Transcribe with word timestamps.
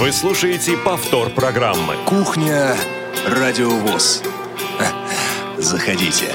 Вы 0.00 0.12
слушаете 0.12 0.76
повтор 0.76 1.28
программы. 1.30 1.96
Кухня 2.06 2.76
Радиовоз. 3.26 4.22
Заходите. 5.58 6.26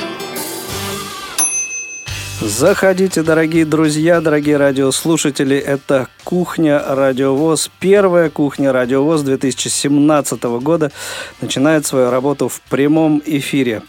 Заходите, 2.41 3.23
дорогие 3.23 3.63
друзья, 3.63 4.19
дорогие 4.19 4.57
радиослушатели. 4.57 5.55
Это 5.55 6.09
«Кухня 6.25 6.83
Радиовоз». 6.85 7.71
Первая 7.79 8.29
«Кухня 8.29 8.73
Радиовоз» 8.73 9.21
2017 9.21 10.43
года 10.43 10.91
начинает 11.39 11.85
свою 11.85 12.09
работу 12.09 12.49
в 12.49 12.59
прямом 12.69 13.23
эфире. 13.25 13.81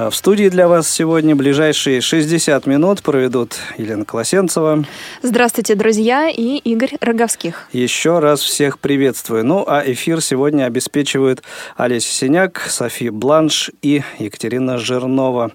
А 0.00 0.10
в 0.10 0.14
студии 0.14 0.48
для 0.48 0.68
вас 0.68 0.88
сегодня 0.88 1.34
ближайшие 1.34 2.00
60 2.00 2.66
минут 2.66 3.02
проведут 3.02 3.56
Елена 3.78 4.04
Колосенцева. 4.04 4.84
Здравствуйте, 5.22 5.74
друзья, 5.74 6.30
и 6.30 6.58
Игорь 6.58 6.96
Роговских. 7.00 7.68
Еще 7.72 8.20
раз 8.20 8.38
всех 8.38 8.78
приветствую. 8.78 9.44
Ну, 9.44 9.64
а 9.66 9.82
эфир 9.84 10.20
сегодня 10.20 10.66
обеспечивают 10.66 11.42
Олеся 11.76 12.14
Синяк, 12.14 12.60
София 12.68 13.10
Бланш 13.10 13.72
и 13.82 14.04
Екатерина 14.20 14.78
Жирнова. 14.78 15.50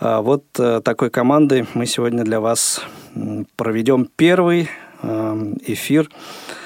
А 0.00 0.22
вот 0.22 0.42
э, 0.58 0.80
такой 0.84 1.10
командой 1.10 1.64
мы 1.74 1.86
сегодня 1.86 2.24
для 2.24 2.40
вас 2.40 2.80
проведем 3.54 4.08
первый 4.16 4.70
э, 5.04 5.54
эфир 5.68 6.10
э, 6.10 6.61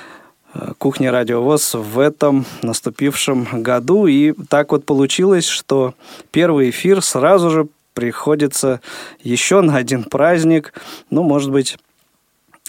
кухни 0.78 1.06
Радиовоз 1.06 1.74
в 1.74 1.98
этом 1.98 2.44
наступившем 2.62 3.62
году. 3.62 4.06
И 4.06 4.32
так 4.48 4.72
вот 4.72 4.84
получилось, 4.84 5.46
что 5.46 5.94
первый 6.30 6.70
эфир 6.70 7.02
сразу 7.02 7.50
же 7.50 7.68
приходится 7.94 8.80
еще 9.20 9.62
на 9.62 9.76
один 9.76 10.04
праздник. 10.04 10.72
Ну, 11.10 11.22
может 11.22 11.50
быть, 11.50 11.78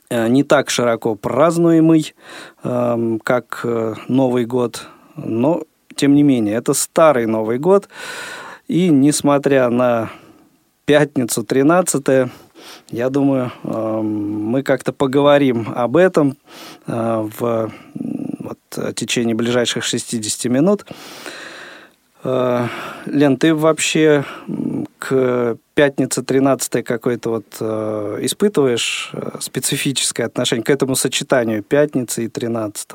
не 0.10 0.44
так 0.44 0.70
широко 0.70 1.16
празднуемый, 1.16 2.16
как 2.62 3.66
Новый 4.08 4.46
год, 4.46 4.88
но 5.16 5.64
тем 5.96 6.16
не 6.16 6.24
менее, 6.24 6.56
это 6.56 6.74
старый 6.74 7.26
Новый 7.26 7.58
год. 7.58 7.90
И 8.68 8.90
несмотря 8.90 9.70
на 9.70 10.12
пятницу 10.86 11.44
13 11.44 12.30
я 12.90 13.10
думаю, 13.10 13.52
эм, 13.64 14.44
мы 14.44 14.64
как-то 14.64 14.94
поговорим 14.94 15.68
об 15.76 15.98
этом 15.98 16.38
э, 16.88 17.30
в 17.38 17.72
вот, 18.40 18.96
течение 18.96 19.36
ближайших 19.36 19.84
60 19.84 20.52
минут. 20.52 20.86
Э, 22.24 22.68
Лен, 23.06 23.38
ты 23.38 23.54
вообще 23.54 24.26
к 25.00 25.58
пятнице 25.76 26.24
13 26.24 26.84
какое-то 26.84 27.30
вот 27.30 27.46
э, 27.60 28.20
испытываешь 28.22 29.12
специфическое 29.40 30.26
отношение 30.26 30.64
к 30.64 30.70
этому 30.70 30.96
сочетанию 30.96 31.64
пятницы 31.64 32.26
и 32.26 32.28
13 32.28 32.90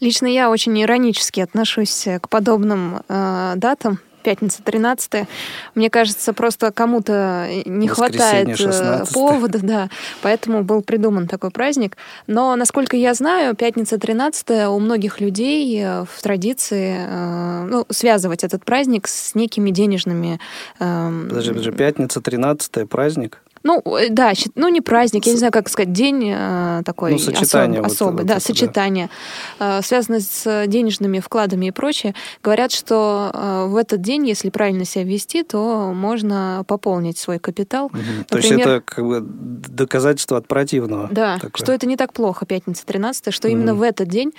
Лично 0.00 0.26
я 0.26 0.50
очень 0.50 0.80
иронически 0.80 1.40
отношусь 1.40 2.06
к 2.20 2.28
подобным 2.28 3.02
э, 3.08 3.52
датам, 3.56 3.98
пятница 4.22 4.62
13 4.62 5.26
Мне 5.74 5.90
кажется, 5.90 6.32
просто 6.32 6.72
кому-то 6.72 7.48
не 7.66 7.88
хватает 7.88 8.56
16 8.56 9.10
э, 9.10 9.12
повода, 9.12 9.58
да, 9.60 9.88
поэтому 10.22 10.62
был 10.62 10.82
придуман 10.82 11.28
такой 11.28 11.50
праздник. 11.50 11.96
Но, 12.26 12.54
насколько 12.56 12.96
я 12.96 13.14
знаю, 13.14 13.54
пятница 13.54 13.98
13 13.98 14.68
у 14.68 14.78
многих 14.78 15.20
людей 15.20 15.82
э, 15.82 16.04
в 16.04 16.22
традиции 16.22 16.96
э, 16.98 17.66
ну, 17.68 17.86
связывать 17.90 18.44
этот 18.44 18.64
праздник 18.64 19.08
с 19.08 19.34
некими 19.34 19.70
денежными... 19.70 20.40
Эм, 20.78 21.28
подожди, 21.28 21.50
подожди, 21.50 21.70
пятница 21.72 22.20
13 22.20 22.88
праздник? 22.88 23.42
Ну, 23.62 23.80
э, 23.80 24.08
да, 24.10 24.32
ну 24.54 24.68
не 24.68 24.80
праздник, 24.80 25.26
я 25.26 25.32
не 25.32 25.38
знаю, 25.38 25.52
как 25.52 25.68
сказать, 25.68 25.92
день 25.92 26.32
э, 26.34 26.82
такой 26.84 27.12
ну, 27.12 27.18
сочетание 27.18 27.80
особ, 27.80 27.88
вот, 27.88 27.94
особый, 27.94 28.18
вот 28.18 28.26
да, 28.26 28.34
это, 28.34 28.44
сочетание, 28.44 29.10
да. 29.58 29.78
Э, 29.78 29.82
связанное 29.82 30.20
с 30.20 30.66
денежными 30.66 31.20
вкладами 31.20 31.66
и 31.66 31.70
прочее. 31.70 32.14
Говорят, 32.42 32.72
что 32.72 33.30
э, 33.32 33.66
в 33.68 33.76
этот 33.76 34.00
день, 34.00 34.26
если 34.26 34.50
правильно 34.50 34.84
себя 34.84 35.04
вести, 35.04 35.42
то 35.42 35.92
можно 35.94 36.64
пополнить 36.66 37.18
свой 37.18 37.38
капитал. 37.38 37.86
Угу. 37.86 37.96
Например, 37.96 38.26
то 38.26 38.38
есть 38.38 38.52
это 38.52 38.80
как 38.80 39.04
бы 39.04 39.20
доказательство 39.22 40.38
от 40.38 40.48
противного. 40.48 41.08
Да, 41.10 41.38
такое. 41.38 41.52
что 41.54 41.72
это 41.72 41.86
не 41.86 41.96
так 41.96 42.12
плохо, 42.12 42.46
пятница 42.46 42.84
13 42.86 43.32
что 43.32 43.48
угу. 43.48 43.56
именно 43.56 43.74
в 43.74 43.82
этот 43.82 44.08
день, 44.08 44.32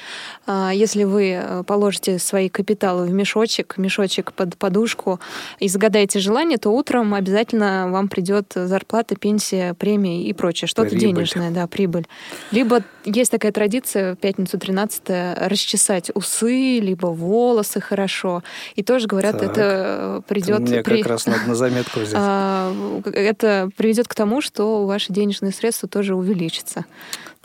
э, 0.47 0.71
если 0.73 1.03
вы 1.03 1.39
э, 1.41 1.63
положите 1.65 2.19
свои 2.19 2.49
капиталы 2.49 3.07
в 3.07 3.13
мешочек, 3.13 3.77
мешочек 3.77 4.33
под 4.33 4.57
подушку 4.57 5.19
и 5.59 5.67
загадаете 5.67 6.19
желание, 6.19 6.57
то 6.57 6.69
утром 6.69 7.13
обязательно 7.13 7.89
вам 7.89 8.07
придет 8.09 8.51
зарплата 8.55 9.12
зарплата, 9.13 9.19
пенсия, 9.19 9.73
премии 9.73 10.23
и 10.23 10.33
прочее. 10.33 10.67
Что-то 10.67 10.89
прибыль. 10.89 11.15
денежное, 11.15 11.51
да, 11.51 11.67
прибыль. 11.67 12.07
Либо 12.51 12.83
есть 13.05 13.31
такая 13.31 13.51
традиция 13.51 14.15
в 14.15 14.17
пятницу 14.17 14.57
13 14.57 15.01
расчесать 15.49 16.11
усы, 16.13 16.79
либо 16.79 17.07
волосы 17.07 17.81
хорошо. 17.81 18.43
И 18.75 18.83
тоже 18.83 19.07
говорят, 19.07 19.39
так. 19.39 19.51
это 19.51 20.23
придет... 20.27 20.59
Мне 20.59 20.83
при... 20.83 21.01
как 21.01 21.11
раз 21.11 21.25
надо 21.25 21.47
на 21.47 21.55
заметку 21.55 21.99
взять. 21.99 22.13
А, 22.25 22.73
это 23.05 23.69
приведет 23.75 24.07
к 24.07 24.15
тому, 24.15 24.41
что 24.41 24.85
ваши 24.85 25.11
денежные 25.11 25.51
средства 25.51 25.89
тоже 25.89 26.15
увеличатся. 26.15 26.85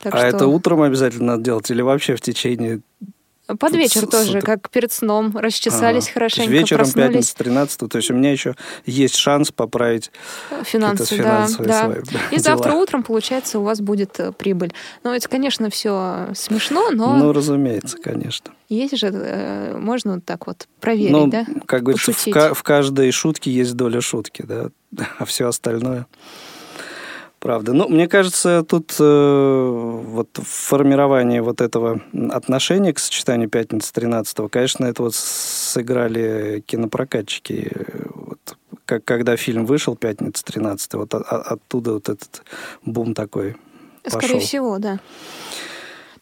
Так 0.00 0.14
а 0.14 0.18
что... 0.18 0.26
это 0.28 0.46
утром 0.46 0.82
обязательно 0.82 1.32
надо 1.32 1.42
делать 1.42 1.70
или 1.70 1.82
вообще 1.82 2.14
в 2.14 2.20
течение 2.20 2.80
под 3.56 3.72
вечер 3.72 4.02
с, 4.04 4.08
тоже, 4.08 4.40
с... 4.40 4.44
как 4.44 4.68
перед 4.70 4.92
сном, 4.92 5.36
расчесались 5.36 6.04
ага. 6.04 6.14
хорошенько, 6.14 6.50
Вечером 6.50 6.84
проснулись. 6.84 7.08
пятница 7.08 7.36
13 7.36 7.90
то 7.90 7.96
есть 7.96 8.10
у 8.10 8.14
меня 8.14 8.32
еще 8.32 8.54
есть 8.84 9.16
шанс 9.16 9.50
поправить 9.52 10.10
финансы, 10.64 11.16
да, 11.16 11.48
да. 11.58 11.84
Свои, 11.84 12.00
И 12.30 12.36
дела. 12.36 12.42
завтра 12.42 12.72
утром, 12.72 13.02
получается, 13.02 13.58
у 13.58 13.62
вас 13.62 13.80
будет 13.80 14.20
э, 14.20 14.32
прибыль. 14.32 14.72
Ну, 15.02 15.12
это, 15.12 15.28
конечно, 15.28 15.70
все 15.70 16.28
смешно, 16.34 16.90
но... 16.90 17.16
Ну, 17.16 17.32
разумеется, 17.32 17.96
конечно. 17.98 18.52
Есть 18.68 18.98
же, 18.98 19.08
э, 19.08 19.76
можно 19.78 20.14
вот 20.14 20.24
так 20.24 20.46
вот 20.46 20.68
проверить, 20.80 21.12
ну, 21.12 21.26
да? 21.26 21.46
как 21.66 21.84
говорится, 21.84 22.12
в, 22.12 22.54
в 22.54 22.62
каждой 22.62 23.10
шутке 23.12 23.50
есть 23.50 23.74
доля 23.74 24.00
шутки, 24.00 24.42
да, 24.42 24.68
а 25.18 25.24
все 25.24 25.48
остальное... 25.48 26.06
Правда. 27.40 27.72
Ну, 27.72 27.88
мне 27.88 28.08
кажется, 28.08 28.64
тут 28.64 28.96
э, 28.98 30.00
вот 30.04 30.28
формирование 30.42 31.40
вот 31.40 31.60
этого 31.60 32.02
отношения 32.30 32.92
к 32.92 32.98
сочетанию 32.98 33.48
пятницы 33.48 33.92
13 33.92 34.50
конечно, 34.50 34.86
это 34.86 35.02
вот 35.02 35.14
сыграли 35.14 36.64
кинопрокатчики. 36.66 37.70
Вот, 38.12 38.56
как, 38.84 39.04
когда 39.04 39.36
фильм 39.36 39.66
вышел 39.66 39.94
«Пятница 39.94 40.44
13 40.44 40.94
вот 40.94 41.14
от, 41.14 41.22
оттуда 41.22 41.92
вот 41.92 42.08
этот 42.08 42.42
бум 42.84 43.14
такой 43.14 43.56
Скорее 44.04 44.34
пошел. 44.34 44.40
всего, 44.40 44.78
да. 44.78 44.98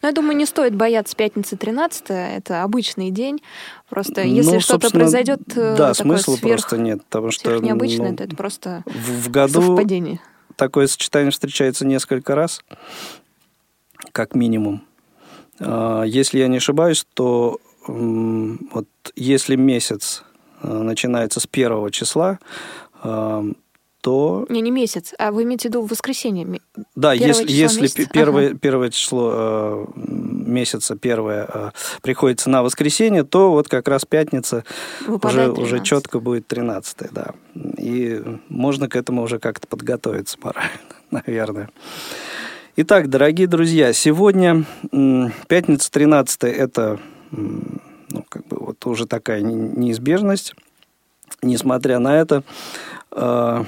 Но 0.01 0.09
я 0.09 0.13
думаю, 0.13 0.37
не 0.37 0.45
стоит 0.45 0.75
бояться 0.75 1.15
пятницы 1.15 1.57
13 1.57 2.05
это 2.09 2.61
обычный 2.61 3.09
день. 3.09 3.41
Просто 3.89 4.23
ну, 4.23 4.29
если 4.29 4.55
ну, 4.55 4.59
что-то 4.59 4.91
произойдет 4.91 5.41
э, 5.55 5.75
да, 5.75 5.95
смысла 5.95 6.35
сверх, 6.35 6.61
просто 6.61 6.77
нет, 6.77 7.03
потому 7.05 7.31
что 7.31 7.57
необычное, 7.57 8.11
ну, 8.11 8.17
то 8.17 8.23
это 8.23 8.35
просто 8.35 8.83
в, 8.85 9.25
в 9.25 9.31
году 9.31 9.61
совпадение 9.61 10.19
такое 10.57 10.87
сочетание 10.87 11.31
встречается 11.31 11.85
несколько 11.85 12.35
раз, 12.35 12.61
как 14.11 14.35
минимум. 14.35 14.83
А, 15.59 16.03
если 16.03 16.39
я 16.39 16.49
не 16.49 16.57
ошибаюсь, 16.57 17.05
то 17.13 17.61
вот 17.87 18.87
если 19.15 19.55
месяц 19.55 20.23
а, 20.61 20.83
начинается 20.83 21.39
с 21.39 21.47
первого 21.47 21.89
числа, 21.91 22.39
а, 23.01 23.45
то... 24.01 24.45
Не, 24.49 24.61
не 24.61 24.71
месяц, 24.71 25.13
а 25.17 25.31
вы 25.31 25.43
имеете 25.43 25.69
в 25.69 25.71
виду 25.71 25.81
воскресенье? 25.83 26.61
Да, 26.95 27.13
если, 27.13 27.49
если 27.51 28.05
первое, 28.05 28.49
ага. 28.49 28.57
первое 28.57 28.89
число 28.89 29.87
месяца, 30.47 30.95
первое, 30.95 31.73
приходится 32.01 32.49
на 32.49 32.63
воскресенье, 32.63 33.23
то 33.23 33.51
вот 33.51 33.67
как 33.67 33.87
раз 33.87 34.05
пятница 34.05 34.63
уже, 35.07 35.51
уже 35.51 35.83
четко 35.83 36.19
будет 36.19 36.47
13 36.47 37.11
да. 37.11 37.31
И 37.77 38.23
можно 38.49 38.89
к 38.89 38.95
этому 38.95 39.23
уже 39.23 39.39
как-то 39.39 39.67
подготовиться 39.67 40.37
морально, 40.41 40.71
наверное. 41.11 41.69
Итак, 42.75 43.09
дорогие 43.09 43.47
друзья, 43.47 43.91
сегодня 43.93 44.65
пятница 45.47 45.91
13 45.91 46.43
это 46.43 46.99
ну, 47.31 48.23
как 48.29 48.47
бы 48.47 48.57
вот 48.59 48.85
уже 48.85 49.07
такая 49.07 49.41
неизбежность. 49.41 50.53
Несмотря 51.41 51.99
на 51.99 52.15
это, 52.15 52.43
э, 53.11 53.63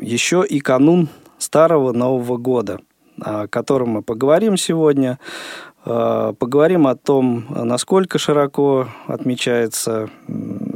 еще 0.00 0.44
и 0.48 0.60
канун 0.60 1.08
Старого 1.38 1.92
Нового 1.92 2.36
года, 2.38 2.80
о 3.20 3.46
котором 3.46 3.90
мы 3.90 4.02
поговорим 4.02 4.56
сегодня. 4.56 5.18
Э, 5.84 6.32
поговорим 6.38 6.86
о 6.86 6.94
том, 6.94 7.46
насколько 7.48 8.18
широко 8.18 8.88
отмечается 9.06 10.10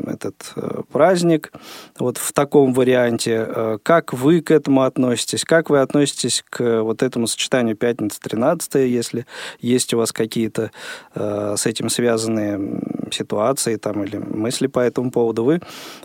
этот 0.07 0.53
э, 0.57 0.83
праздник 0.91 1.53
вот 1.99 2.19
в 2.19 2.33
таком 2.33 2.73
варианте. 2.73 3.47
Э, 3.47 3.79
как 3.83 4.13
вы 4.13 4.41
к 4.41 4.51
этому 4.51 4.83
относитесь? 4.83 5.45
Как 5.45 5.71
вы 5.71 5.81
относитесь 5.81 6.45
к 6.49 6.83
вот 6.83 7.03
этому 7.03 7.29
сочетанию 7.29 7.77
пятница 7.77 8.21
13 8.21 8.75
если 8.87 9.27
есть 9.61 9.95
у 9.95 9.99
вас 9.99 10.13
какие-то 10.13 10.71
с 11.15 11.67
этим 11.67 11.89
связанные 11.89 12.83
ситуации 13.11 13.77
там, 13.77 14.05
или 14.05 14.17
мысли 14.17 14.67
по 14.67 14.81
этому 14.81 15.11
поводу? 15.11 15.45
Вы, 15.45 15.61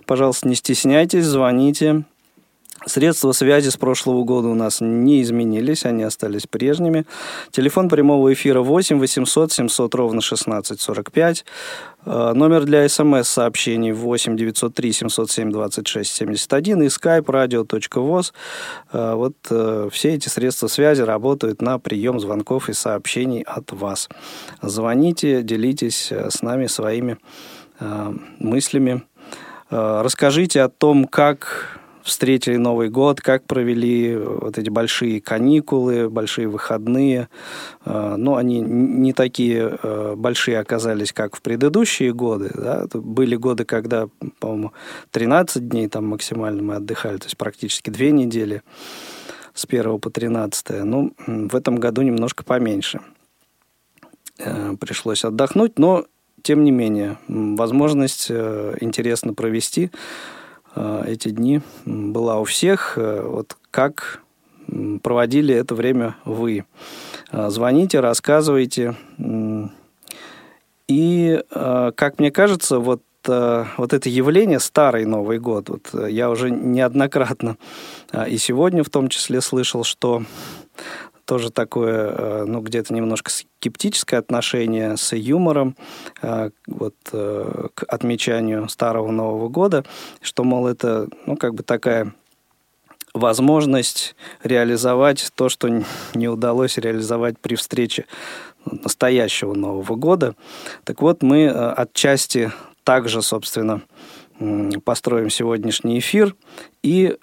пожалуйста, 0.06 0.48
не 0.48 0.56
стесняйтесь, 0.56 1.26
звоните 1.26 2.04
Средства 2.86 3.32
связи 3.32 3.70
с 3.70 3.78
прошлого 3.78 4.24
года 4.24 4.48
у 4.48 4.56
нас 4.56 4.82
не 4.82 5.22
изменились, 5.22 5.86
они 5.86 6.02
остались 6.02 6.48
прежними. 6.48 7.06
Телефон 7.52 7.90
прямого 7.90 8.34
эфира 8.34 8.62
8 8.62 8.98
800 8.98 9.52
700 9.52 9.94
ровно 9.94 10.22
16 10.22 10.82
45. 10.82 11.46
Номер 12.06 12.66
для 12.66 12.90
смс-сообщений 12.90 13.92
8 13.92 14.36
903 14.36 14.94
707 14.94 15.52
26 15.52 16.12
71 16.12 16.82
и 16.82 16.86
skype 16.88 17.26
radio.voz. 17.26 18.34
Э, 18.92 19.14
вот 19.14 19.36
э, 19.52 19.90
все 19.92 20.16
эти 20.16 20.28
средства 20.28 20.66
связи 20.66 21.04
работают 21.04 21.62
на 21.62 21.78
прием 21.78 22.20
звонков 22.20 22.70
и 22.70 22.74
сообщений 22.74 23.44
от 23.44 23.72
вас. 23.72 24.10
Звоните, 24.64 25.44
делитесь 25.44 26.12
э, 26.12 26.32
с 26.32 26.42
нами 26.42 26.66
своими 26.66 27.18
мыслями. 28.38 29.02
Расскажите 29.72 30.62
о 30.62 30.70
том, 30.70 31.06
как 31.06 31.81
встретили 32.04 32.58
Новый 32.58 32.90
год, 32.90 33.22
как 33.22 33.46
провели 33.46 34.16
вот 34.16 34.58
эти 34.58 34.70
большие 34.70 35.22
каникулы, 35.22 36.10
большие 36.10 36.48
выходные. 36.48 37.30
А, 37.86 38.18
Но 38.18 38.32
ну, 38.32 38.36
они 38.38 38.60
не 38.60 39.14
такие 39.14 39.78
а, 39.82 40.16
большие 40.16 40.60
оказались, 40.60 41.14
как 41.14 41.36
в 41.36 41.42
предыдущие 41.42 42.14
годы. 42.14 42.52
Да? 42.54 42.88
Были 42.94 43.36
годы, 43.36 43.66
когда, 43.66 44.08
по-моему, 44.40 44.74
13 45.12 45.68
дней 45.68 45.88
там 45.88 46.08
максимально 46.08 46.62
мы 46.62 46.76
отдыхали, 46.76 47.18
то 47.18 47.26
есть 47.26 47.38
практически 47.38 47.90
две 47.90 48.12
недели 48.12 48.62
с 49.54 49.66
1 49.66 50.00
по 50.00 50.10
13. 50.10 50.84
Ну, 50.84 51.14
в 51.28 51.56
этом 51.56 51.76
году 51.76 52.02
немножко 52.02 52.44
поменьше. 52.44 53.02
Э, 54.40 54.76
пришлось 54.80 55.24
отдохнуть, 55.26 55.78
но 55.78 56.06
тем 56.42 56.64
не 56.64 56.72
менее, 56.72 57.20
возможность 57.28 58.28
э, 58.30 58.76
интересно 58.82 59.34
провести 59.34 59.92
Э, 59.92 60.41
эти 60.76 61.30
дни 61.30 61.62
была 61.86 62.40
у 62.40 62.44
всех. 62.44 62.94
Э, 62.98 63.22
вот 63.26 63.58
как 63.72 64.22
проводили 65.04 65.54
это 65.54 65.76
время 65.76 66.16
вы? 66.26 66.66
Э, 67.32 67.50
звоните, 67.50 68.00
рассказывайте. 68.00 68.96
И, 70.88 71.42
как 71.50 72.20
мне 72.20 72.32
кажется, 72.32 72.80
вот 72.80 73.02
вот 73.24 73.94
это 73.94 74.10
явление 74.10 74.60
старый 74.60 75.06
Новый 75.06 75.38
год, 75.38 75.70
вот 75.70 76.10
я 76.10 76.32
уже 76.32 76.50
неоднократно 76.50 77.56
и 78.28 78.38
сегодня 78.40 78.84
в 78.84 78.90
том 78.90 79.10
числе 79.10 79.42
слышал, 79.42 79.84
что 79.84 80.24
тоже 81.32 81.50
такое, 81.50 82.10
э, 82.10 82.44
ну, 82.46 82.60
где-то 82.60 82.94
немножко 82.94 83.32
скептическое 83.32 84.20
отношение 84.20 84.98
с 84.98 85.16
юмором 85.16 85.78
э, 86.22 86.50
вот, 86.68 86.96
э, 87.14 87.68
к 87.74 87.84
отмечанию 87.88 88.68
Старого 88.68 89.12
Нового 89.12 89.48
года, 89.48 89.86
что, 90.22 90.44
мол, 90.44 90.68
это, 90.68 91.08
ну, 91.26 91.38
как 91.38 91.54
бы 91.54 91.64
такая 91.64 92.14
возможность 93.14 94.14
реализовать 94.44 95.32
то, 95.34 95.48
что 95.48 95.70
не 96.14 96.28
удалось 96.28 96.78
реализовать 96.78 97.40
при 97.40 97.56
встрече 97.56 98.08
настоящего 98.66 99.54
Нового 99.54 99.96
года. 99.96 100.36
Так 100.84 101.02
вот, 101.02 101.24
мы 101.24 101.48
отчасти 101.48 102.52
также, 102.84 103.22
собственно, 103.22 103.84
построим 104.84 105.30
сегодняшний 105.30 106.00
эфир. 106.00 106.36
И 106.84 107.16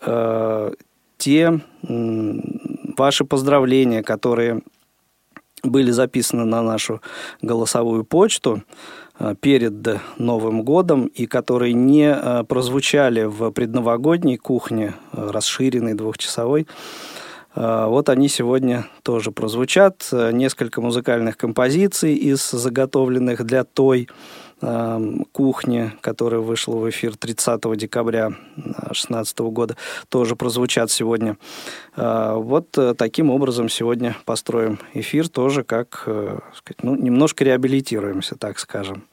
те 1.19 1.61
ваши 2.97 3.25
поздравления, 3.25 4.03
которые 4.03 4.63
были 5.63 5.91
записаны 5.91 6.45
на 6.45 6.63
нашу 6.63 7.01
голосовую 7.43 8.05
почту 8.05 8.63
э, 9.19 9.35
перед 9.41 9.75
Новым 10.19 10.63
годом 10.63 11.07
и 11.07 11.27
которые 11.27 11.73
не 11.73 12.11
э, 12.11 12.45
прозвучали 12.45 13.25
в 13.25 13.51
предновогодней 13.51 14.37
кухне, 14.37 14.95
э, 15.13 15.31
расширенной 15.31 15.95
двухчасовой, 15.95 16.67
вот 17.55 18.09
они 18.09 18.29
сегодня 18.29 18.87
тоже 19.03 19.33
прозвучат. 19.33 20.11
Несколько 20.13 20.81
музыкальных 20.81 21.37
композиций 21.37 22.15
из 22.15 22.49
заготовленных 22.51 23.45
для 23.45 23.65
той 23.65 24.09
кухни, 25.33 25.93
которая 26.01 26.41
вышла 26.41 26.77
в 26.77 26.91
эфир 26.91 27.17
30 27.17 27.77
декабря 27.77 28.31
2016 28.57 29.39
года, 29.39 29.77
тоже 30.09 30.37
прозвучат 30.37 30.91
сегодня. 30.91 31.37
А, 31.97 32.35
вот 32.35 32.77
э, 32.77 32.95
таким 32.97 33.31
образом 33.31 33.69
сегодня 33.69 34.17
построим 34.25 34.79
эфир, 34.95 35.29
тоже 35.29 35.63
как, 35.63 36.03
э, 36.07 36.39
сказать, 36.55 36.83
ну, 36.83 36.97
немножко 36.97 37.45
реабилитируемся, 37.45 38.37
так 38.37 38.59
скажем. 38.59 39.05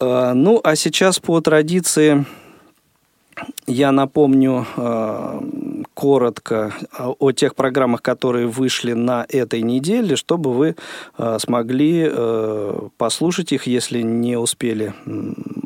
Ну, 0.00 0.60
а 0.64 0.76
сейчас 0.76 1.18
по 1.18 1.42
традиции 1.42 2.24
я 3.66 3.92
напомню 3.92 4.66
э, 4.76 5.40
коротко 5.94 6.72
о 6.98 7.32
тех 7.32 7.54
программах, 7.54 8.02
которые 8.02 8.46
вышли 8.46 8.92
на 8.92 9.26
этой 9.28 9.62
неделе, 9.62 10.16
чтобы 10.16 10.52
вы 10.52 10.76
э, 11.18 11.38
смогли 11.38 12.08
э, 12.10 12.88
послушать 12.96 13.52
их, 13.52 13.66
если 13.66 14.02
не 14.02 14.36
успели 14.36 14.94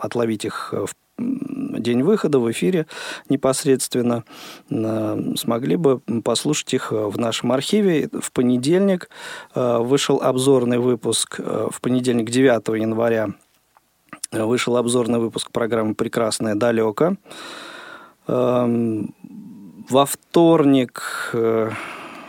отловить 0.01 0.45
их 0.45 0.73
в 0.73 0.95
день 1.17 2.03
выхода 2.03 2.41
в 2.41 2.51
эфире 2.51 2.87
непосредственно, 3.29 4.25
смогли 4.69 5.77
бы 5.77 6.01
послушать 6.25 6.75
их 6.75 6.91
в 6.91 7.17
нашем 7.19 7.53
архиве. 7.53 8.09
В 8.21 8.33
понедельник 8.33 9.09
вышел 9.55 10.21
обзорный 10.21 10.79
выпуск, 10.79 11.39
в 11.39 11.81
понедельник 11.81 12.31
9 12.31 12.81
января 12.81 13.29
вышел 14.33 14.77
обзорный 14.77 15.19
выпуск 15.19 15.51
программы 15.51 15.95
«Прекрасное 15.95 16.55
далеко». 16.55 17.17
Во 19.91 20.07
вторник 20.07 21.03
э, 21.35 21.71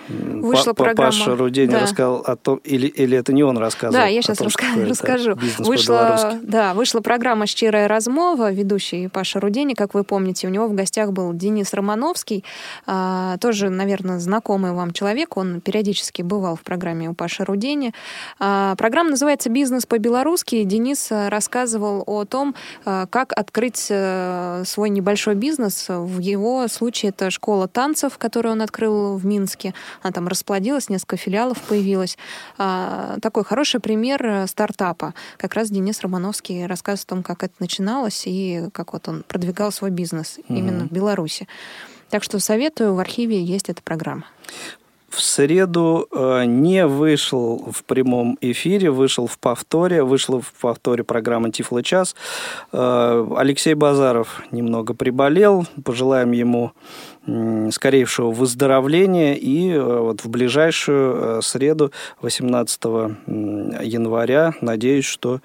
Вышла 0.08 0.74
П 0.74 0.84
программа. 0.84 1.12
Паша 1.12 1.36
Рудень 1.36 1.70
да. 1.70 1.82
рассказал 1.82 2.18
о 2.18 2.36
том, 2.36 2.58
или, 2.64 2.88
или 2.88 3.18
это 3.18 3.34
не 3.34 3.44
он 3.44 3.58
рассказывал? 3.58 4.04
Да, 4.04 4.08
я 4.08 4.22
сейчас 4.22 4.38
том, 4.38 4.48
раска- 4.48 4.86
расскажу. 4.86 5.36
Вышла, 5.60 6.40
да, 6.42 6.74
вышла 6.74 7.02
программа 7.02 7.48
«Щирая 7.48 7.88
размова», 7.88 8.52
ведущий 8.52 9.08
Паша 9.08 9.40
Рудени, 9.40 9.74
как 9.74 9.94
вы 9.94 10.04
помните. 10.04 10.48
У 10.48 10.50
него 10.50 10.68
в 10.68 10.74
гостях 10.74 11.12
был 11.12 11.34
Денис 11.34 11.74
Романовский, 11.74 12.44
а, 12.86 13.38
тоже, 13.38 13.70
наверное, 13.70 14.20
знакомый 14.20 14.74
вам 14.74 14.92
человек. 14.92 15.38
Он 15.38 15.62
периодически 15.62 16.22
бывал 16.22 16.56
в 16.56 16.62
программе 16.62 17.10
у 17.10 17.14
Паши 17.14 17.44
Рудени. 17.44 17.94
А, 18.40 18.76
программа 18.76 19.12
называется 19.12 19.50
«Бизнес 19.50 19.86
по-белорусски». 19.86 20.64
Денис 20.64 21.08
рассказывал 21.10 22.04
о 22.06 22.26
том, 22.26 22.56
а, 22.86 23.08
как 23.08 23.34
открыть 23.34 23.88
а, 23.92 24.64
свой 24.66 24.90
небольшой 24.90 25.36
бизнес. 25.36 25.86
В 25.90 26.20
его 26.20 26.68
случае 26.68 27.10
это 27.10 27.30
школа 27.32 27.68
танцев, 27.68 28.18
которую 28.18 28.54
он 28.54 28.62
открыл 28.62 29.18
в 29.18 29.26
Минске. 29.26 29.74
Она 30.02 30.12
там 30.12 30.28
расплодилась, 30.28 30.90
несколько 30.90 31.18
филиалов 31.18 31.62
появилось. 31.62 32.18
А, 32.58 33.18
такой 33.22 33.44
хороший 33.44 33.80
пример 33.80 34.26
э, 34.26 34.48
стартапа. 34.48 35.14
Как 35.38 35.54
раз 35.54 35.70
Денис 35.70 36.02
Романовский 36.02 36.66
рассказывает 36.66 37.06
о 37.06 37.10
том, 37.10 37.24
как 37.24 37.44
это 37.44 37.54
начиналось 37.60 38.24
и 38.26 38.70
как 38.74 38.94
вот 38.94 39.08
он 39.08 39.24
продвигал 39.28 39.72
свой 39.72 39.92
бизнес 39.92 40.40
угу. 40.48 40.58
именно 40.58 40.86
в 40.86 40.92
Беларуси. 40.92 41.48
Так 42.10 42.24
что 42.24 42.40
советую, 42.40 42.94
в 42.94 43.00
архиве 43.00 43.42
есть 43.44 43.70
эта 43.70 43.82
программа 43.82 44.26
в 45.16 45.22
среду 45.22 46.08
э, 46.12 46.44
не 46.46 46.86
вышел 46.86 47.72
в 47.72 47.86
прямом 47.86 48.38
эфире, 48.42 48.92
вышел 48.92 49.28
в 49.28 49.40
повторе, 49.40 50.04
вышла 50.04 50.42
в 50.42 50.52
повторе 50.54 51.06
программа 51.06 51.52
«Тифло 51.52 51.82
час». 51.82 52.16
Э, 52.74 53.26
Алексей 53.38 53.76
Базаров 53.76 54.44
немного 54.52 54.94
приболел, 54.94 55.66
пожелаем 55.86 56.34
ему 56.34 56.74
скорейшего 57.72 58.32
выздоровления 58.32 59.36
и 59.36 59.72
э, 59.72 59.82
вот 59.82 60.26
в 60.26 60.30
ближайшую 60.30 61.42
среду 61.42 61.92
18 62.22 62.84
января 63.82 64.54
надеюсь, 64.60 65.06
что 65.06 65.40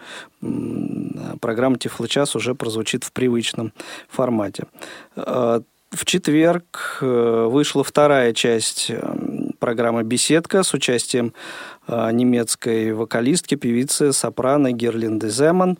программа 1.40 1.78
«Тифло-час» 1.78 2.34
уже 2.34 2.56
прозвучит 2.56 3.04
в 3.04 3.12
привычном 3.12 3.72
формате. 4.08 4.64
В 5.16 6.04
четверг 6.04 6.98
вышла 7.00 7.82
вторая 7.82 8.32
часть 8.32 8.92
программа 9.60 10.02
«Беседка» 10.02 10.64
с 10.64 10.74
участием 10.74 11.34
э, 11.86 12.10
немецкой 12.12 12.92
вокалистки, 12.92 13.54
певицы, 13.54 14.12
сопрано 14.12 14.72
Герлинды 14.72 15.28
Земан. 15.28 15.78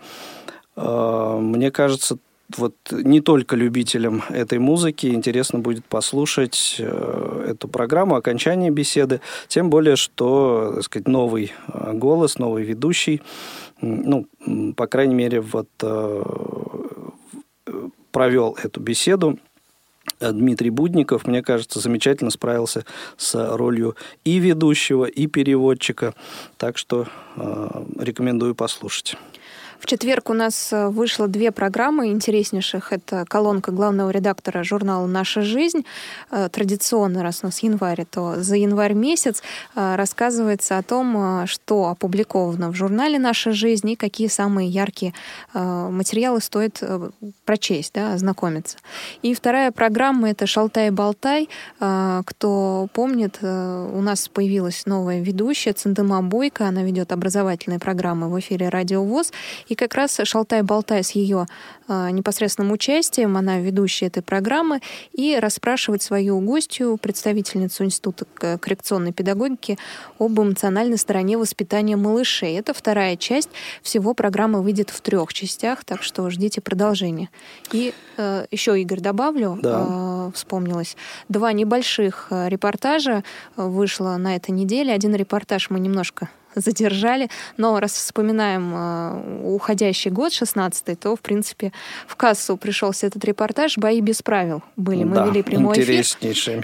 Э, 0.77 1.39
мне 1.41 1.73
кажется, 1.73 2.19
вот 2.57 2.75
не 2.91 3.21
только 3.21 3.57
любителям 3.57 4.23
этой 4.29 4.59
музыки 4.59 5.07
интересно 5.07 5.59
будет 5.59 5.85
послушать 5.87 6.77
э, 6.79 7.47
эту 7.49 7.67
программу, 7.67 8.15
окончание 8.15 8.71
беседы, 8.71 9.21
тем 9.49 9.71
более, 9.71 9.97
что, 9.97 10.73
так 10.77 10.85
сказать, 10.85 11.09
новый 11.09 11.53
голос, 11.95 12.39
новый 12.39 12.63
ведущий, 12.63 13.23
ну, 13.81 14.27
по 14.77 14.87
крайней 14.87 15.15
мере, 15.15 15.41
вот 15.41 15.69
провел 18.13 18.57
эту 18.63 18.81
беседу 18.81 19.39
Дмитрий 20.19 20.71
Будников, 20.71 21.27
мне 21.27 21.43
кажется, 21.43 21.81
замечательно 21.81 22.31
справился 22.31 22.85
с 23.17 23.57
ролью 23.57 23.97
и 24.25 24.39
ведущего, 24.39 25.05
и 25.05 25.27
переводчика. 25.27 26.15
Так 26.57 26.79
что 26.79 27.03
э, 27.03 27.30
рекомендую 27.99 28.55
послушать. 28.55 29.17
В 29.81 29.87
четверг 29.87 30.29
у 30.29 30.35
нас 30.35 30.75
э, 30.75 30.89
вышло 30.89 31.27
две 31.27 31.51
программы 31.53 32.09
интереснейших. 32.09 32.93
Это 32.93 33.25
колонка 33.27 33.73
главного 33.73 34.11
редактора 34.11 34.63
журнала 34.63 35.07
«Наша 35.07 35.41
жизнь». 35.41 35.87
Э, 36.31 36.51
традиционно, 36.53 37.23
раз 37.23 37.41
у 37.43 37.47
нас 37.47 37.61
январь, 37.61 38.05
то 38.05 38.43
за 38.43 38.57
январь 38.57 38.93
месяц 38.93 39.43
э, 39.75 39.97
рассказывается 39.97 40.77
о 40.77 40.83
том, 40.83 41.47
что 41.47 41.89
опубликовано 41.89 42.71
в 42.71 42.75
журнале 42.75 43.19
«Наша 43.19 43.53
жизнь» 43.53 43.89
и 43.91 43.97
какие 43.97 44.29
самые 44.29 44.69
яркие 44.69 45.15
материалы 45.55 46.41
стоит 46.41 46.83
прочесть, 47.47 47.95
да, 47.95 48.13
ознакомиться. 48.13 48.77
И 49.23 49.35
вторая 49.35 49.73
программа— 49.73 50.31
это 50.31 50.47
«Шалтай-болтай». 50.47 51.49
Кто 51.79 52.89
помнит, 52.93 53.39
у 53.43 54.01
нас 54.03 54.29
появилась 54.29 54.85
новая 54.87 55.21
ведущая 55.21 55.73
Цендыма 55.73 56.23
Бойко. 56.23 56.67
Она 56.67 56.83
ведет 56.83 57.13
образовательные 57.31 57.79
программы 57.79 58.29
в 58.29 58.39
эфире 58.41 58.69
«Радио 58.69 59.05
ВОЗ». 59.05 59.33
И 59.69 59.77
как 59.77 59.95
раз 59.95 60.19
шалтай-болтай 60.21 61.05
с 61.05 61.13
ее 61.13 61.47
э, 61.87 62.11
непосредственным 62.11 62.73
участием, 62.73 63.37
она 63.37 63.59
ведущая 63.59 64.07
этой 64.07 64.23
программы, 64.23 64.81
и 65.13 65.39
расспрашивает 65.39 66.03
свою 66.03 66.41
гостью, 66.41 66.99
представительницу 67.01 67.85
Института 67.85 68.27
коррекционной 68.59 69.13
педагогики, 69.13 69.79
об 70.19 70.41
эмоциональной 70.41 70.99
стороне 70.99 71.39
воспитания 71.39 71.97
малышей. 71.97 72.59
Это 72.59 72.75
вторая 72.75 73.17
часть. 73.17 73.51
Всего 73.81 74.13
программа 74.13 74.61
выйдет 74.61 74.91
в 74.91 75.01
трех 75.01 75.33
частях, 75.33 75.85
так 75.85 76.03
что 76.03 76.29
ждите 76.31 76.61
продолжения. 76.61 77.29
И 77.71 77.95
э, 78.17 78.47
еще, 78.51 78.81
Игорь, 78.81 79.01
добавлю, 79.01 79.57
да. 79.63 79.87
э, 79.89 80.31
вспомнилось, 80.35 80.97
два 81.29 81.53
небольших 81.53 82.27
э, 82.31 82.49
репортажа 82.49 83.23
вышло 83.55 84.17
на 84.17 84.35
этой 84.35 84.51
неделе. 84.51 84.93
Один 84.93 85.15
репортаж 85.15 85.71
мы 85.71 85.79
немножко 85.79 86.29
задержали. 86.55 87.29
Но 87.57 87.79
раз 87.81 87.93
вспоминаем 87.93 88.73
э, 88.75 89.43
уходящий 89.45 90.11
год, 90.11 90.33
16-й, 90.33 90.97
то, 90.97 91.17
в 91.17 91.21
принципе, 91.21 91.73
в 92.07 92.17
кассу 92.17 92.57
пришелся 92.57 93.07
этот 93.07 93.25
репортаж 93.25 93.79
«Бои 93.79 94.01
без 94.01 94.23
правил» 94.23 94.63
были. 94.77 95.05
Мы 95.05 95.15
да, 95.17 95.27
вели 95.27 95.43
прямой 95.43 95.81
эфир. 95.81 96.05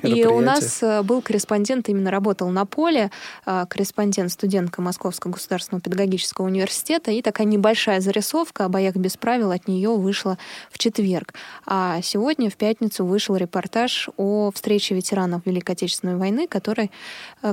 И 0.03 0.25
у 0.27 0.41
нас 0.41 0.83
э, 0.83 1.03
был 1.03 1.23
корреспондент, 1.23 1.89
именно 1.89 2.11
работал 2.11 2.49
на 2.51 2.67
поле, 2.67 3.11
э, 3.45 3.67
корреспондент, 3.69 4.33
студентка 4.33 4.83
Московского 4.83 5.33
государственного 5.33 5.81
педагогического 5.83 6.47
университета, 6.47 7.11
и 7.11 7.23
такая 7.23 7.47
небольшая 7.47 8.01
зарисовка 8.01 8.65
о 8.65 8.69
боях 8.69 8.97
без 8.97 9.17
правил 9.17 9.51
от 9.51 9.69
нее 9.69 9.91
вышла 9.91 10.39
в 10.71 10.79
четверг. 10.79 11.35
А 11.67 12.01
сегодня, 12.03 12.51
в 12.51 12.57
пятницу, 12.57 13.05
вышел 13.05 13.37
репортаж 13.37 14.09
о 14.17 14.51
встрече 14.55 14.95
ветеранов 14.95 15.43
Великой 15.45 15.73
Отечественной 15.73 16.17
войны, 16.17 16.47
который, 16.47 16.91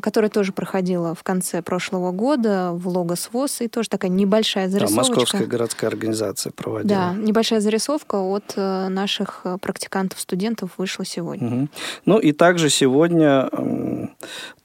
которая 0.01 0.29
тоже 0.29 0.53
проходила 0.53 1.13
в 1.15 1.23
конце 1.23 1.61
прошлого 1.61 2.11
года 2.11 2.23
года 2.35 2.71
в 2.73 2.87
Логос 2.87 3.29
ВОЗ, 3.31 3.61
и 3.61 3.67
тоже 3.67 3.89
такая 3.89 4.09
небольшая 4.09 4.67
зарисовка. 4.67 4.95
Да, 4.95 5.09
Московская 5.09 5.45
городская 5.45 5.89
организация 5.89 6.51
проводила. 6.51 6.89
Да, 6.89 7.13
небольшая 7.13 7.59
зарисовка 7.59 8.15
от 8.15 8.53
э, 8.55 8.87
наших 8.89 9.41
э, 9.43 9.57
практикантов-студентов 9.61 10.71
вышла 10.77 11.05
сегодня. 11.05 11.47
Угу. 11.47 11.67
Ну 12.05 12.19
и 12.19 12.31
также 12.31 12.69
сегодня, 12.69 13.49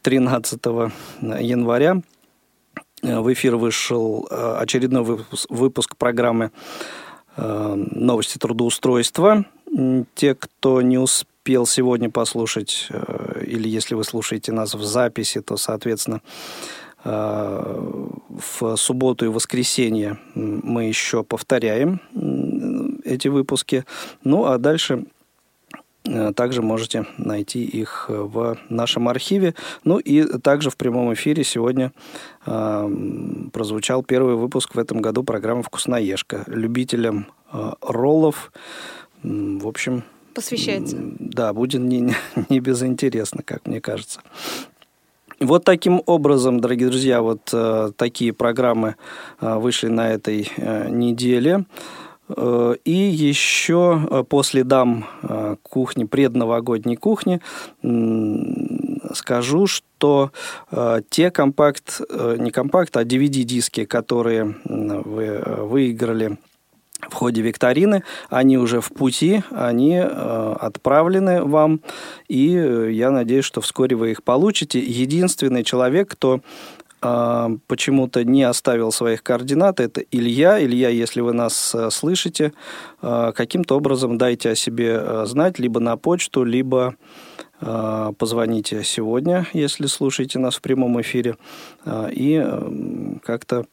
13 0.03 0.61
января, 1.41 2.01
э, 3.03 3.21
в 3.21 3.33
эфир 3.33 3.57
вышел 3.57 4.27
очередной 4.31 5.03
выпуск, 5.03 5.47
выпуск 5.51 5.97
программы 5.97 6.51
«Новости 7.37 8.39
трудоустройства». 8.39 9.45
Те, 10.15 10.35
кто 10.35 10.83
не 10.83 10.99
успел 10.99 11.67
сегодня 11.67 12.11
послушать, 12.11 12.89
или 13.47 13.69
если 13.69 13.95
вы 13.95 14.03
слушаете 14.03 14.51
нас 14.51 14.75
в 14.75 14.83
записи, 14.83 15.41
то, 15.41 15.57
соответственно, 15.57 16.21
в 17.05 18.77
субботу 18.77 19.25
и 19.25 19.29
воскресенье 19.29 20.19
мы 20.35 20.85
еще 20.85 21.23
повторяем 21.23 22.01
эти 23.09 23.29
выпуски. 23.29 23.85
Ну, 24.25 24.47
а 24.47 24.59
дальше 24.59 25.07
э, 26.05 26.33
также 26.35 26.63
можете 26.63 27.07
найти 27.17 27.65
их 27.65 28.07
в 28.09 28.59
нашем 28.69 29.09
архиве. 29.09 29.55
Ну 29.85 29.99
и 29.99 30.39
также 30.39 30.71
в 30.71 30.77
прямом 30.77 31.13
эфире 31.15 31.45
сегодня 31.45 31.93
э, 32.47 33.49
прозвучал 33.53 34.03
первый 34.03 34.37
выпуск 34.37 34.75
в 34.75 34.79
этом 34.79 35.01
году 35.01 35.25
программы 35.25 35.63
«Вкусноежка». 35.63 36.45
Любителям 36.47 37.27
э, 37.53 37.73
роллов, 37.81 38.53
в 39.23 39.67
общем... 39.67 40.05
Посвящается. 40.35 40.97
Да, 41.19 41.53
будет 41.53 41.81
не, 41.81 42.15
не 42.49 42.61
безинтересно, 42.61 43.43
как 43.43 43.67
мне 43.67 43.81
кажется. 43.81 44.21
Вот 45.41 45.65
таким 45.65 46.03
образом, 46.07 46.59
дорогие 46.59 46.89
друзья, 46.89 47.23
вот 47.23 47.51
э, 47.53 47.91
такие 47.97 48.33
программы 48.33 48.97
э, 49.41 49.55
вышли 49.57 49.87
на 49.87 50.11
этой 50.11 50.51
э, 50.57 50.89
неделе. 50.91 51.65
Э, 52.29 52.75
и 52.85 52.93
еще 52.93 54.03
э, 54.11 54.25
по 54.25 54.43
следам 54.43 55.07
э, 55.23 55.57
кухни, 55.63 56.05
предновогодней 56.05 56.97
кухни, 56.97 57.41
скажу, 59.15 59.67
что 59.67 60.33
те 61.09 61.31
компакт, 61.31 62.01
не 62.39 62.51
компакт, 62.51 62.97
а 62.97 63.05
DVD-диски, 63.05 63.85
которые 63.87 64.57
вы 64.65 65.43
выиграли 65.47 66.37
в 67.01 67.15
ходе 67.15 67.43
викторины. 67.43 68.03
Они 68.29 68.59
уже 68.59 68.81
в 68.81 68.91
пути, 68.93 69.43
они 69.51 69.97
э, 69.97 70.57
отправлены 70.61 71.45
вам, 71.45 71.81
и 72.29 72.55
э, 72.57 72.91
я 72.93 73.11
надеюсь, 73.11 73.45
что 73.45 73.61
вскоре 73.61 73.97
вы 73.97 74.11
их 74.11 74.23
получите. 74.23 74.81
Единственный 74.81 75.63
человек, 75.63 76.11
кто 76.11 76.41
э, 77.01 77.49
почему-то 77.67 78.25
не 78.25 78.43
оставил 78.43 78.91
своих 78.91 79.23
координат, 79.23 79.79
это 79.81 80.03
Илья. 80.11 80.63
Илья, 80.63 80.89
если 80.89 81.21
вы 81.21 81.33
нас 81.33 81.75
слышите, 81.91 82.53
каким-то 83.01 83.77
образом 83.77 84.19
дайте 84.19 84.51
о 84.51 84.55
себе 84.57 85.25
знать, 85.27 85.59
либо 85.59 85.79
на 85.81 85.97
почту, 85.97 86.43
либо 86.43 86.97
позвоните 87.61 88.85
сегодня, 88.85 89.47
если 89.53 89.87
слушаете 89.87 90.39
нас 90.39 90.57
в 90.57 90.61
прямом 90.61 91.01
эфире, 91.01 91.37
и 91.87 92.45
как-то 93.25 93.67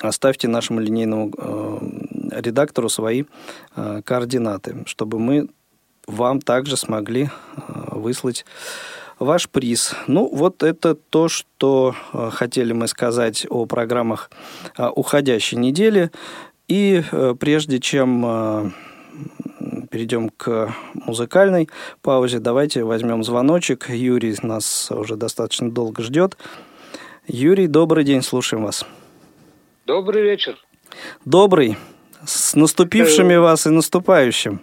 оставьте 0.00 0.48
нашему 0.48 0.80
линейному 0.80 1.32
э, 1.36 2.40
редактору 2.40 2.88
свои 2.88 3.24
э, 3.76 4.02
координаты, 4.04 4.84
чтобы 4.86 5.18
мы 5.18 5.48
вам 6.06 6.40
также 6.40 6.76
смогли 6.76 7.24
э, 7.24 7.28
выслать 7.90 8.44
ваш 9.18 9.48
приз. 9.48 9.94
Ну, 10.06 10.28
вот 10.32 10.62
это 10.62 10.94
то, 10.94 11.28
что 11.28 11.94
хотели 12.32 12.72
мы 12.72 12.88
сказать 12.88 13.46
о 13.48 13.64
программах 13.64 14.28
уходящей 14.76 15.56
недели. 15.56 16.10
И 16.66 17.00
прежде 17.38 17.78
чем 17.78 18.74
перейдем 19.88 20.30
к 20.30 20.74
музыкальной 20.94 21.68
паузе, 22.02 22.40
давайте 22.40 22.82
возьмем 22.82 23.22
звоночек. 23.22 23.88
Юрий 23.88 24.36
нас 24.42 24.90
уже 24.90 25.14
достаточно 25.14 25.70
долго 25.70 26.02
ждет. 26.02 26.36
Юрий, 27.28 27.68
добрый 27.68 28.02
день, 28.02 28.20
слушаем 28.20 28.64
вас. 28.64 28.84
Добрый 29.86 30.22
вечер. 30.22 30.56
Добрый. 31.24 31.76
С 32.24 32.54
наступившими 32.54 33.34
э, 33.34 33.40
вас 33.40 33.66
и 33.66 33.70
наступающим. 33.70 34.62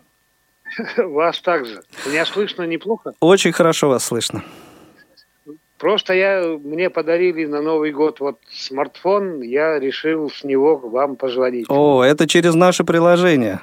Вас 0.98 1.40
также. 1.42 1.84
Меня 2.08 2.26
слышно 2.26 2.64
неплохо? 2.64 3.14
Очень 3.20 3.52
хорошо 3.52 3.90
вас 3.90 4.06
слышно. 4.06 4.42
Просто 5.78 6.14
я, 6.14 6.58
мне 6.64 6.90
подарили 6.90 7.46
на 7.46 7.62
Новый 7.62 7.92
год 7.92 8.20
вот 8.20 8.40
смартфон, 8.50 9.42
я 9.42 9.80
решил 9.80 10.30
с 10.30 10.44
него 10.44 10.78
вам 10.78 11.18
позвонить. 11.18 11.66
О, 11.70 12.04
это 12.04 12.28
через 12.28 12.56
наше 12.56 12.84
приложение? 12.84 13.62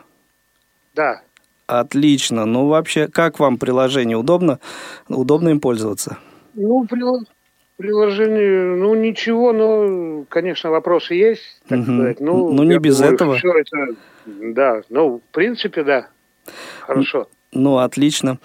Да. 0.95 1.23
Отлично. 1.67 2.45
Ну, 2.45 2.67
вообще, 2.67 3.09
как 3.09 3.39
вам 3.39 3.57
приложение? 3.57 4.17
Удобно? 4.17 4.59
Удобно 5.09 5.49
им 5.49 5.61
пользоваться? 5.61 6.19
Ну, 6.55 6.87
Приложение, 7.79 8.75
ну 8.75 8.97
ничего, 8.97 9.53
но, 9.53 10.25
конечно, 10.29 10.69
вопросы 10.71 11.15
есть, 11.15 11.61
так 11.69 11.79
угу. 11.79 11.85
сказать. 11.85 12.19
Ну, 12.19 12.53
ну 12.53 12.65
не 12.65 12.77
без 12.79 12.99
думаю, 12.99 13.15
этого. 13.15 13.37
Все 13.37 13.53
это, 13.53 13.77
да, 14.27 14.83
ну, 14.91 15.19
в 15.19 15.33
принципе, 15.33 15.85
да, 15.85 16.09
хорошо. 16.81 17.29
Ну, 17.53 17.79
отлично. 17.79 18.41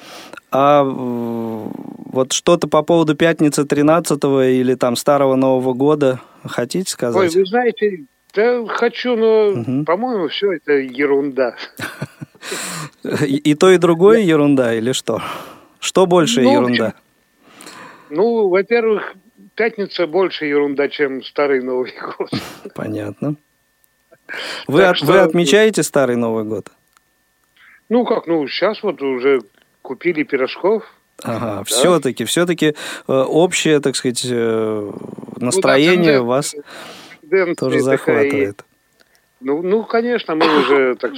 А 0.51 0.83
вот 0.83 2.31
что-то 2.31 2.67
по 2.67 2.83
поводу 2.83 3.15
пятницы 3.15 3.65
13 3.65 4.23
или 4.23 4.75
там 4.75 4.95
Старого 4.95 5.35
Нового 5.35 5.73
года 5.73 6.19
хотите 6.45 6.91
сказать? 6.91 7.19
Ой, 7.19 7.41
вы 7.41 7.45
знаете, 7.47 8.05
да 8.35 8.63
хочу, 8.67 9.15
но, 9.15 9.47
угу. 9.49 9.83
по-моему, 9.83 10.27
все 10.27 10.53
это 10.53 10.73
ерунда. 10.73 11.55
И 13.25 13.55
то, 13.55 13.71
и 13.71 13.77
другое 13.77 14.19
ерунда 14.19 14.75
или 14.75 14.91
что? 14.91 15.21
Что 15.79 16.05
больше 16.05 16.41
ну, 16.41 16.51
ерунда? 16.51 16.93
Ну, 18.09 18.49
во-первых, 18.49 19.15
пятница 19.55 20.07
больше 20.07 20.45
ерунда, 20.45 20.89
чем 20.89 21.24
старый 21.24 21.62
Новый 21.62 21.93
год. 22.17 22.29
Понятно. 22.75 23.36
Вы, 24.67 24.83
от, 24.83 24.98
что... 24.98 25.05
вы 25.05 25.19
отмечаете 25.19 25.83
старый 25.83 26.15
Новый 26.15 26.43
год? 26.43 26.69
Ну 27.89 28.05
как, 28.05 28.27
ну 28.27 28.48
сейчас 28.48 28.81
вот 28.83 29.01
уже 29.01 29.41
купили 29.81 30.24
пирожков. 30.24 30.83
Ага, 31.22 31.57
да? 31.57 31.63
все-таки, 31.63 32.25
все-таки 32.25 32.75
э, 33.07 33.12
общее, 33.12 33.79
так 33.79 33.95
сказать, 33.95 34.25
э, 34.25 34.91
настроение 35.38 36.19
ну, 36.19 36.24
да, 36.24 36.24
вас 36.24 36.55
тоже 37.57 37.81
захватывает. 37.81 38.63
Ну, 39.39 39.62
ну, 39.62 39.83
конечно, 39.83 40.36
мы 40.36 40.60
уже 40.60 40.95
так 40.95 41.13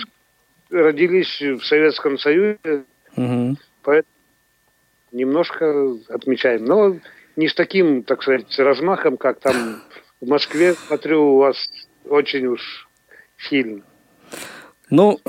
родились 0.69 1.39
в 1.39 1.63
Советском 1.63 2.17
Союзе, 2.17 2.83
угу. 3.15 3.55
поэтому 3.83 4.15
немножко 5.11 5.95
отмечаем. 6.09 6.65
Но 6.65 6.97
не 7.35 7.47
с 7.47 7.53
таким, 7.53 8.03
так 8.03 8.21
сказать, 8.21 8.57
размахом, 8.59 9.17
как 9.17 9.39
там 9.39 9.81
в 10.21 10.27
Москве. 10.27 10.73
Смотрю, 10.73 11.35
у 11.35 11.37
вас 11.37 11.57
очень 12.07 12.47
уж 12.47 12.87
сильно. 13.37 13.81
Ну, 14.89 15.19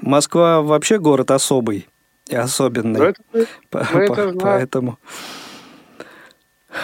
Москва 0.00 0.62
вообще 0.62 0.98
город 0.98 1.30
особый 1.30 1.88
и 2.28 2.36
особенный. 2.36 3.00
Ну, 3.00 3.04
это, 3.06 3.22
по, 3.70 3.78
по, 3.84 3.98
это 3.98 4.34
поэтому... 4.40 4.98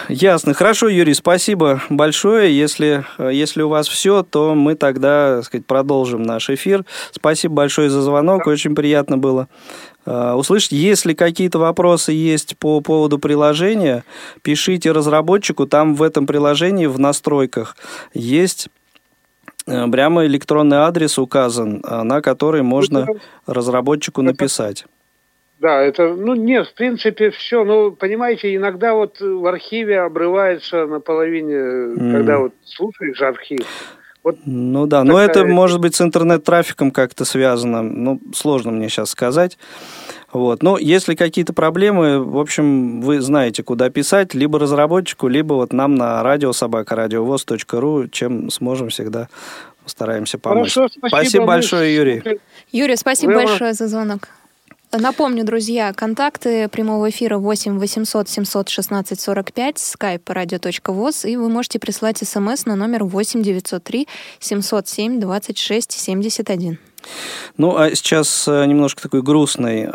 Ясно. 0.07 0.53
Хорошо, 0.53 0.87
Юрий, 0.87 1.13
спасибо 1.13 1.81
большое. 1.89 2.55
Если, 2.55 3.05
если 3.17 3.61
у 3.61 3.69
вас 3.69 3.87
все, 3.87 4.23
то 4.23 4.53
мы 4.53 4.75
тогда, 4.75 5.37
так 5.37 5.45
сказать, 5.45 5.65
продолжим 5.65 6.23
наш 6.23 6.49
эфир. 6.49 6.85
Спасибо 7.11 7.55
большое 7.55 7.89
за 7.89 8.01
звонок. 8.01 8.47
Очень 8.47 8.75
приятно 8.75 9.17
было 9.17 9.47
э, 10.05 10.33
услышать. 10.33 10.73
Если 10.73 11.13
какие-то 11.13 11.59
вопросы 11.59 12.11
есть 12.11 12.57
по 12.57 12.81
поводу 12.81 13.19
приложения, 13.19 14.03
пишите 14.41 14.91
разработчику. 14.91 15.65
Там 15.65 15.95
в 15.95 16.03
этом 16.03 16.27
приложении, 16.27 16.85
в 16.85 16.99
настройках, 16.99 17.75
есть 18.13 18.69
э, 19.65 19.87
прямо 19.87 20.25
электронный 20.25 20.77
адрес 20.77 21.17
указан, 21.17 21.83
э, 21.83 22.03
на 22.03 22.21
который 22.21 22.61
можно 22.61 23.07
разработчику 23.47 24.21
написать. 24.21 24.85
Да, 25.59 25.81
это, 25.81 26.13
ну, 26.13 26.35
нет, 26.35 26.67
в 26.67 26.73
принципе, 26.73 27.31
все. 27.31 27.65
Ну, 27.65 27.91
понимаете, 27.91 28.55
иногда 28.55 28.93
вот 28.93 29.19
в 29.19 29.45
архиве 29.45 29.99
обрывается 29.99 30.85
на 30.85 31.01
половине, 31.01 31.53
mm. 31.53 32.11
когда 32.13 32.37
вот 32.37 32.53
слушаешь 32.63 33.21
архив. 33.21 33.59
Вот 34.23 34.37
ну 34.45 34.85
да, 34.85 35.01
такая... 35.01 35.13
но 35.13 35.19
это 35.19 35.45
может 35.45 35.79
быть 35.79 35.95
с 35.95 36.01
интернет-трафиком 36.01 36.91
как-то 36.91 37.25
связано. 37.25 37.81
Ну, 37.81 38.21
сложно 38.33 38.71
мне 38.71 38.87
сейчас 38.87 39.09
сказать. 39.09 39.57
Вот. 40.31 40.63
Но 40.63 40.77
если 40.77 41.15
какие-то 41.15 41.53
проблемы, 41.53 42.23
в 42.23 42.37
общем, 42.37 43.01
вы 43.01 43.19
знаете, 43.19 43.63
куда 43.63 43.89
писать, 43.89 44.33
либо 44.33 44.59
разработчику, 44.59 45.27
либо 45.27 45.53
вот 45.53 45.73
нам 45.73 45.95
на 45.95 46.23
радиособакарадиовоз.ру, 46.23 48.07
чем 48.09 48.49
сможем 48.49 48.89
всегда 48.89 49.27
стараемся 49.85 50.37
помочь. 50.37 50.73
Хорошо, 50.73 50.87
спасибо, 50.89 51.07
спасибо 51.07 51.45
большое, 51.45 51.95
Юрий. 51.95 52.23
Юрий, 52.71 52.95
спасибо 52.95 53.31
вы... 53.31 53.35
большое 53.45 53.73
за 53.73 53.87
звонок. 53.87 54.29
Напомню, 54.91 55.43
друзья, 55.43 55.93
контакты 55.93 56.67
прямого 56.67 57.11
эфира 57.11 57.37
8 57.37 57.77
800 57.77 58.27
716 58.27 59.21
45, 59.21 59.75
skype 59.75 60.23
radio.voz, 60.23 61.29
и 61.29 61.37
вы 61.37 61.47
можете 61.47 61.77
прислать 61.77 62.17
смс 62.17 62.65
на 62.65 62.75
номер 62.75 63.03
8 63.03 63.43
903 63.43 64.07
707 64.39 65.19
26 65.19 65.91
71. 65.91 66.79
Ну, 67.57 67.77
а 67.77 67.93
сейчас 67.93 68.47
э, 68.47 68.65
немножко 68.65 69.03
такой 69.03 69.21
грустной 69.21 69.81
э, 69.83 69.87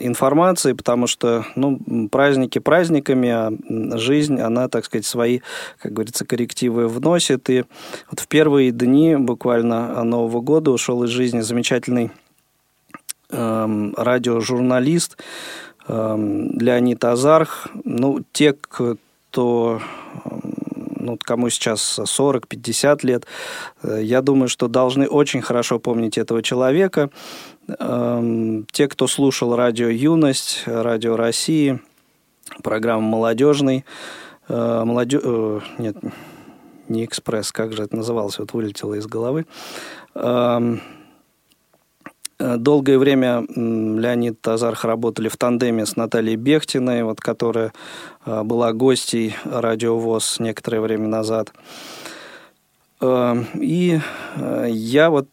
информации, 0.00 0.72
потому 0.72 1.06
что, 1.06 1.44
ну, 1.54 2.08
праздники 2.10 2.60
праздниками, 2.60 3.28
а 3.28 3.52
жизнь, 3.98 4.40
она, 4.40 4.68
так 4.68 4.86
сказать, 4.86 5.04
свои, 5.04 5.40
как 5.78 5.92
говорится, 5.92 6.24
коррективы 6.24 6.88
вносит. 6.88 7.50
И 7.50 7.64
вот 8.10 8.20
в 8.20 8.28
первые 8.28 8.70
дни 8.70 9.16
буквально 9.16 10.02
Нового 10.02 10.40
года 10.40 10.70
ушел 10.70 11.04
из 11.04 11.10
жизни 11.10 11.40
замечательный 11.40 12.10
радиожурналист 13.34 15.18
эм, 15.88 16.58
Леонид 16.58 17.04
Азарх. 17.04 17.68
Ну, 17.84 18.20
те, 18.32 18.52
кто 18.52 19.80
эм, 20.24 20.54
ну, 21.04 21.18
кому 21.22 21.50
сейчас 21.50 21.98
40-50 21.98 23.00
лет, 23.02 23.26
э, 23.82 24.00
я 24.02 24.22
думаю, 24.22 24.48
что 24.48 24.68
должны 24.68 25.06
очень 25.06 25.42
хорошо 25.42 25.78
помнить 25.78 26.18
этого 26.18 26.42
человека. 26.42 27.10
Те, 27.66 28.88
кто 28.88 29.06
слушал 29.06 29.56
радио 29.56 29.88
«Юность», 29.88 30.64
радио 30.66 31.16
России, 31.16 31.80
программу 32.62 33.08
«Молодежный», 33.08 33.84
э, 34.48 34.82
молодежь... 34.84 35.22
Э, 35.24 35.60
нет, 35.78 35.96
не 36.88 37.04
«Экспресс», 37.04 37.52
как 37.52 37.72
же 37.72 37.82
это 37.82 37.96
называлось, 37.96 38.38
вот 38.38 38.52
вылетело 38.52 38.94
из 38.94 39.06
головы. 39.06 39.46
Э, 42.38 42.56
долгое 42.56 42.98
время 42.98 43.44
Леонид 43.54 44.40
Тазарх 44.40 44.84
работали 44.84 45.28
в 45.28 45.36
тандеме 45.36 45.86
с 45.86 45.94
Натальей 45.96 46.36
Бехтиной, 46.36 47.02
вот, 47.04 47.20
которая 47.20 47.72
э, 48.26 48.42
была 48.42 48.72
гостей 48.72 49.36
радиовоз 49.44 50.40
некоторое 50.40 50.80
время 50.80 51.06
назад. 51.08 51.52
Э, 53.00 53.36
и 53.54 54.00
я 54.66 55.10
вот 55.10 55.28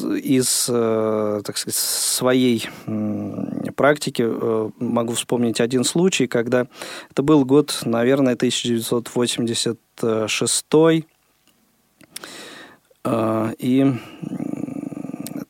из, 0.00 0.66
так 0.66 1.56
сказать, 1.56 1.76
своей 1.76 2.68
практики 3.76 4.28
могу 4.82 5.12
вспомнить 5.12 5.60
один 5.60 5.84
случай, 5.84 6.26
когда 6.26 6.66
это 7.08 7.22
был 7.22 7.44
год, 7.44 7.82
наверное, 7.84 8.34
1986 8.34 10.66
и 13.04 13.94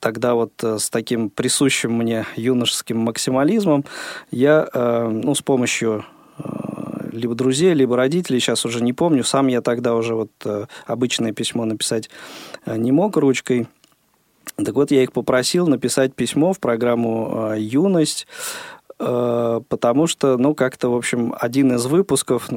тогда 0.06 0.36
вот 0.36 0.52
э, 0.62 0.78
с 0.78 0.88
таким 0.88 1.30
присущим 1.30 1.94
мне 1.94 2.26
юношеским 2.36 2.96
максимализмом 2.96 3.84
я, 4.30 4.68
э, 4.72 5.08
ну, 5.08 5.34
с 5.34 5.42
помощью 5.42 6.04
э, 6.38 7.08
либо 7.10 7.34
друзей, 7.34 7.74
либо 7.74 7.96
родителей, 7.96 8.38
сейчас 8.38 8.64
уже 8.64 8.84
не 8.84 8.92
помню, 8.92 9.24
сам 9.24 9.48
я 9.48 9.62
тогда 9.62 9.96
уже 9.96 10.14
вот 10.14 10.30
обычное 10.86 11.32
письмо 11.32 11.64
написать 11.64 12.08
не 12.66 12.92
мог 12.92 13.16
ручкой. 13.16 13.66
Так 14.54 14.76
вот, 14.76 14.92
я 14.92 15.02
их 15.02 15.10
попросил 15.10 15.66
написать 15.66 16.14
письмо 16.14 16.52
в 16.52 16.60
программу 16.60 17.54
«Юность», 17.56 18.28
потому 18.98 20.06
что, 20.06 20.36
ну, 20.38 20.54
как-то, 20.54 20.88
в 20.88 20.94
общем, 20.94 21.34
один 21.38 21.72
из 21.72 21.84
выпусков 21.86 22.48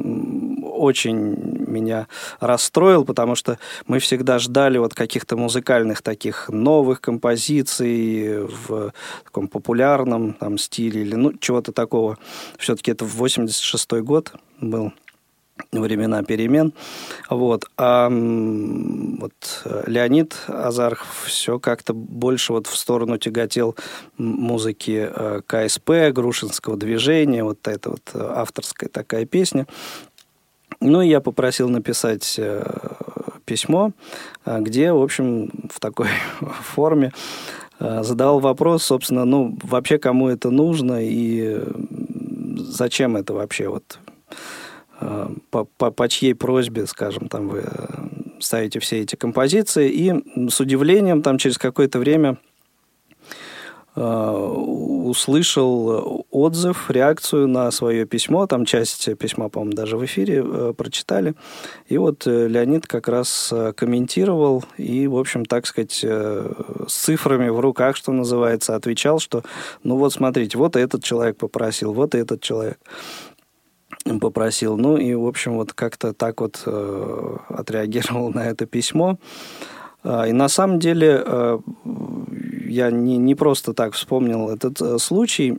очень 0.80 1.36
меня 1.68 2.08
расстроил, 2.39 3.06
потому 3.06 3.36
что 3.36 3.60
мы 3.88 4.00
всегда 4.00 4.39
ждали 4.39 4.78
вот 4.78 4.94
каких-то 4.94 5.38
музыкальных 5.38 6.02
таких 6.02 6.50
новых 6.50 7.02
композиций 7.02 8.46
в 8.46 8.94
таком 9.24 9.48
популярном 9.48 10.34
там 10.34 10.58
стиле 10.58 11.02
или 11.02 11.15
ну 11.15 11.34
чего-то 11.34 11.72
такого. 11.72 12.18
Все-таки 12.58 12.92
это 12.92 13.06
86 13.06 13.92
год 14.02 14.34
был 14.62 14.92
времена 15.72 16.24
перемен. 16.24 16.74
Вот. 17.30 17.65
А 17.78 18.10
вот 18.10 19.34
Леонид 19.86 20.36
Азарх 20.48 21.06
все 21.26 21.60
как-то 21.60 21.94
больше 21.94 22.54
вот 22.54 22.68
в 22.68 22.76
сторону 22.76 23.18
тяготел 23.18 23.76
музыки 24.18 25.10
э, 25.13 25.42
КСП, 25.46 26.13
Грушинского 26.13 26.78
движения, 26.78 27.44
вот 27.44 27.68
эта 27.68 27.92
вот 27.92 28.02
авторская 28.13 28.89
такая 28.89 29.26
песня. 29.26 29.68
Ну, 30.82 31.02
я 31.02 31.20
попросил 31.20 31.70
написать 31.70 32.36
э, 32.38 32.63
письмо, 33.46 33.92
э, 34.46 34.60
где, 34.62 34.94
в 34.94 35.02
общем, 35.02 35.52
в 35.70 35.80
такой 35.80 36.08
форме 36.63 37.12
э, 37.80 38.04
задал 38.04 38.39
вопрос, 38.39 38.84
собственно, 38.84 39.26
ну, 39.26 39.58
вообще 39.63 39.98
кому 39.98 40.30
это 40.30 40.50
нужно 40.52 41.00
и 41.02 41.62
зачем 42.58 43.18
это 43.18 43.34
вообще 43.34 43.68
вот 43.68 44.00
по, 45.50 45.63
по, 45.63 45.92
по 45.92 46.10
чьей 46.10 46.36
просьбе, 46.36 46.86
скажем, 46.86 47.30
там 47.30 47.48
вы 47.48 47.63
ставите 48.42 48.80
все 48.80 49.00
эти 49.00 49.15
композиции. 49.15 49.89
И 49.89 50.50
с 50.50 50.60
удивлением 50.60 51.22
там 51.22 51.38
через 51.38 51.58
какое-то 51.58 52.00
время 52.00 52.38
услышал 54.00 56.26
отзыв, 56.32 56.90
реакцию 56.90 57.48
на 57.48 57.70
свое 57.72 58.06
письмо. 58.06 58.48
Там 58.48 58.66
часть 58.66 59.18
письма, 59.18 59.50
по-моему, 59.50 59.76
даже 59.76 59.98
в 59.98 60.06
эфире 60.06 60.44
э, 60.46 60.74
прочитали. 60.76 61.36
И 61.88 61.98
вот 61.98 62.26
э, 62.28 62.48
Леонид 62.48 62.88
как 62.88 63.08
раз 63.08 63.54
комментировал 63.76 64.64
и, 64.78 65.08
в 65.08 65.18
общем, 65.18 65.46
так 65.46 65.66
сказать, 65.66 66.04
с 66.04 66.54
цифрами 66.88 67.50
в 67.50 67.60
руках, 67.60 67.96
что 67.96 68.12
называется, 68.12 68.76
отвечал, 68.76 69.20
что, 69.20 69.44
ну 69.84 69.98
вот 69.98 70.14
смотрите, 70.14 70.58
вот 70.58 70.76
этот 70.76 71.04
человек 71.04 71.38
попросил, 71.38 71.94
вот 71.94 72.16
этот 72.16 72.42
человек 72.42 72.80
попросил. 74.20 74.78
Ну 74.78 74.98
и, 74.98 75.14
в 75.14 75.26
общем, 75.26 75.56
вот 75.56 75.74
как-то 75.74 76.14
так 76.14 76.42
вот 76.42 76.64
э, 76.66 77.38
отреагировал 77.50 78.30
на 78.34 78.48
это 78.48 78.66
письмо. 78.66 79.20
И 80.04 80.32
на 80.32 80.48
самом 80.48 80.80
деле 80.80 81.22
э, 81.26 81.60
я 82.66 82.90
не, 82.90 83.18
не 83.18 83.36
просто 83.36 83.74
так 83.74 83.94
вспомнил 83.94 84.50
этот 84.50 84.82
э, 84.82 84.98
случай. 84.98 85.58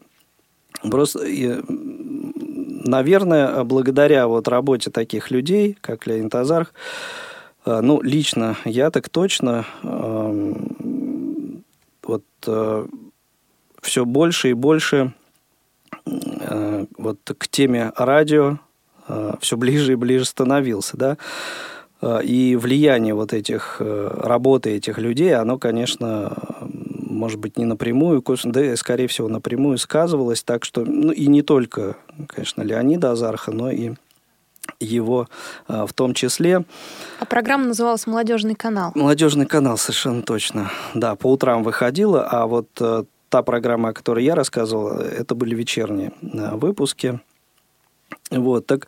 Просто, 0.82 1.20
наверное, 1.68 3.64
благодаря 3.64 4.26
вот 4.28 4.48
работе 4.48 4.90
таких 4.90 5.30
людей, 5.30 5.76
как 5.82 6.06
Леонид 6.06 6.34
Азарх, 6.34 6.72
э, 7.66 7.80
ну, 7.82 8.00
лично 8.00 8.56
я 8.64 8.90
так 8.90 9.10
точно 9.10 9.66
эм, 9.82 11.62
вот 12.02 12.24
все 13.82 14.04
больше 14.06 14.50
и 14.50 14.54
больше 14.54 15.12
вот 16.96 17.18
к 17.38 17.48
теме 17.48 17.92
радио 17.96 18.58
все 19.40 19.56
ближе 19.56 19.92
и 19.92 19.96
ближе 19.96 20.24
становился, 20.24 20.96
да. 20.96 21.18
И 22.02 22.56
влияние 22.56 23.14
вот 23.14 23.32
этих 23.32 23.76
работы 23.80 24.70
этих 24.70 24.98
людей, 24.98 25.34
оно, 25.34 25.58
конечно, 25.58 26.36
может 26.60 27.38
быть, 27.38 27.58
не 27.58 27.64
напрямую, 27.64 28.22
да, 28.44 28.76
скорее 28.76 29.06
всего, 29.06 29.28
напрямую 29.28 29.78
сказывалось, 29.78 30.42
так 30.42 30.64
что, 30.64 30.84
ну, 30.84 31.12
и 31.12 31.26
не 31.26 31.42
только, 31.42 31.96
конечно, 32.26 32.62
Леонида 32.62 33.12
Азарха, 33.12 33.52
но 33.52 33.70
и 33.70 33.92
его 34.78 35.28
в 35.68 35.92
том 35.92 36.14
числе. 36.14 36.64
А 37.18 37.24
программа 37.26 37.66
называлась 37.66 38.06
«Молодежный 38.06 38.54
канал». 38.54 38.92
«Молодежный 38.94 39.46
канал», 39.46 39.76
совершенно 39.76 40.22
точно. 40.22 40.70
Да, 40.94 41.16
по 41.16 41.30
утрам 41.30 41.62
выходила, 41.62 42.26
а 42.26 42.46
вот 42.46 42.68
та 43.28 43.42
программа, 43.42 43.90
о 43.90 43.92
которой 43.92 44.24
я 44.24 44.34
рассказывал, 44.34 44.88
это 44.98 45.34
были 45.34 45.54
вечерние 45.54 46.12
выпуски. 46.22 47.20
Вот, 48.30 48.66
так 48.66 48.86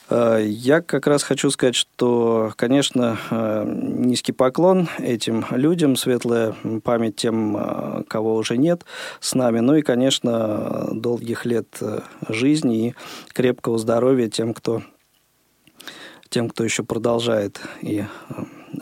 я 0.11 0.81
как 0.81 1.07
раз 1.07 1.23
хочу 1.23 1.49
сказать, 1.49 1.75
что, 1.75 2.51
конечно, 2.57 3.17
э, 3.29 3.63
низкий 3.65 4.31
поклон 4.31 4.89
этим 4.99 5.45
людям, 5.51 5.95
светлая 5.95 6.55
память 6.83 7.15
тем, 7.15 7.55
э, 7.57 8.03
кого 8.07 8.35
уже 8.35 8.57
нет 8.57 8.83
с 9.19 9.35
нами, 9.35 9.59
ну 9.59 9.75
и, 9.75 9.81
конечно, 9.81 10.89
долгих 10.91 11.45
лет 11.45 11.79
жизни 12.27 12.87
и 12.87 12.95
крепкого 13.33 13.77
здоровья 13.77 14.27
тем, 14.27 14.53
кто, 14.53 14.81
тем, 16.29 16.49
кто 16.49 16.63
еще 16.63 16.83
продолжает 16.83 17.61
и 17.81 18.03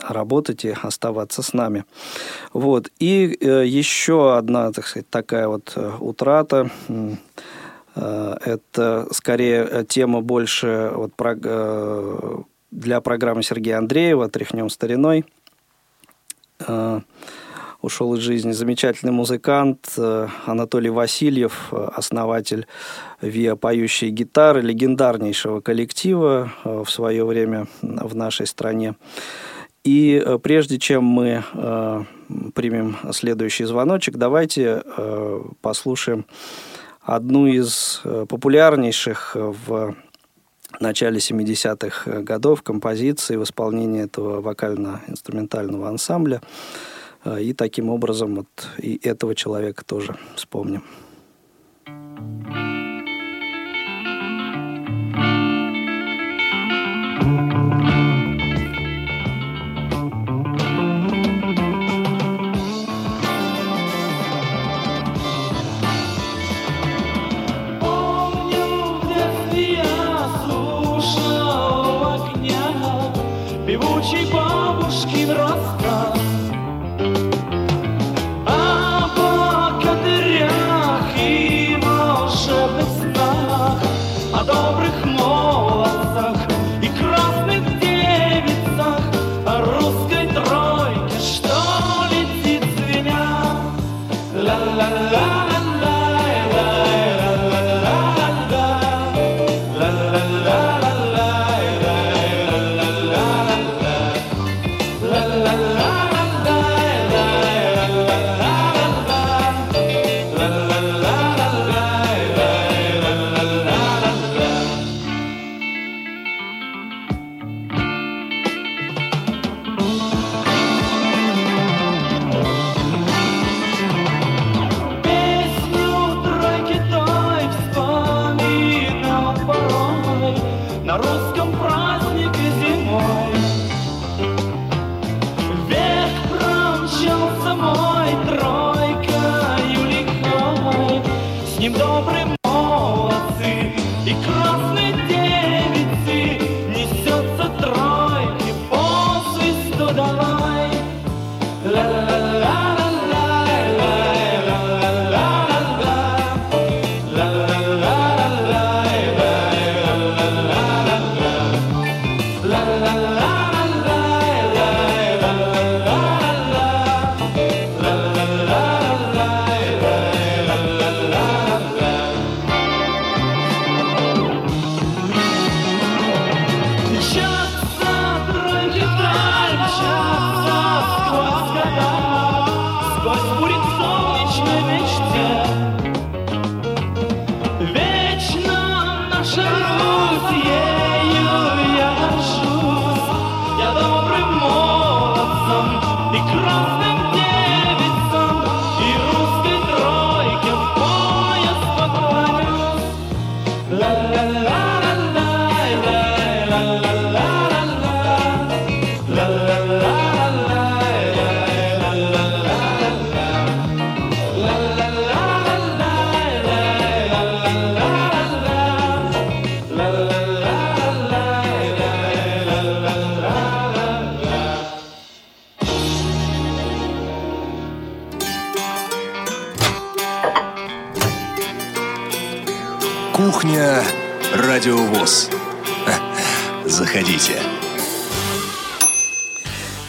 работать 0.00 0.64
и 0.64 0.74
оставаться 0.82 1.42
с 1.42 1.52
нами. 1.52 1.84
Вот. 2.52 2.90
И 2.98 3.36
еще 3.40 4.36
одна, 4.36 4.72
так 4.72 4.86
сказать, 4.86 5.08
такая 5.10 5.48
вот 5.48 5.76
утрата 6.00 6.70
Э, 6.88 7.14
это 8.00 9.08
скорее 9.12 9.68
э, 9.70 9.84
тема 9.86 10.22
больше 10.22 10.90
вот 10.94 11.14
про, 11.14 11.36
э, 11.42 12.38
для 12.70 13.00
программы 13.00 13.42
Сергея 13.42 13.78
Андреева 13.78 14.28
«Тряхнем 14.28 14.70
стариной». 14.70 15.24
Ушел 17.82 18.14
из 18.14 18.20
жизни 18.20 18.52
замечательный 18.52 19.12
музыкант 19.12 19.98
Анатолий 20.44 20.90
Васильев, 20.90 21.72
основатель 21.72 22.66
ВИА 23.22 23.56
«Поющие 23.56 24.10
гитары», 24.10 24.60
легендарнейшего 24.60 25.60
коллектива 25.62 26.52
в 26.64 26.86
свое 26.90 27.24
время 27.24 27.66
в 27.80 28.14
нашей 28.14 28.46
стране. 28.46 28.96
И 29.84 30.22
прежде 30.42 30.78
чем 30.78 31.04
мы 31.04 31.42
примем 32.54 32.98
следующий 33.12 33.64
звоночек, 33.64 34.16
давайте 34.16 34.82
послушаем 35.62 36.26
одну 37.00 37.46
из 37.46 38.00
э, 38.04 38.26
популярнейших 38.28 39.32
в 39.34 39.96
начале 40.78 41.18
70-х 41.18 42.22
годов 42.22 42.62
композиций 42.62 43.36
в 43.36 43.42
исполнении 43.42 44.04
этого 44.04 44.40
вокально-инструментального 44.40 45.88
ансамбля. 45.88 46.40
Э, 47.24 47.42
и 47.42 47.52
таким 47.52 47.90
образом 47.90 48.36
вот 48.36 48.68
и 48.78 49.00
этого 49.02 49.34
человека 49.34 49.84
тоже 49.84 50.16
вспомним. 50.36 50.84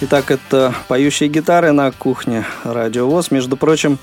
Итак, 0.01 0.29
это 0.29 0.71
поющие 0.87 1.29
гитары 1.29 1.71
на 1.71 1.91
кухне 1.91 2.45
Радиовоз. 2.63 3.31
Между 3.31 3.57
прочим, 3.57 3.97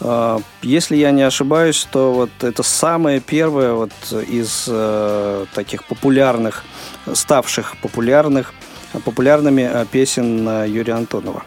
э, 0.00 0.38
если 0.60 0.96
я 0.96 1.12
не 1.12 1.22
ошибаюсь, 1.22 1.88
то 1.90 2.12
вот 2.12 2.30
это 2.42 2.62
самое 2.62 3.20
первое 3.20 3.72
вот 3.72 3.92
из 4.28 4.66
э, 4.68 5.46
таких 5.54 5.84
популярных, 5.84 6.64
ставших 7.10 7.76
популярных 7.78 8.52
популярными 9.06 9.70
песен 9.90 10.66
Юрия 10.66 10.92
Антонова. 10.92 11.44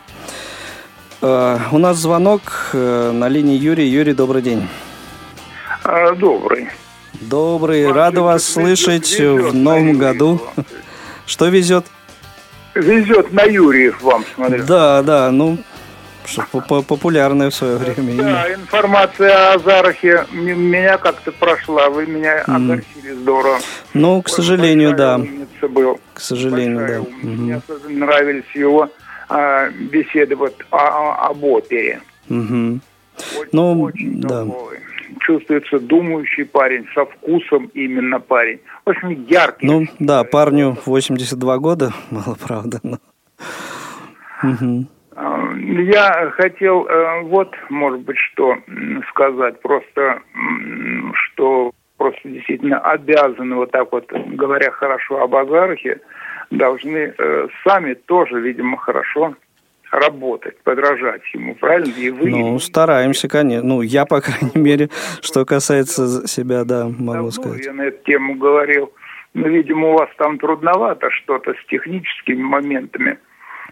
У 1.22 1.78
нас 1.78 1.98
звонок 1.98 2.72
на 2.74 3.30
линии 3.30 3.56
Юрий. 3.56 3.88
Юрий, 3.88 4.14
добрый 4.14 4.42
день. 4.42 4.68
Добрый. 6.18 6.70
Добрый. 7.22 7.92
Рада 7.92 8.24
вас 8.24 8.44
слышать 8.44 9.20
в 9.20 9.54
новом 9.54 10.00
году. 10.00 10.42
Что 11.26 11.48
везет? 11.48 11.86
Везет 12.74 13.32
на 13.32 13.44
Юрьев 13.44 14.02
вам, 14.02 14.26
смотрю. 14.36 14.64
Да, 14.66 15.02
да, 15.02 15.32
ну, 15.32 15.58
популярное 16.88 17.50
в 17.50 17.56
свое 17.56 17.78
время 17.78 18.24
Да, 18.24 18.54
информация 18.54 19.54
о 19.54 19.60
Зарахе 19.60 20.26
меня 20.32 20.98
как-то 20.98 21.32
прошла, 21.32 21.90
вы 21.90 22.06
меня 22.06 22.42
огорчили 22.42 23.14
здорово. 23.14 23.60
Ну, 23.94 24.22
к 24.22 24.30
сожалению, 24.30 24.96
да. 24.96 25.20
Был. 25.62 26.00
К 26.14 26.20
сожалению, 26.20 26.88
да. 26.88 27.28
Мне 27.28 27.56
особенно 27.56 28.06
нравились 28.06 28.44
его 28.54 28.90
а, 29.30 29.70
беседы 29.70 30.36
вот 30.36 30.56
о, 30.70 31.28
об 31.30 31.44
опере. 31.44 32.02
Угу. 32.30 32.80
Очень, 33.40 33.50
ну, 33.52 33.82
очень 33.82 34.22
да. 34.22 34.46
Такой 34.46 34.80
чувствуется 35.26 35.80
думающий 35.80 36.46
парень, 36.46 36.88
со 36.94 37.06
вкусом 37.06 37.72
именно 37.74 38.20
парень. 38.20 38.60
В 38.86 38.90
общем, 38.90 39.26
яркий. 39.28 39.66
Ну, 39.66 39.86
да, 40.00 40.24
парню 40.24 40.78
82 40.86 41.58
года, 41.58 41.92
мало 42.12 42.36
правда, 42.36 42.80
но... 42.84 42.98
Угу. 44.44 44.86
Я 45.82 46.30
хотел 46.32 46.86
э, 46.86 47.22
вот, 47.24 47.56
может 47.70 48.02
быть, 48.02 48.18
что 48.18 48.58
сказать. 49.10 49.62
Просто, 49.62 50.22
что 51.14 51.72
просто 51.98 52.30
действительно 52.30 52.80
обязаны, 52.80 53.56
вот 53.56 53.72
так 53.72 53.92
вот, 53.92 54.12
говоря 54.12 54.72
хорошо 54.72 55.22
об 55.22 55.36
Азарахе, 55.36 56.02
должны 56.52 57.14
э, 57.18 57.48
сами 57.66 57.94
тоже, 57.94 58.42
видимо, 58.42 58.78
хорошо 58.78 59.36
работать, 60.00 60.58
подражать 60.64 61.22
ему, 61.34 61.56
правильно? 61.56 61.94
И 61.98 62.10
вы, 62.10 62.30
ну, 62.30 62.60
стараемся, 62.60 63.28
конечно. 63.28 63.68
Ну, 63.68 63.82
я, 63.82 64.06
по 64.06 64.22
крайней 64.22 64.60
мере, 64.60 64.90
что 65.22 65.46
касается 65.46 66.28
себя, 66.28 66.64
да, 66.64 66.86
могу 66.86 67.14
Давно 67.14 67.32
сказать. 67.32 67.66
я 67.66 67.74
на 67.74 67.84
эту 67.84 68.04
тему 68.06 68.36
говорил. 68.36 68.92
Но, 69.34 69.48
видимо, 69.48 69.90
у 69.90 69.98
вас 69.98 70.10
там 70.18 70.38
трудновато 70.38 71.10
что-то 71.12 71.54
с 71.54 71.66
техническими 71.70 72.42
моментами. 72.42 73.18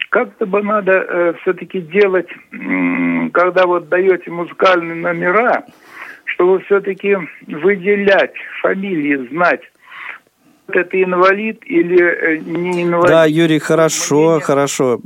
Как-то 0.10 0.46
бы 0.46 0.62
надо 0.62 0.92
э, 0.92 1.34
все-таки 1.42 1.80
делать, 1.80 2.28
э, 2.30 3.30
когда 3.32 3.66
вот 3.66 3.88
даете 3.88 4.30
музыкальные 4.30 4.96
номера, 4.96 5.64
чтобы 6.26 6.60
все-таки 6.62 7.16
выделять 7.48 8.34
фамилии, 8.62 9.28
знать, 9.30 9.62
это 10.68 11.04
инвалид 11.04 11.62
или 11.66 12.02
э, 12.02 12.38
не 12.38 12.84
инвалид. 12.84 13.08
Да, 13.08 13.26
Юрий, 13.26 13.60
хорошо, 13.60 14.40
хорошо. 14.42 15.02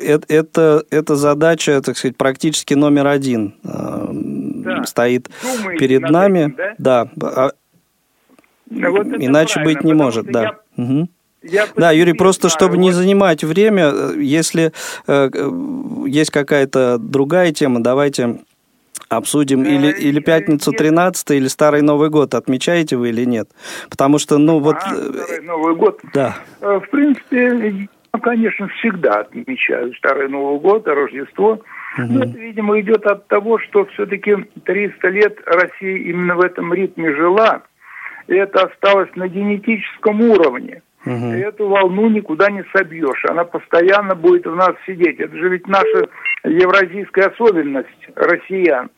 Это, 0.00 0.24
это, 0.28 0.84
это 0.90 1.16
задача, 1.16 1.80
так 1.82 1.96
сказать, 1.96 2.16
практически 2.16 2.74
номер 2.74 3.06
один 3.06 3.54
э, 3.64 4.08
да. 4.12 4.84
стоит 4.84 5.28
Думаете 5.42 5.78
перед 5.78 6.02
нами. 6.02 6.38
Этим, 6.38 6.56
да? 6.78 7.08
да. 7.14 7.30
А 7.36 7.50
ну, 8.70 8.90
вот 8.92 9.06
Иначе 9.06 9.62
быть 9.62 9.82
не 9.82 9.94
может, 9.94 10.26
да. 10.26 10.42
Я... 10.76 10.84
Угу. 10.84 11.08
Я 11.42 11.66
да, 11.74 11.90
Юрий, 11.90 12.12
просто 12.12 12.48
знаю, 12.48 12.58
чтобы 12.58 12.76
вот... 12.76 12.82
не 12.82 12.92
занимать 12.92 13.42
время, 13.42 13.90
э, 13.92 14.14
если 14.18 14.72
э, 15.06 15.30
есть 16.06 16.30
какая-то 16.30 16.98
другая 16.98 17.52
тема, 17.52 17.82
давайте 17.82 18.40
обсудим 19.10 19.64
или, 19.64 19.92
или 19.92 20.20
пятницу 20.20 20.72
13 20.72 21.32
или 21.32 21.48
Старый 21.48 21.82
Новый 21.82 22.08
год. 22.08 22.34
Отмечаете 22.34 22.96
вы 22.96 23.10
или 23.10 23.24
нет? 23.24 23.48
Потому 23.90 24.18
что, 24.18 24.38
ну 24.38 24.60
вот... 24.60 24.76
А, 24.76 24.94
Старый 24.94 25.42
Новый 25.42 25.74
год? 25.74 26.00
Да. 26.14 26.36
Э, 26.60 26.80
в 26.82 26.88
принципе, 26.90 27.88
я, 28.14 28.20
конечно, 28.20 28.68
всегда 28.78 29.20
отмечаю 29.20 29.92
Старый 29.94 30.28
Новый 30.28 30.60
год, 30.60 30.86
Рождество. 30.86 31.60
Угу. 31.98 32.06
Но 32.08 32.24
это, 32.24 32.38
видимо, 32.38 32.80
идет 32.80 33.04
от 33.04 33.26
того, 33.26 33.58
что 33.58 33.84
все-таки 33.86 34.36
300 34.64 35.08
лет 35.08 35.38
Россия 35.44 35.98
именно 35.98 36.36
в 36.36 36.40
этом 36.40 36.72
ритме 36.72 37.12
жила. 37.14 37.62
И 38.28 38.34
это 38.34 38.66
осталось 38.66 39.10
на 39.16 39.26
генетическом 39.26 40.20
уровне. 40.20 40.82
Угу. 41.04 41.32
И 41.32 41.38
эту 41.38 41.66
волну 41.66 42.08
никуда 42.08 42.48
не 42.48 42.64
собьешь. 42.72 43.24
Она 43.28 43.42
постоянно 43.42 44.14
будет 44.14 44.46
в 44.46 44.54
нас 44.54 44.76
сидеть. 44.86 45.18
Это 45.18 45.36
же 45.36 45.48
ведь 45.48 45.66
наша 45.66 46.08
евразийская 46.44 47.30
особенность 47.30 47.88
россиян. 48.14 48.88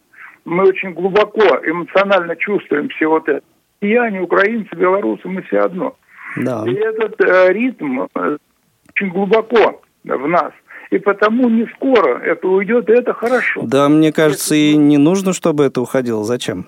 Мы 0.44 0.64
очень 0.64 0.92
глубоко 0.92 1.42
эмоционально 1.64 2.36
чувствуем 2.36 2.88
все 2.88 3.06
вот 3.06 3.28
это. 3.28 3.42
Россияне, 3.82 4.20
украинцы, 4.20 4.74
белорусы, 4.76 5.26
мы 5.28 5.42
все 5.42 5.60
одно. 5.60 5.96
Да. 6.36 6.64
И 6.66 6.72
этот 6.74 7.20
э, 7.20 7.52
ритм 7.52 8.02
э, 8.14 8.38
очень 8.94 9.10
глубоко 9.10 9.82
в 10.04 10.28
нас. 10.28 10.52
И 10.90 10.98
потому 10.98 11.48
не 11.48 11.66
скоро 11.74 12.18
это 12.18 12.46
уйдет, 12.46 12.88
и 12.88 12.92
это 12.92 13.12
хорошо. 13.12 13.62
Да, 13.64 13.88
мне 13.88 14.12
кажется, 14.12 14.54
и 14.54 14.76
не 14.76 14.98
нужно, 14.98 15.32
чтобы 15.32 15.64
это 15.64 15.80
уходило. 15.80 16.22
Зачем? 16.22 16.66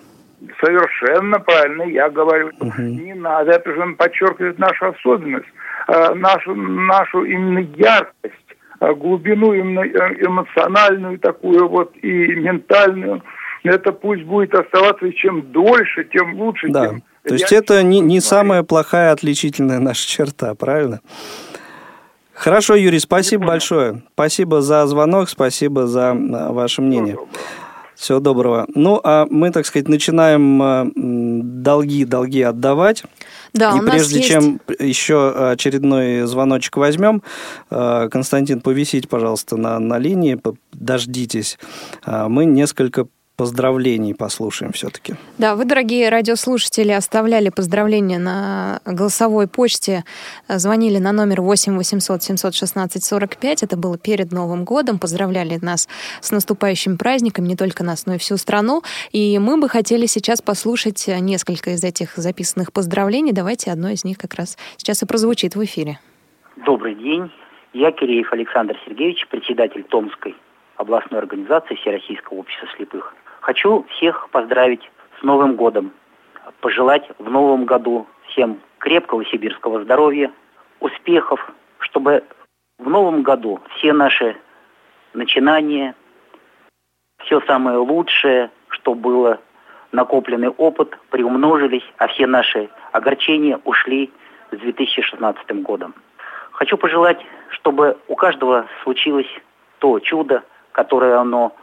Совершенно 0.63 1.39
правильно, 1.41 1.83
я 1.85 2.11
говорю, 2.11 2.51
угу. 2.59 2.83
не 2.83 3.15
надо, 3.15 3.53
это 3.53 3.73
же 3.73 3.95
подчеркивает 3.97 4.59
нашу 4.59 4.87
особенность, 4.89 5.47
э, 5.89 6.15
нашу, 6.15 6.55
нашу 6.55 7.25
именно 7.25 7.61
яркость, 7.77 8.35
э, 8.81 8.95
глубину 8.95 9.55
именно 9.55 9.81
э, 9.81 10.25
эмоциональную 10.25 11.19
такую 11.19 11.69
вот 11.69 11.95
и 12.03 12.35
ментальную. 12.35 13.23
Это 13.64 13.92
пусть 13.92 14.22
будет 14.24 14.55
оставаться, 14.55 15.11
чем 15.14 15.50
дольше, 15.50 16.05
тем 16.05 16.38
лучше. 16.38 16.68
Да, 16.68 16.88
тем 16.88 17.03
то 17.27 17.33
есть 17.33 17.53
это 17.53 17.83
не, 17.83 18.00
не 18.00 18.20
самая 18.20 18.62
плохая 18.62 19.11
отличительная 19.11 19.81
наша 19.81 20.07
черта, 20.07 20.55
правильно? 20.55 21.00
Хорошо, 22.35 22.74
Юрий, 22.74 22.98
спасибо 22.98 23.46
большое. 23.46 24.03
Спасибо 24.12 24.61
за 24.61 24.87
звонок, 24.87 25.31
спасибо 25.31 25.87
за 25.87 26.12
ваше 26.14 26.83
мнение. 26.83 27.16
Всего 27.94 28.18
доброго. 28.18 28.66
Ну, 28.74 29.00
а 29.03 29.24
мы, 29.31 29.53
так 29.53 29.64
сказать, 29.64 29.88
начинаем 29.88 30.61
э, 30.61 30.90
долги, 30.94 32.05
долги 32.05 32.42
отдавать. 32.42 33.05
Да, 33.53 33.79
И 33.79 33.81
прежде 33.88 34.16
есть... 34.16 34.29
чем 34.29 34.61
еще 34.81 35.31
очередной 35.53 36.22
звоночек 36.22 36.77
возьмем, 36.77 37.22
э, 37.70 38.09
Константин, 38.11 38.61
повисите, 38.61 39.07
пожалуйста, 39.07 39.57
на, 39.57 39.79
на 39.79 39.98
линии, 39.98 40.38
дождитесь. 40.72 41.57
Мы 42.05 42.46
несколько 42.46 43.07
поздравлений 43.37 44.14
послушаем 44.14 44.73
все-таки. 44.73 45.14
Да, 45.38 45.57
вы, 45.57 45.64
дорогие 45.64 46.09
радиослушатели, 46.09 46.92
оставляли 46.92 47.49
поздравления 47.49 48.18
на 48.18 48.81
голосовой 48.85 49.49
почте, 49.49 50.05
звонили 50.49 50.99
на 50.99 51.12
номер 51.12 51.40
8 51.40 51.77
800 51.77 52.23
716 52.23 53.05
45, 53.05 53.62
это 53.62 53.77
было 53.77 53.99
перед 53.99 54.31
Новым 54.33 54.64
годом, 54.64 54.99
поздравляли 54.99 55.59
нас 55.61 55.88
с 56.20 56.31
наступающим 56.31 56.97
праздником, 56.97 57.47
не 57.47 57.57
только 57.57 57.83
нас, 57.83 58.07
но 58.07 58.14
и 58.14 58.18
всю 58.18 58.37
страну, 58.37 58.83
и 59.11 59.38
мы 59.38 59.61
бы 59.61 59.68
хотели 59.68 60.07
сейчас 60.07 60.40
послушать 60.40 61.09
несколько 61.09 61.70
из 61.70 61.83
этих 61.83 62.16
записанных 62.16 62.73
поздравлений, 62.73 63.33
давайте 63.33 63.73
одно 63.73 63.88
из 63.88 64.05
них 64.05 64.18
как 64.18 64.35
раз 64.35 64.57
сейчас 64.77 65.03
и 65.03 65.07
прозвучит 65.07 65.57
в 65.57 65.64
эфире. 65.64 65.99
Добрый 66.64 66.94
день, 66.94 67.33
я 67.73 67.90
Киреев 67.90 68.33
Александр 68.33 68.77
Сергеевич, 68.87 69.27
председатель 69.29 69.83
Томской 69.83 70.37
областной 70.77 71.20
организации 71.20 71.75
Всероссийского 71.77 72.38
общества 72.38 72.68
слепых. 72.77 73.14
Хочу 73.45 73.85
всех 73.91 74.31
поздравить 74.31 74.91
с 75.21 75.23
Новым 75.23 75.55
годом, 75.57 75.93
пожелать 76.63 77.07
в 77.19 77.29
новом 77.29 77.67
году 77.67 78.07
всем 78.29 78.59
крепкого 78.79 79.23
сибирского 79.27 79.85
здоровья, 79.85 80.33
успехов, 80.81 81.53
чтобы 81.81 82.25
в 82.79 82.89
новом 82.89 83.23
году 83.23 83.61
все 83.77 83.93
наши 83.93 84.35
начинания, 85.13 85.95
все 87.19 87.43
самое 87.43 87.77
лучшее, 87.77 88.51
что 88.69 88.95
было, 88.95 89.39
накопленный 89.93 90.49
опыт, 90.49 90.99
приумножились, 91.11 91.85
а 91.99 92.07
все 92.07 92.27
наши 92.27 92.71
огорчения 92.93 93.61
ушли 93.65 94.11
с 94.53 94.57
2016 94.57 95.63
годом. 95.63 95.95
Хочу 96.53 96.79
пожелать, 96.79 97.21
чтобы 97.51 97.99
у 98.09 98.17
каждого 98.17 98.65
случилось 98.85 99.29
то 99.81 100.01
чудо, 100.01 100.43
которое 100.73 101.19
оно 101.19 101.55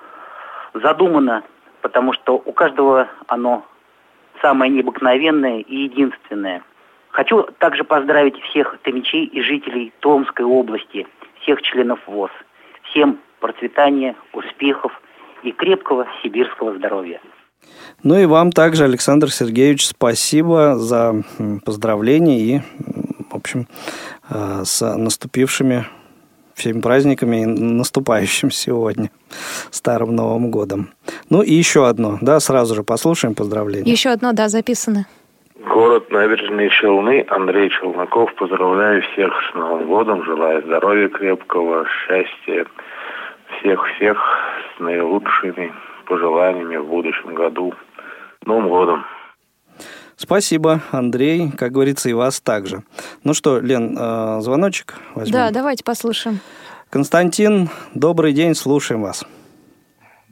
задумано 0.75 1.41
потому 1.81 2.13
что 2.13 2.41
у 2.45 2.51
каждого 2.51 3.07
оно 3.27 3.65
самое 4.41 4.71
необыкновенное 4.71 5.59
и 5.59 5.75
единственное. 5.83 6.63
Хочу 7.09 7.43
также 7.59 7.83
поздравить 7.83 8.39
всех 8.43 8.77
томичей 8.83 9.25
и 9.25 9.41
жителей 9.41 9.93
Томской 9.99 10.45
области, 10.45 11.05
всех 11.41 11.61
членов 11.61 11.99
ВОЗ. 12.07 12.31
Всем 12.83 13.19
процветания, 13.39 14.15
успехов 14.33 14.91
и 15.43 15.51
крепкого 15.51 16.07
сибирского 16.23 16.75
здоровья. 16.77 17.19
Ну 18.03 18.17
и 18.17 18.25
вам 18.25 18.51
также, 18.51 18.85
Александр 18.85 19.31
Сергеевич, 19.31 19.85
спасибо 19.85 20.75
за 20.75 21.23
поздравления 21.65 22.39
и, 22.39 22.61
в 23.29 23.35
общем, 23.35 23.67
э, 24.29 24.63
с 24.63 24.81
наступившими 24.97 25.85
всеми 26.61 26.79
праздниками 26.79 27.41
и 27.41 27.45
наступающим 27.45 28.51
сегодня, 28.51 29.09
Старым 29.71 30.15
Новым 30.15 30.51
Годом. 30.51 30.89
Ну 31.29 31.41
и 31.41 31.53
еще 31.53 31.87
одно, 31.87 32.17
да, 32.21 32.39
сразу 32.39 32.75
же 32.75 32.83
послушаем 32.83 33.35
поздравления. 33.35 33.91
Еще 33.91 34.09
одно, 34.09 34.31
да, 34.31 34.47
записано. 34.47 35.07
Город 35.67 36.09
Набережные 36.11 36.69
Челны, 36.69 37.25
Андрей 37.29 37.69
Челноков. 37.69 38.33
Поздравляю 38.35 39.01
всех 39.01 39.31
с 39.49 39.55
Новым 39.55 39.87
годом. 39.87 40.23
Желаю 40.23 40.63
здоровья 40.63 41.07
крепкого, 41.09 41.85
счастья. 41.85 42.65
Всех-всех 43.59 44.17
с 44.75 44.79
наилучшими 44.79 45.71
пожеланиями 46.05 46.77
в 46.77 46.85
будущем 46.85 47.35
году. 47.35 47.73
Новым 48.45 48.69
годом! 48.69 49.05
Спасибо, 50.21 50.83
Андрей. 50.91 51.49
Как 51.49 51.71
говорится, 51.71 52.07
и 52.07 52.13
вас 52.13 52.39
также. 52.41 52.83
Ну 53.23 53.33
что, 53.33 53.59
Лен, 53.59 53.97
э, 53.99 54.41
звоночек 54.41 54.93
возьмем? 55.15 55.33
Да, 55.33 55.49
давайте 55.49 55.83
послушаем. 55.83 56.41
Константин, 56.91 57.69
добрый 57.95 58.31
день, 58.31 58.53
слушаем 58.53 59.01
вас. 59.01 59.25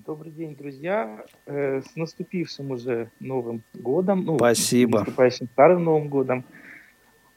Добрый 0.06 0.32
день, 0.32 0.56
друзья. 0.56 1.24
Э, 1.48 1.82
с 1.82 1.96
наступившим 1.96 2.70
уже 2.70 3.10
Новым 3.20 3.64
годом. 3.74 4.26
Ну, 4.26 4.38
Спасибо. 4.38 4.98
С 4.98 5.02
наступающим 5.02 5.48
Старым 5.54 5.84
Новым 5.84 6.08
годом. 6.08 6.46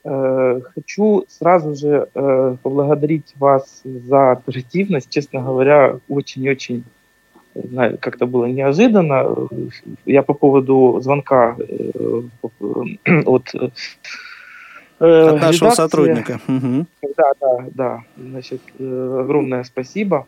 Э, 0.04 0.60
хочу 0.74 1.24
сразу 1.28 1.74
же 1.74 2.06
поблагодарить 2.12 3.32
вас 3.36 3.80
за 3.82 4.32
оперативность. 4.32 5.08
Честно 5.08 5.40
говоря, 5.40 6.00
очень-очень 6.06 6.84
как-то 8.00 8.26
было 8.26 8.46
неожиданно. 8.46 9.48
Я 10.06 10.22
по 10.22 10.34
поводу 10.34 11.00
звонка 11.00 11.56
от 13.26 13.54
от 14.98 15.40
нашего 15.40 15.70
редакции. 15.70 15.76
сотрудника. 15.76 16.40
Да, 17.16 17.32
да, 17.40 17.64
да. 17.74 18.00
Значит, 18.16 18.62
огромное 18.78 19.64
спасибо. 19.64 20.26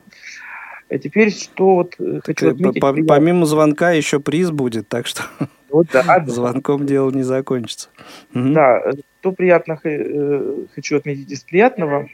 А 0.91 0.99
теперь 0.99 1.31
что 1.33 1.77
вот 1.77 1.95
э, 1.99 2.21
хочу 2.23 2.51
отметить... 2.51 2.81
По, 2.81 2.93
помимо 2.93 3.47
звонка 3.47 3.93
еще 3.93 4.21
приз 4.21 4.51
будет, 4.51 4.87
так 4.87 5.07
что 5.07 5.23
вот, 5.71 5.87
да, 5.93 6.23
звонком 6.27 6.85
дело 6.85 7.11
не 7.11 7.23
закончится. 7.23 7.89
Да, 8.35 8.83
что 9.21 9.33
приятно 9.33 9.79
э, 9.83 10.57
хочу 10.75 10.97
отметить 10.97 11.33
из 11.33 11.41
приятного, 11.41 12.09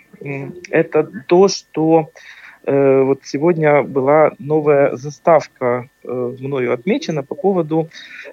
это 0.70 1.11
то, 1.27 1.49
что 1.49 2.11
Э, 2.11 2.39
вот 2.66 3.20
сегодня 3.25 3.83
была 3.83 4.33
новая 4.38 4.96
заставка 4.96 5.88
э, 6.05 6.37
мною 6.40 6.73
отмечена 6.75 7.23
по 7.23 7.35
поводу 7.35 7.88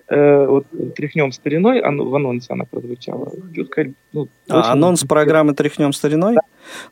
э, 0.07 0.45
вот 0.45 0.65
тряхнем 0.95 1.31
стариной, 1.31 1.81
в 1.81 2.15
анонсе 2.15 2.53
она 2.53 2.65
прозвучала. 2.65 3.31
Сказать, 3.71 3.93
ну, 4.11 4.27
а, 4.49 4.71
анонс 4.71 5.03
программы 5.03 5.53
Тряхнем 5.53 5.93
стариной? 5.93 6.35
Да. 6.35 6.41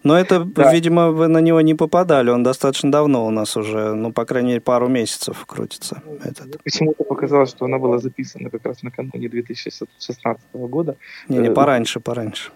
Но 0.04 0.17
это, 0.17 0.43
да. 0.43 0.71
видимо, 0.71 1.12
вы 1.12 1.28
на 1.28 1.39
него 1.41 1.62
не 1.62 1.76
попадали. 1.76 2.30
Он 2.30 2.43
достаточно 2.43 2.91
давно 2.91 3.26
у 3.26 3.30
нас 3.30 3.58
уже, 3.58 3.93
ну, 3.93 4.12
по 4.12 4.26
крайней 4.26 4.50
мере, 4.50 4.62
пару 4.62 4.88
месяцев 4.88 5.45
крутится. 5.45 6.02
Этот. 6.24 6.62
Почему-то 6.63 7.04
показалось, 7.04 7.50
что 7.50 7.65
она 7.65 7.78
была 7.78 7.98
записана 7.98 8.50
как 8.50 8.65
раз 8.65 8.84
накануне 8.84 9.30
2016 9.30 10.43
года. 10.54 10.95
Не, 11.30 11.39
не, 11.39 11.52
пораньше, 11.52 12.00
пораньше. 12.00 12.52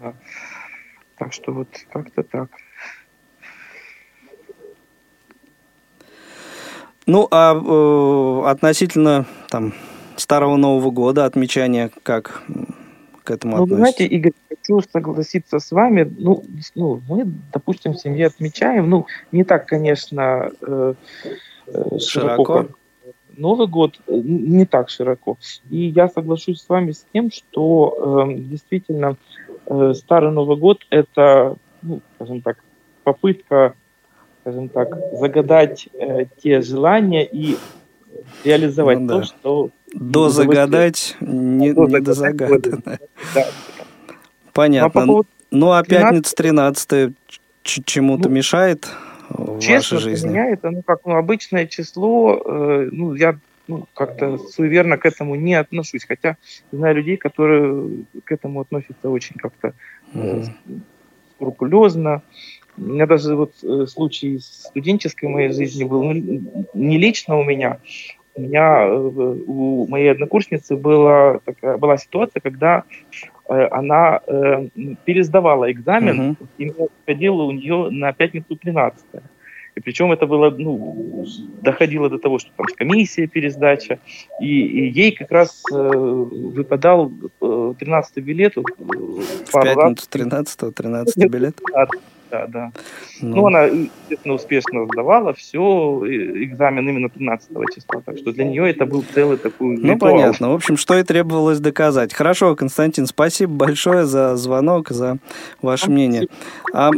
Да. 0.00 0.14
Так 1.18 1.32
что 1.32 1.52
вот 1.52 1.68
как-то 1.92 2.22
так. 2.22 2.50
Ну, 7.08 7.26
а 7.30 7.54
э, 7.54 8.50
относительно 8.50 9.24
там 9.48 9.72
Старого 10.16 10.56
Нового 10.56 10.90
года, 10.90 11.24
отмечания, 11.24 11.90
как 12.02 12.42
к 13.24 13.30
этому 13.30 13.56
ну, 13.56 13.62
относитесь? 13.62 13.78
знаете, 13.78 14.06
Игорь, 14.06 14.32
хочу 14.50 14.80
согласиться 14.92 15.58
с 15.58 15.72
вами. 15.72 16.14
Ну, 16.18 16.44
ну, 16.74 17.00
мы, 17.08 17.24
допустим, 17.50 17.94
в 17.94 17.98
семье 17.98 18.26
отмечаем, 18.26 18.90
ну, 18.90 19.06
не 19.32 19.44
так, 19.44 19.66
конечно, 19.66 20.50
э, 20.60 20.94
э 21.68 21.98
широко. 21.98 22.44
широко. 22.44 22.66
Новый 23.38 23.68
год 23.68 23.98
э, 24.06 24.12
не 24.14 24.66
так 24.66 24.90
широко. 24.90 25.38
И 25.70 25.86
я 25.86 26.08
соглашусь 26.08 26.60
с 26.60 26.68
вами 26.68 26.90
с 26.90 27.06
тем, 27.14 27.30
что 27.30 28.26
э, 28.28 28.34
действительно 28.34 29.16
э, 29.64 29.94
Старый 29.94 30.30
Новый 30.30 30.58
год– 30.58 30.80
это, 30.90 31.56
ну, 31.80 32.02
скажем 32.16 32.42
так, 32.42 32.62
попытка 33.02 33.74
скажем 34.48 34.68
так, 34.70 34.96
загадать 35.12 35.88
э, 35.92 36.24
те 36.42 36.62
желания 36.62 37.26
и 37.26 37.56
реализовать 38.44 38.98
ну, 39.00 39.06
да. 39.06 39.14
то, 39.14 39.24
что... 39.24 39.70
До 39.92 40.28
загадать, 40.30 41.16
не, 41.20 41.72
до 41.72 41.86
не 41.86 42.00
до 42.00 42.14
загадать. 42.14 42.62
Да. 43.34 43.46
Понятно. 44.54 45.02
А 45.02 45.22
ну, 45.50 45.72
а 45.72 45.82
пятница 45.82 46.34
13 46.34 47.14
чему-то 47.62 48.28
ну, 48.28 48.34
мешает 48.34 48.88
в 49.28 49.60
честно, 49.60 49.96
вашей 49.96 50.10
жизни? 50.10 50.28
меня 50.28 50.46
это, 50.50 50.70
ну, 50.70 50.82
как 50.82 51.00
ну, 51.04 51.16
обычное 51.16 51.66
число, 51.66 52.42
э, 52.44 52.88
ну, 52.90 53.14
я 53.14 53.38
ну, 53.66 53.86
как-то 53.92 54.38
суеверно 54.38 54.96
к 54.96 55.04
этому 55.04 55.34
не 55.34 55.54
отношусь. 55.54 56.06
Хотя 56.06 56.38
знаю 56.72 56.96
людей, 56.96 57.18
которые 57.18 58.04
к 58.24 58.32
этому 58.32 58.60
относятся 58.60 59.10
очень 59.10 59.36
как-то 59.36 59.74
э, 60.14 60.44
скрупулезно. 61.36 62.22
У 62.78 62.92
меня 62.92 63.06
даже 63.06 63.34
вот 63.34 63.52
э, 63.62 63.86
случай 63.86 64.38
студенческой 64.38 65.28
моей 65.28 65.52
жизни 65.52 65.84
был, 65.84 66.02
ну, 66.02 66.42
не 66.74 66.98
лично 66.98 67.38
у 67.38 67.44
меня, 67.44 67.78
у 68.34 68.40
меня, 68.40 68.86
э, 68.86 68.96
у 69.46 69.86
моей 69.88 70.12
однокурсницы 70.12 70.76
была, 70.76 71.40
такая, 71.44 71.76
была 71.76 71.96
ситуация, 71.98 72.40
когда 72.40 72.84
э, 73.48 73.68
она 73.70 74.20
э, 74.26 74.68
пересдавала 75.04 75.70
экзамен, 75.70 76.20
uh-huh. 76.20 76.46
и 76.58 76.72
приходила 77.04 77.42
у 77.42 77.50
нее 77.52 77.90
на 77.90 78.12
пятницу 78.12 78.56
13 78.56 79.04
и 79.78 79.80
причем 79.80 80.10
это 80.10 80.26
было, 80.26 80.50
ну, 80.50 81.24
доходило 81.62 82.10
до 82.10 82.18
того, 82.18 82.40
что 82.40 82.50
там 82.56 82.66
комиссия 82.76 83.28
пересдача, 83.28 84.00
и, 84.40 84.46
и 84.46 84.90
ей 84.90 85.12
как 85.12 85.30
раз 85.30 85.62
э, 85.72 85.76
выпадал 85.76 87.12
э, 87.40 87.74
13 87.78 88.18
билет. 88.24 88.56
В 88.56 89.52
пятницу 89.52 90.08
13 90.10 90.74
13 90.74 91.30
билет? 91.30 91.60
Да, 92.30 92.46
да. 92.46 92.72
Ну. 93.20 93.36
ну, 93.36 93.46
она, 93.46 93.62
естественно, 93.64 94.34
успешно 94.34 94.86
сдавала 94.86 95.32
все, 95.32 95.60
экзамен 96.04 96.88
именно 96.88 97.08
13 97.08 97.48
числа. 97.74 98.02
Так 98.04 98.18
что 98.18 98.32
для 98.32 98.44
нее 98.44 98.70
это 98.70 98.86
был 98.86 99.02
целый 99.14 99.38
такой 99.38 99.78
Ну, 99.78 99.94
ритуал. 99.94 100.12
понятно. 100.12 100.50
В 100.50 100.54
общем, 100.54 100.76
что 100.76 100.98
и 100.98 101.02
требовалось 101.02 101.60
доказать. 101.60 102.12
Хорошо, 102.12 102.54
Константин, 102.54 103.06
спасибо 103.06 103.52
большое 103.54 104.04
за 104.04 104.36
звонок, 104.36 104.90
за 104.90 105.18
ваше 105.62 105.90
мнение. 105.90 106.26
А 106.72 106.90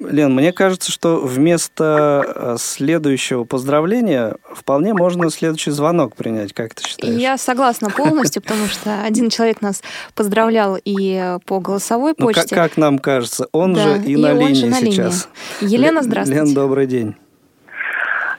Лен, 0.00 0.32
мне 0.32 0.52
кажется, 0.52 0.92
что 0.92 1.16
вместо 1.16 2.24
э, 2.34 2.56
следующего 2.58 3.44
поздравления 3.44 4.36
вполне 4.44 4.94
можно 4.94 5.28
следующий 5.28 5.72
звонок 5.72 6.14
принять. 6.14 6.52
Как 6.52 6.74
ты 6.74 6.86
считаешь? 6.86 7.14
Я 7.20 7.36
согласна 7.36 7.90
полностью, 7.90 8.40
потому 8.42 8.66
что 8.66 9.02
один 9.02 9.28
человек 9.28 9.60
нас 9.60 9.82
поздравлял 10.14 10.78
и 10.82 11.36
по 11.46 11.58
голосовой 11.58 12.14
почте. 12.14 12.42
Ну, 12.42 12.48
как, 12.48 12.70
как 12.70 12.76
нам 12.76 12.98
кажется, 13.00 13.48
он 13.50 13.74
да, 13.74 13.96
же 13.96 14.02
и, 14.04 14.12
и 14.12 14.16
на 14.16 14.32
линии 14.32 14.68
на 14.68 14.76
сейчас. 14.76 15.28
Линии. 15.60 15.74
Елена, 15.74 16.02
здравствуйте. 16.02 16.44
Лен, 16.44 16.54
добрый 16.54 16.86
день. 16.86 17.16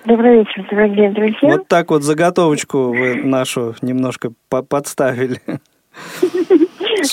Добрый 0.05 0.39
вечер, 0.39 0.65
дорогие 0.71 1.11
друзья. 1.11 1.57
Вот 1.57 1.67
так 1.67 1.91
вот 1.91 2.03
заготовочку 2.03 2.93
вы 2.93 3.15
нашу 3.15 3.75
немножко 3.81 4.31
подставили. 4.47 5.41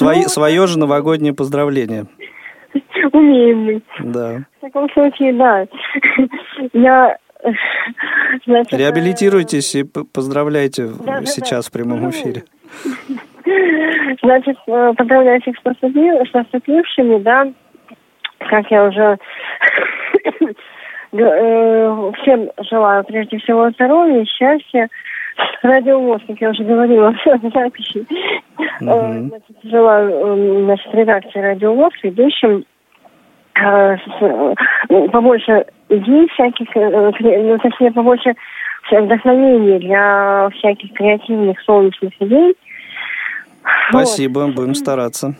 Ну, 0.01 0.29
свое 0.29 0.67
же 0.67 0.79
новогоднее 0.79 1.33
поздравление. 1.33 2.07
Умеем 3.13 3.65
мы. 3.65 3.83
Да. 4.01 4.45
В 4.59 4.61
таком 4.61 4.91
случае, 4.91 5.33
да. 5.35 5.67
Я 6.73 7.17
Значит, 8.47 8.73
Реабилитируйтесь 8.73 9.75
и 9.75 9.85
поздравляйте 9.85 10.89
да, 11.05 11.25
сейчас 11.25 11.65
да, 11.67 11.69
в 11.69 11.73
прямом 11.73 12.11
эфире. 12.11 12.45
Значит, 14.23 14.57
э, 14.67 14.93
поздравляю 14.97 15.41
всех 15.41 15.57
с, 15.59 15.65
наступив... 15.65 16.29
с 16.29 16.33
наступившими, 16.35 17.19
да. 17.19 17.53
Как 18.39 18.71
я 18.71 18.85
уже 18.85 19.19
э, 21.13 22.13
всем 22.23 22.51
желаю 22.69 23.05
прежде 23.05 23.39
всего 23.39 23.71
здоровья, 23.71 24.25
счастья, 24.25 24.89
радиовоз, 25.63 26.23
как 26.27 26.41
я 26.41 26.51
уже 26.51 26.65
говорила 26.65 27.13
в 27.13 27.51
записи. 27.55 28.07
Mm-hmm. 28.81 29.29
Значит, 29.29 29.57
желаю 29.63 30.65
значит, 30.65 30.95
редакции 30.95 31.41
радиовоз, 31.41 31.93
ведущим 32.03 32.47
Э, 32.47 32.55
э, 32.55 32.63
побольше 35.13 35.67
идей 35.89 36.29
всяких, 36.29 36.77
э, 36.77 37.13
ну, 37.21 37.59
точнее, 37.59 37.93
побольше 37.93 38.35
вдохновения 38.91 39.79
для 39.79 40.49
всяких 40.55 40.93
креативных 40.93 41.61
солнечных 41.63 42.13
идей. 42.21 42.55
Спасибо, 43.91 44.41
вот. 44.41 44.55
будем 44.55 44.75
стараться. 44.75 45.35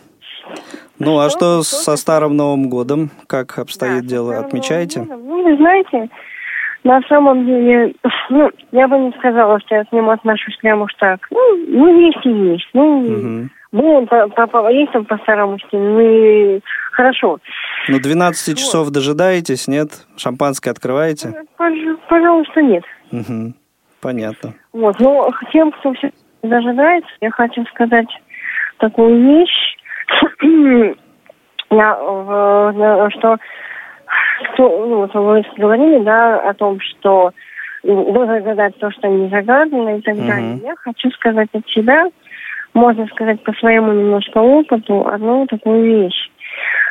Ну, 0.99 1.19
а 1.19 1.29
что 1.29 1.61
со 1.61 1.95
Старым 1.95 2.35
Новым 2.35 2.69
годом? 2.69 3.11
Как 3.27 3.57
обстоит 3.59 4.03
да, 4.03 4.07
дело? 4.07 4.39
Отмечаете? 4.39 5.05
Ну, 5.07 5.43
вы 5.43 5.55
знаете, 5.57 6.09
на 6.83 7.01
самом 7.07 7.45
деле, 7.45 7.93
ну, 8.29 8.49
я 8.71 8.87
бы 8.87 8.97
не 8.97 9.11
сказала, 9.11 9.59
что 9.59 9.75
я 9.75 9.83
к 9.83 9.91
нему 9.91 10.09
отношусь 10.09 10.57
прямо 10.57 10.85
уж 10.85 10.93
так. 10.95 11.19
Ну, 11.29 11.39
ну 11.67 11.99
есть 11.99 12.25
и 12.25 12.29
есть. 12.29 12.69
Ну, 12.73 12.99
угу. 12.99 13.49
мы 13.71 14.05
по, 14.07 14.27
по, 14.29 14.47
по, 14.47 14.69
есть 14.71 14.91
там 14.91 15.05
по-старому 15.05 15.59
стилю, 15.59 15.81
мы 15.81 16.61
хорошо. 16.97 17.37
Ну, 17.87 17.99
12 17.99 18.57
часов 18.57 18.85
вот. 18.85 18.93
дожидаетесь, 18.93 19.67
нет? 19.67 19.89
Шампанское 20.17 20.71
открываете? 20.71 21.43
Пожалуйста, 22.09 22.61
нет. 22.61 22.83
Угу. 23.11 23.53
Понятно. 24.01 24.53
Вот, 24.73 24.99
но 24.99 25.29
тем, 25.53 25.71
кто 25.71 25.93
все 25.93 26.11
дожидается, 26.41 27.09
я 27.21 27.31
хочу 27.31 27.63
сказать 27.65 28.07
такую 28.79 29.21
вещь, 29.23 29.77
я, 31.71 33.09
что 33.11 33.37
кто, 34.53 34.85
ну, 34.87 34.97
вот 34.97 35.13
вы 35.13 35.43
говорили, 35.57 36.03
да, 36.03 36.49
о 36.49 36.53
том, 36.53 36.79
что 36.79 37.31
нужно 37.83 38.39
загадать 38.39 38.77
то, 38.79 38.91
что 38.91 39.07
не 39.07 39.29
загадано 39.29 39.97
и 39.97 40.01
так 40.01 40.15
далее. 40.17 40.59
Я 40.63 40.75
хочу 40.75 41.09
сказать 41.11 41.49
от 41.53 41.67
себя, 41.69 42.05
можно 42.73 43.07
сказать 43.07 43.43
по 43.43 43.53
своему 43.53 43.91
немножко 43.91 44.37
опыту, 44.37 45.07
одну 45.07 45.47
такую 45.47 45.83
вещь. 45.83 46.29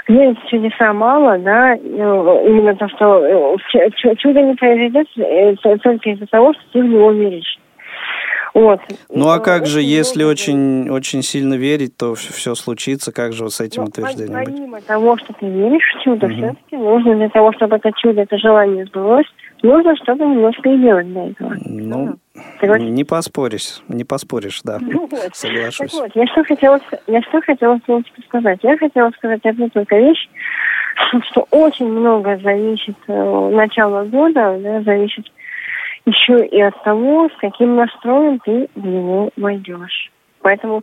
Верить 0.09 0.39
в 0.41 0.49
чудеса 0.49 0.93
мало, 0.93 1.39
да, 1.39 1.75
именно 1.75 2.77
то, 2.77 2.89
что 2.89 3.57
э, 3.75 3.91
чудо 4.19 4.41
не 4.41 4.55
произойдет 4.55 5.07
э, 5.17 5.57
только 5.83 6.11
из-за 6.11 6.27
того, 6.27 6.53
что 6.53 6.63
ты 6.73 6.83
в 6.83 6.87
него 6.87 7.11
веришь. 7.11 7.59
Вот. 8.57 8.81
Ну 9.11 9.29
а 9.29 9.39
как 9.39 9.67
же, 9.67 9.83
если 9.83 10.25
очень, 10.25 10.89
очень 10.89 11.23
сильно 11.23 11.55
верить, 11.55 11.95
то 11.99 12.15
все 12.15 12.55
случится, 12.55 13.13
как 13.13 13.35
же 13.35 13.45
вот 13.45 13.53
с 13.53 13.61
этим 13.61 13.83
Но 13.83 13.89
утверждением 13.89 14.45
помимо 14.47 14.77
быть? 14.79 14.87
того, 14.87 15.19
что 15.19 15.35
ты 15.35 15.47
веришь 15.47 15.85
в 15.95 16.03
чудо, 16.03 16.27
угу. 16.27 16.35
все-таки 16.35 16.77
нужно 16.77 17.17
для 17.17 17.29
того, 17.29 17.53
чтобы 17.53 17.77
это 17.77 17.91
чудо, 17.93 18.23
это 18.23 18.39
желание 18.39 18.87
сбылось, 18.87 19.27
нужно 19.63 19.97
что-то 19.97 20.25
немножко 20.25 20.69
и 20.69 20.79
делать 20.79 21.07
для 21.09 21.31
этого. 21.31 21.55
Ну, 21.65 22.17
Согласен? 22.61 22.95
не 22.95 23.05
поспоришь, 23.05 23.83
не 23.89 24.05
поспоришь, 24.05 24.61
да, 24.63 24.79
ну, 24.81 25.07
вот. 25.07 25.31
соглашусь. 25.35 25.93
Так 25.93 26.01
вот, 26.01 26.11
я 26.15 26.27
что 26.27 26.45
хотела, 26.45 26.81
я 27.07 27.23
что 27.23 27.41
хотела 27.41 27.81
сказать? 28.27 28.59
Я 28.63 28.77
хотела 28.77 29.11
сказать 29.11 29.45
одну 29.45 29.69
только 29.71 29.97
вещь, 29.99 30.29
что 31.31 31.47
очень 31.51 31.89
много 31.89 32.39
зависит 32.39 32.97
э, 33.07 33.51
начало 33.55 34.05
года, 34.05 34.59
да, 34.63 34.83
зависит 34.83 35.27
еще 36.05 36.47
и 36.47 36.61
от 36.61 36.81
того, 36.85 37.29
с 37.29 37.41
каким 37.41 37.77
настроем 37.77 38.39
ты 38.45 38.69
в 38.75 38.87
него 38.87 39.31
войдешь. 39.37 40.13
Поэтому 40.41 40.83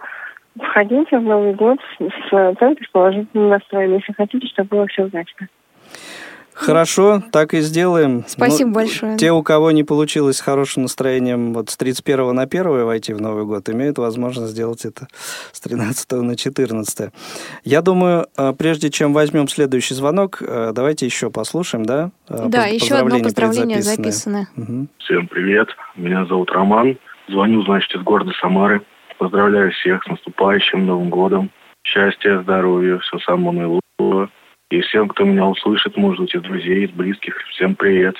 входите 0.60 1.18
в 1.18 1.24
Новый 1.24 1.54
год 1.54 1.80
с, 1.98 2.04
с 2.04 2.56
только 2.60 2.84
с 2.84 2.88
положительным 2.92 3.50
настроем, 3.50 3.94
если 3.96 4.14
хотите, 4.14 4.48
чтобы 4.48 4.70
было 4.70 4.88
все 4.88 5.04
удачно. 5.04 5.48
Хорошо, 6.54 7.22
так 7.32 7.54
и 7.54 7.62
сделаем. 7.62 8.24
Спасибо 8.28 8.70
ну, 8.70 8.76
большое. 8.76 9.18
Те, 9.18 9.32
у 9.32 9.42
кого 9.44 9.72
не 9.72 9.84
получилось 9.84 10.38
с 10.38 10.42
хорошим 10.42 10.84
настроением 10.84 11.54
вот 11.54 11.70
с 11.70 11.78
31 11.78 12.34
на 12.34 12.44
1 12.44 12.86
войти 12.86 13.14
в 13.14 13.22
Новый 13.22 13.46
год, 13.46 13.68
имеют 13.70 13.98
возможность 13.98 14.52
сделать 14.52 14.86
это 14.86 15.08
с 15.52 15.60
13 15.62 16.12
на 16.12 16.36
14. 16.36 17.12
Я 17.64 17.82
думаю, 17.82 18.28
а, 18.38 18.54
прежде 18.54 18.90
чем 18.90 19.14
возьмем 19.14 19.48
следующий 19.48 19.96
звонок, 19.96 20.42
а, 20.42 20.72
давайте 20.74 21.06
еще 21.06 21.30
послушаем, 21.30 21.86
да? 21.86 22.12
А, 22.28 22.48
да, 22.48 22.66
еще 22.66 22.96
одно 22.96 23.20
поздравление 23.20 23.82
записано. 23.82 24.48
Угу. 24.56 24.88
Всем 25.00 25.28
привет, 25.28 25.70
меня 25.96 26.26
зовут 26.26 26.52
Роман, 26.52 26.98
звоню, 27.28 27.64
значит, 27.64 27.94
из 27.96 28.02
города 28.02 28.32
Самары. 28.40 28.82
Поздравляю 29.18 29.72
всех 29.72 30.04
с 30.04 30.08
наступающим 30.08 30.86
Новым 30.86 31.10
годом. 31.10 31.50
Счастья, 31.84 32.42
здоровья, 32.42 32.98
всего 33.00 33.20
самого 33.20 33.52
наилучшего 33.52 34.30
и 34.74 34.82
всем, 34.82 35.08
кто 35.08 35.24
меня 35.24 35.46
услышит, 35.46 35.96
может 35.98 36.22
быть, 36.22 36.34
из 36.34 36.42
друзей, 36.42 36.86
из 36.86 36.92
близких, 36.92 37.36
всем 37.52 37.76
привет. 37.76 38.16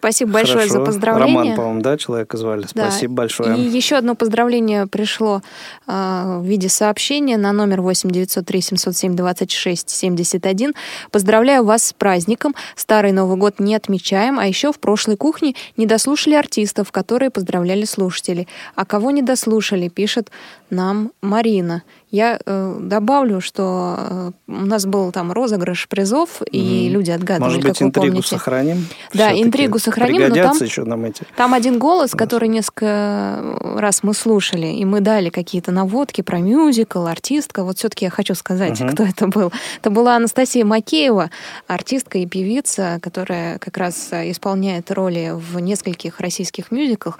Спасибо 0.00 0.32
большое 0.32 0.60
Хорошо. 0.60 0.72
за 0.72 0.80
поздравление. 0.80 1.36
Роман, 1.36 1.56
по-моему, 1.56 1.80
да, 1.82 1.98
человека 1.98 2.38
звали. 2.38 2.62
Да. 2.62 2.90
Спасибо 2.90 3.12
большое. 3.12 3.58
И 3.58 3.60
еще 3.60 3.96
одно 3.96 4.14
поздравление 4.14 4.86
пришло 4.86 5.42
э, 5.86 6.38
в 6.38 6.42
виде 6.42 6.70
сообщения 6.70 7.36
на 7.36 7.52
номер 7.52 7.82
8 7.82 8.10
903 8.10 8.60
707 8.62 9.14
26 9.14 9.90
71. 9.90 10.72
Поздравляю 11.10 11.64
вас 11.64 11.88
с 11.88 11.92
праздником. 11.92 12.54
Старый 12.76 13.12
Новый 13.12 13.36
год 13.36 13.60
не 13.60 13.74
отмечаем, 13.74 14.38
а 14.38 14.46
еще 14.46 14.72
в 14.72 14.80
прошлой 14.80 15.18
кухне 15.18 15.54
не 15.76 15.84
дослушали 15.84 16.32
артистов, 16.32 16.90
которые 16.92 17.28
поздравляли 17.28 17.84
слушателей. 17.84 18.48
А 18.76 18.86
кого 18.86 19.10
не 19.10 19.20
дослушали, 19.20 19.88
пишет 19.88 20.30
нам 20.70 21.12
Марина. 21.22 21.82
Я 22.10 22.40
э, 22.44 22.76
добавлю, 22.80 23.40
что 23.40 23.96
э, 23.98 24.30
у 24.48 24.66
нас 24.66 24.84
был 24.84 25.12
там 25.12 25.30
розыгрыш 25.30 25.88
призов, 25.88 26.42
и 26.50 26.88
mm. 26.88 26.90
люди 26.90 27.10
отгадывали, 27.12 27.52
Может 27.52 27.62
быть, 27.62 27.78
как 27.78 27.86
интригу 27.86 28.06
помните. 28.08 28.28
сохраним? 28.28 28.86
Да, 29.14 29.32
интригу 29.32 29.78
сохраним, 29.78 30.28
но 30.28 30.34
там, 30.34 30.56
еще 30.56 30.84
нам 30.84 31.04
эти. 31.04 31.22
там 31.36 31.54
один 31.54 31.78
голос, 31.78 32.10
который 32.12 32.48
несколько 32.48 33.40
раз 33.76 34.02
мы 34.02 34.12
слушали, 34.14 34.66
и 34.66 34.84
мы 34.84 35.00
дали 35.00 35.30
какие-то 35.30 35.70
наводки 35.70 36.22
про 36.22 36.38
мюзикл, 36.38 37.06
артистка. 37.06 37.62
Вот 37.62 37.78
все-таки 37.78 38.06
я 38.06 38.10
хочу 38.10 38.34
сказать, 38.34 38.80
uh-huh. 38.80 38.92
кто 38.92 39.04
это 39.04 39.28
был. 39.28 39.52
Это 39.80 39.90
была 39.90 40.16
Анастасия 40.16 40.64
Макеева, 40.64 41.30
артистка 41.68 42.18
и 42.18 42.26
певица, 42.26 42.98
которая 43.00 43.58
как 43.58 43.76
раз 43.76 44.08
исполняет 44.12 44.90
роли 44.90 45.32
в 45.32 45.60
нескольких 45.60 46.18
российских 46.18 46.72
мюзиклах. 46.72 47.18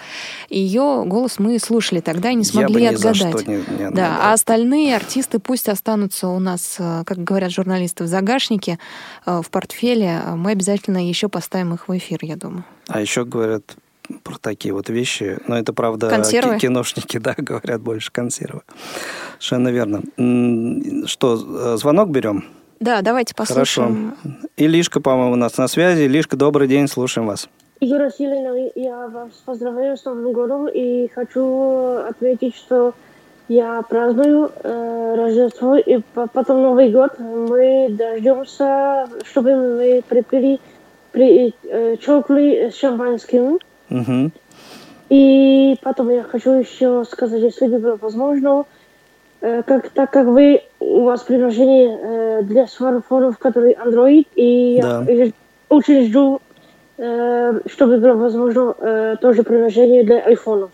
Ее 0.48 1.04
голос 1.06 1.38
мы 1.38 1.60
слушали 1.60 2.00
тогда 2.00 2.30
и 2.30 2.34
не 2.34 2.44
смогли 2.44 2.84
я 2.84 2.90
бы 2.90 2.94
ни 2.94 2.96
отгадать. 2.96 3.16
За 3.16 3.28
что 3.28 3.39
не, 3.46 3.56
не 3.78 3.90
да, 3.90 4.18
а 4.20 4.32
остальные 4.32 4.96
артисты 4.96 5.38
пусть 5.38 5.68
останутся 5.68 6.28
у 6.28 6.38
нас, 6.38 6.76
э, 6.78 7.02
как 7.04 7.18
говорят 7.18 7.50
журналисты, 7.50 8.04
в 8.04 8.06
загашнике, 8.06 8.78
э, 9.26 9.40
в 9.42 9.50
портфеле. 9.50 10.20
Мы 10.36 10.52
обязательно 10.52 11.06
еще 11.06 11.28
поставим 11.28 11.74
их 11.74 11.88
в 11.88 11.96
эфир, 11.96 12.18
я 12.22 12.36
думаю. 12.36 12.64
А 12.88 13.00
еще 13.00 13.24
говорят 13.24 13.76
про 14.22 14.36
такие 14.38 14.74
вот 14.74 14.88
вещи. 14.88 15.38
Но 15.46 15.58
это, 15.58 15.72
правда, 15.72 16.08
консервы? 16.08 16.58
киношники, 16.58 17.18
да, 17.20 17.34
говорят 17.36 17.80
больше 17.80 18.10
консервы. 18.10 18.62
Совершенно 19.38 19.68
верно. 19.68 20.02
Что, 21.06 21.74
э, 21.74 21.76
звонок 21.76 22.10
берем? 22.10 22.44
Да, 22.80 23.02
давайте 23.02 23.34
послушаем. 23.34 24.16
Хорошо. 24.22 24.38
И 24.56 24.66
Лишка, 24.66 25.00
по-моему, 25.00 25.32
у 25.32 25.36
нас 25.36 25.58
на 25.58 25.68
связи. 25.68 26.04
Лишка, 26.04 26.36
добрый 26.36 26.66
день, 26.66 26.88
слушаем 26.88 27.26
вас. 27.26 27.48
Юра 27.80 28.10
Силина, 28.10 28.70
я 28.74 29.08
вас 29.08 29.30
поздравляю 29.44 29.96
с 29.96 30.04
Новым 30.04 30.32
годом 30.32 30.68
и 30.68 31.08
хочу 31.08 31.96
отметить, 32.08 32.54
что 32.54 32.94
я 33.50 33.82
праздную 33.82 34.52
э, 34.62 35.14
Рождество 35.16 35.74
и 35.74 35.98
потом 36.14 36.62
Новый 36.62 36.90
год. 36.90 37.18
Мы 37.18 37.88
дождемся, 37.90 39.08
чтобы 39.24 39.56
мы 39.56 40.02
припили, 40.08 40.60
при, 41.10 41.52
э, 41.64 41.96
чокли 41.96 42.70
с 42.70 42.76
шампанским. 42.76 43.58
Угу. 43.90 44.30
И 45.08 45.76
потом 45.82 46.10
я 46.10 46.22
хочу 46.22 46.52
еще 46.52 47.04
сказать, 47.10 47.42
если 47.42 47.66
бы 47.66 47.80
было 47.80 47.98
возможно, 48.00 48.66
э, 49.40 49.64
как, 49.64 49.90
так 49.90 50.12
как 50.12 50.26
вы, 50.26 50.62
у 50.78 51.02
вас 51.02 51.22
приложение 51.22 51.98
э, 52.00 52.42
для 52.44 52.68
смартфонов, 52.68 53.36
который 53.38 53.72
Android, 53.72 54.28
и 54.36 54.78
да. 54.80 55.04
я 55.08 55.32
очень 55.68 56.06
жду, 56.06 56.40
э, 56.98 57.60
чтобы 57.66 57.98
было 57.98 58.14
возможно 58.14 58.76
э, 58.78 59.16
тоже 59.20 59.42
приложение 59.42 60.04
для 60.04 60.20
айфонов. 60.20 60.70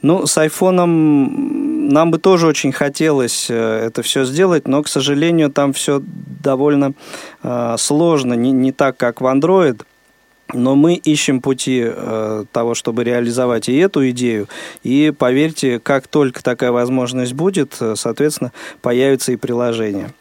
Ну, 0.00 0.26
с 0.26 0.38
айфоном 0.38 1.57
нам 1.88 2.10
бы 2.10 2.18
тоже 2.18 2.46
очень 2.46 2.70
хотелось 2.70 3.48
э, 3.50 3.54
это 3.86 4.02
все 4.02 4.24
сделать, 4.24 4.68
но, 4.68 4.82
к 4.82 4.88
сожалению, 4.88 5.50
там 5.50 5.72
все 5.72 6.02
довольно 6.04 6.92
э, 7.42 7.76
сложно, 7.78 8.34
не, 8.34 8.52
не 8.52 8.72
так, 8.72 8.96
как 8.96 9.20
в 9.20 9.26
Android. 9.26 9.82
Но 10.54 10.76
мы 10.76 10.94
ищем 10.94 11.42
пути 11.42 11.82
э, 11.84 12.44
того, 12.52 12.74
чтобы 12.74 13.04
реализовать 13.04 13.68
и 13.68 13.76
эту 13.76 14.08
идею. 14.10 14.48
И 14.82 15.12
поверьте, 15.16 15.78
как 15.78 16.06
только 16.06 16.42
такая 16.42 16.72
возможность 16.72 17.34
будет, 17.34 17.76
э, 17.80 17.94
соответственно, 17.96 18.52
появится 18.80 19.32
и 19.32 19.36
приложение. 19.36 20.12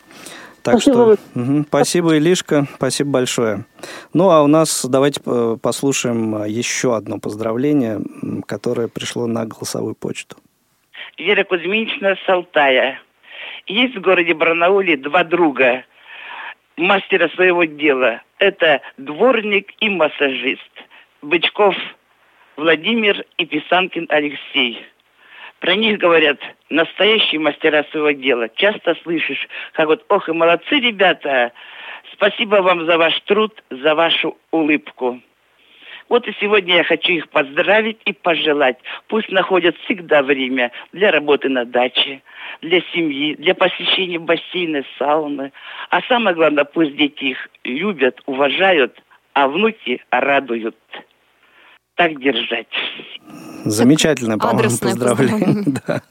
Так 0.64 0.82
спасибо. 0.82 1.16
что 1.16 1.40
угу, 1.40 1.66
спасибо, 1.68 2.18
Илишка, 2.18 2.68
спасибо 2.76 3.10
большое. 3.12 3.66
Ну, 4.14 4.30
а 4.32 4.42
у 4.42 4.48
нас 4.48 4.86
давайте 4.86 5.22
послушаем 5.62 6.44
еще 6.46 6.96
одно 6.96 7.20
поздравление, 7.20 8.02
которое 8.46 8.90
пришло 8.90 9.28
на 9.28 9.46
голосовую 9.46 9.96
почту. 9.96 10.36
Вера 11.18 11.44
Кузьминична 11.44 12.16
Салтая. 12.28 13.02
Есть 13.66 13.96
в 13.96 14.02
городе 14.02 14.36
Барнауле 14.36 14.98
два 14.98 15.24
друга, 15.24 15.84
мастера 16.78 17.28
своего 17.30 17.64
дела. 17.64 18.22
Это 18.38 18.82
дворник 18.98 19.74
и 19.80 19.90
массажист. 19.90 20.72
Бычков 21.24 21.76
Владимир 22.56 23.26
и 23.38 23.46
Писанкин 23.48 24.06
Алексей. 24.10 24.86
Про 25.60 25.76
них 25.76 25.98
говорят 25.98 26.40
настоящие 26.70 27.40
мастера 27.40 27.84
своего 27.90 28.12
дела. 28.12 28.48
Часто 28.50 28.96
слышишь, 29.02 29.48
как 29.74 29.88
вот, 29.88 30.06
ох 30.10 30.30
и 30.30 30.34
молодцы 30.34 30.80
ребята, 30.80 31.52
спасибо 32.14 32.58
вам 32.58 32.86
за 32.86 32.96
ваш 33.00 33.20
труд, 33.22 33.64
за 33.72 33.96
вашу 33.96 34.38
улыбку. 34.52 35.20
Вот 36.10 36.28
и 36.28 36.34
сегодня 36.40 36.78
я 36.78 36.84
хочу 36.84 37.14
их 37.14 37.30
поздравить 37.30 38.00
и 38.06 38.14
пожелать. 38.14 38.78
Пусть 39.08 39.30
находят 39.30 39.76
всегда 39.84 40.24
время 40.24 40.72
для 40.94 41.12
работы 41.12 41.50
на 41.50 41.66
даче, 41.66 42.22
для 42.62 42.82
семьи, 42.94 43.36
для 43.36 43.54
посещения 43.54 44.20
бассейна, 44.20 44.84
сауны. 44.98 45.52
А 45.90 46.02
самое 46.04 46.36
главное, 46.36 46.64
пусть 46.64 46.96
дети 46.96 47.26
их 47.26 47.38
любят, 47.64 48.22
уважают, 48.26 48.98
а 49.34 49.48
внуки 49.48 50.02
радуют. 50.10 50.78
Так 51.96 52.22
держать. 52.22 52.68
Замечательное, 53.66 54.38
по-моему, 54.38 54.78
поздравление. 54.80 55.64
да. 55.88 56.02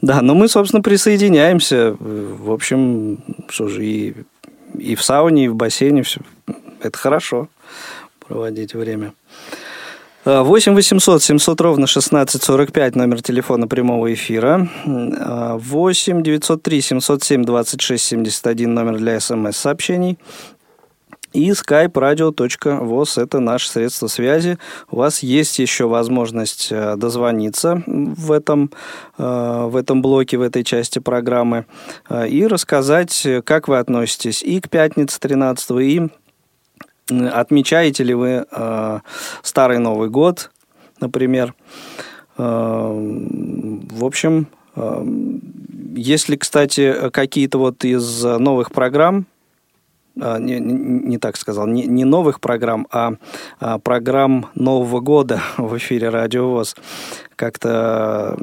да, 0.00 0.22
но 0.22 0.34
мы, 0.34 0.48
собственно, 0.48 0.82
присоединяемся. 0.82 1.94
В 2.00 2.50
общем, 2.50 3.18
что 3.50 3.68
же, 3.68 3.84
и, 3.84 4.14
и 4.78 4.94
в 4.94 5.02
сауне, 5.02 5.44
и 5.44 5.48
в 5.48 5.54
бассейне 5.54 6.02
все. 6.02 6.22
Это 6.82 6.96
хорошо 6.96 7.48
проводить 8.28 8.74
время. 8.74 9.12
8 10.24 10.74
800 10.74 11.22
700 11.22 11.60
ровно 11.60 11.84
1645 11.84 12.96
номер 12.96 13.22
телефона 13.22 13.66
прямого 13.66 14.12
эфира. 14.12 14.68
8 14.84 16.22
903 16.22 16.80
707 16.80 17.44
26 17.44 18.04
71 18.04 18.74
номер 18.74 18.98
для 18.98 19.18
смс-сообщений. 19.20 20.18
И 21.34 21.50
skype 21.50 21.92
radio.voz– 21.92 23.22
это 23.22 23.38
наше 23.40 23.70
средство 23.70 24.06
связи. 24.06 24.58
У 24.90 24.96
вас 24.96 25.22
есть 25.22 25.58
еще 25.58 25.86
возможность 25.86 26.68
э, 26.70 26.96
дозвониться 26.96 27.82
в 27.86 28.32
этом, 28.32 28.70
э, 29.18 29.66
в 29.68 29.76
этом 29.76 30.00
блоке, 30.00 30.38
в 30.38 30.42
этой 30.42 30.64
части 30.64 31.00
программы 31.00 31.66
э, 32.08 32.28
и 32.28 32.46
рассказать, 32.46 33.26
как 33.44 33.68
вы 33.68 33.78
относитесь 33.78 34.42
и 34.42 34.58
к 34.60 34.70
пятнице 34.70 35.20
13 35.20 35.70
и 35.80 36.08
отмечаете 37.08 38.04
ли 38.04 38.14
вы 38.14 38.46
Старый 39.42 39.78
Новый 39.78 40.10
год, 40.10 40.50
например. 41.00 41.54
В 42.36 44.04
общем, 44.04 44.46
если, 45.96 46.36
кстати, 46.36 47.10
какие-то 47.10 47.58
вот 47.58 47.84
из 47.84 48.22
новых 48.22 48.70
программ 48.70 49.26
а, 50.20 50.38
не, 50.38 50.58
не 50.58 51.18
так 51.18 51.36
сказал, 51.36 51.66
не, 51.66 51.86
не 51.86 52.04
новых 52.04 52.40
программ, 52.40 52.86
а, 52.90 53.14
а 53.60 53.78
программ 53.78 54.48
Нового 54.54 55.00
года 55.00 55.40
в 55.56 55.76
эфире 55.78 56.08
Радио 56.08 56.50
ВОЗ 56.50 56.76
как-то 57.36 58.36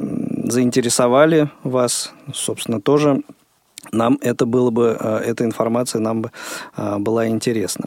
заинтересовали 0.44 1.50
вас, 1.62 2.12
собственно, 2.32 2.80
тоже 2.80 3.22
нам 3.92 4.18
это 4.22 4.46
было 4.46 4.70
бы, 4.70 4.96
а, 4.98 5.18
эта 5.18 5.44
информация 5.44 6.00
нам 6.00 6.22
бы 6.22 6.30
была 6.76 7.28
интересна. 7.28 7.86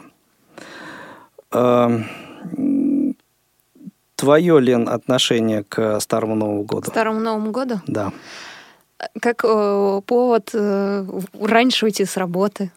Твое, 4.16 4.60
Лен, 4.60 4.88
отношение 4.88 5.64
к 5.64 6.00
Старому 6.00 6.34
Новому 6.34 6.64
году? 6.64 6.82
К 6.82 6.86
Старому 6.86 7.20
Новому 7.20 7.50
году? 7.50 7.80
Да 7.86 8.12
как 9.20 9.44
э, 9.44 10.00
повод 10.06 10.50
э, 10.52 11.06
раньше 11.40 11.86
уйти 11.86 12.04
с 12.04 12.16
работы, 12.16 12.70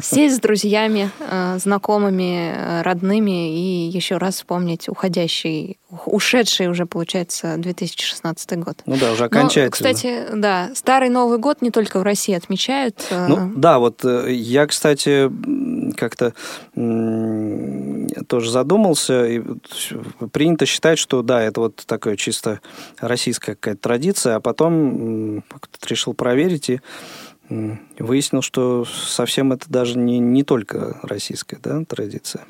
сесть 0.00 0.36
с 0.36 0.40
друзьями, 0.40 1.10
э, 1.20 1.58
знакомыми, 1.58 2.52
э, 2.54 2.82
родными 2.82 3.54
и 3.54 3.88
еще 3.88 4.16
раз 4.16 4.36
вспомнить 4.36 4.88
уходящий, 4.88 5.78
ушедший 6.06 6.68
уже, 6.68 6.86
получается, 6.86 7.56
2016 7.56 8.58
год. 8.58 8.82
Ну 8.86 8.96
да, 8.96 9.12
уже 9.12 9.24
окончательно. 9.24 9.64
Но, 9.64 9.70
кстати, 9.70 10.24
да, 10.34 10.70
Старый 10.74 11.08
Новый 11.08 11.38
год 11.38 11.62
не 11.62 11.70
только 11.70 11.98
в 11.98 12.02
России 12.02 12.34
отмечают. 12.34 13.06
Э, 13.10 13.26
ну 13.28 13.52
да, 13.56 13.78
вот 13.78 14.04
э, 14.04 14.32
я, 14.32 14.66
кстати, 14.66 15.30
как-то 15.96 16.32
тоже 18.28 18.50
задумался. 18.50 19.26
И 19.26 19.42
принято 20.32 20.66
считать, 20.66 20.98
что 20.98 21.22
да, 21.22 21.42
это 21.42 21.60
вот 21.60 21.84
такая 21.86 22.16
чисто 22.16 22.60
российская 22.98 23.54
какая-то 23.54 23.80
традиция, 23.80 24.36
а 24.36 24.40
потом 24.40 25.42
как-то 25.66 25.88
решил 25.88 26.14
проверить 26.14 26.70
и 26.70 26.80
выяснил, 27.98 28.42
что 28.42 28.84
совсем 28.84 29.52
это 29.52 29.70
даже 29.70 29.98
не, 29.98 30.18
не 30.18 30.42
только 30.42 30.98
российская 31.02 31.58
да, 31.62 31.84
традиция. 31.84 32.44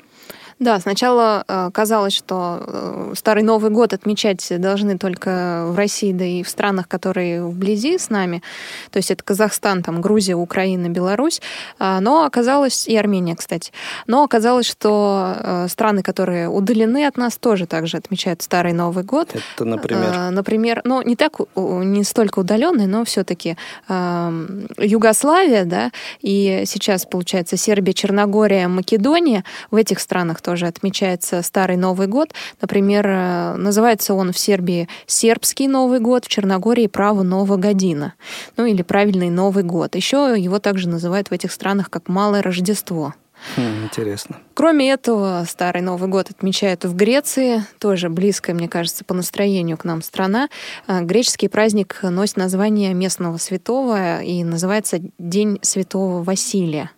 Да, 0.59 0.79
сначала 0.79 1.43
э, 1.47 1.69
казалось, 1.71 2.13
что 2.13 2.63
э, 2.65 3.13
Старый 3.15 3.43
Новый 3.43 3.69
год 3.69 3.93
отмечать 3.93 4.51
должны 4.59 4.97
только 4.97 5.65
в 5.67 5.77
России, 5.77 6.11
да 6.11 6.25
и 6.25 6.41
в 6.41 6.49
странах, 6.49 6.87
которые 6.87 7.43
вблизи 7.43 7.99
с 7.99 8.09
нами. 8.09 8.41
То 8.89 8.97
есть 8.97 9.11
это 9.11 9.23
Казахстан, 9.23 9.83
там, 9.83 10.01
Грузия, 10.01 10.33
Украина, 10.33 10.89
Беларусь. 10.89 11.41
Э, 11.79 11.99
но 11.99 12.23
оказалось, 12.23 12.87
и 12.87 12.97
Армения, 12.97 13.35
кстати. 13.35 13.71
Но 14.07 14.23
оказалось, 14.23 14.65
что 14.65 15.35
э, 15.37 15.67
страны, 15.69 16.01
которые 16.01 16.49
удалены 16.49 17.05
от 17.05 17.17
нас, 17.17 17.37
тоже 17.37 17.67
также 17.67 17.97
отмечают 17.97 18.41
Старый 18.41 18.73
Новый 18.73 19.03
год. 19.03 19.35
Это, 19.35 19.63
например? 19.63 20.11
Э, 20.11 20.29
например, 20.31 20.81
ну, 20.85 21.03
не 21.03 21.15
так, 21.15 21.33
не 21.55 22.03
столько 22.03 22.39
удаленный, 22.39 22.87
но 22.87 23.05
все-таки 23.05 23.57
Югославия, 23.87 25.65
да, 25.65 25.91
и 26.21 26.63
сейчас, 26.65 27.05
получается, 27.05 27.57
Сербия, 27.57 27.93
Черногория, 27.93 28.67
Македония. 28.67 29.43
В 29.69 29.75
этих 29.75 29.99
странах 29.99 30.41
тоже 30.47 30.67
отмечается 30.67 31.41
Старый 31.41 31.75
Новый 31.75 32.07
год. 32.07 32.33
Например, 32.61 33.05
э, 33.05 33.55
называется 33.57 34.13
он 34.13 34.31
в 34.31 34.39
Сербии 34.39 34.87
Сербский 35.05 35.67
Новый 35.67 35.99
год, 35.99 36.23
в 36.23 36.29
Черногории 36.29 36.87
Право 36.87 37.21
Нового 37.21 37.57
Година. 37.57 38.13
Ну 38.55 38.65
или 38.65 38.81
правильный 38.81 39.29
Новый 39.29 39.65
год. 39.65 39.95
Еще 39.95 40.35
его 40.37 40.59
также 40.59 40.87
называют 40.87 41.31
в 41.31 41.33
этих 41.33 41.51
странах 41.51 41.89
как 41.89 42.07
Малое 42.07 42.41
Рождество. 42.41 43.13
Хм, 43.57 43.83
интересно. 43.83 44.37
Кроме 44.53 44.89
этого, 44.89 45.43
Старый 45.45 45.81
Новый 45.81 46.07
год 46.07 46.29
отмечают 46.29 46.85
в 46.85 46.95
Греции, 46.95 47.65
тоже 47.77 48.07
близкая, 48.07 48.55
мне 48.55 48.69
кажется, 48.69 49.03
по 49.03 49.13
настроению 49.13 49.77
к 49.77 49.83
нам 49.83 50.01
страна. 50.01 50.47
Э, 50.87 51.01
греческий 51.01 51.49
праздник 51.49 51.99
носит 52.03 52.37
название 52.37 52.93
местного 52.93 53.35
святого 53.35 54.21
и 54.21 54.45
называется 54.45 54.99
День 55.19 55.59
Святого 55.61 56.23
Василия. 56.23 56.91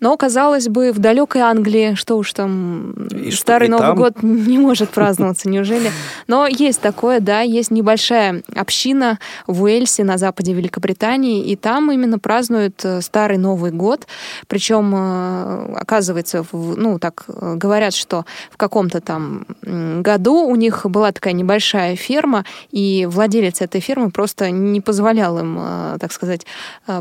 Но, 0.00 0.16
казалось 0.16 0.68
бы, 0.68 0.92
в 0.92 1.00
далекой 1.00 1.42
Англии, 1.42 1.94
что 1.94 2.18
уж 2.18 2.32
там, 2.32 2.92
и 3.08 3.32
Старый 3.32 3.66
что, 3.66 3.78
Новый 3.78 3.88
там? 3.88 3.96
год 3.96 4.22
не 4.22 4.56
может 4.58 4.90
праздноваться, 4.90 5.48
неужели? 5.48 5.90
Но 6.28 6.46
есть 6.46 6.80
такое, 6.80 7.18
да, 7.18 7.40
есть 7.40 7.72
небольшая 7.72 8.42
община 8.54 9.18
в 9.48 9.64
Уэльсе 9.64 10.04
на 10.04 10.16
западе 10.16 10.52
Великобритании, 10.52 11.44
и 11.44 11.56
там 11.56 11.90
именно 11.90 12.20
празднуют 12.20 12.80
э, 12.84 13.00
Старый 13.00 13.38
Новый 13.38 13.72
год. 13.72 14.06
Причем, 14.46 14.94
э, 14.94 15.74
оказывается, 15.80 16.44
ну, 16.52 17.00
так 17.00 17.24
э, 17.26 17.54
говорят, 17.56 17.92
что 17.92 18.24
в 18.52 18.56
каком-то 18.56 19.00
там 19.00 19.46
году 19.62 20.44
у 20.44 20.54
них 20.54 20.86
была 20.86 21.10
такая 21.10 21.32
небольшая 21.32 21.96
ферма, 21.96 22.44
и 22.70 23.08
владелец 23.10 23.62
этой 23.62 23.80
фермы 23.80 24.10
просто 24.10 24.50
не 24.50 24.80
позволял 24.80 25.38
им, 25.38 25.58
так 25.98 26.12
сказать, 26.12 26.46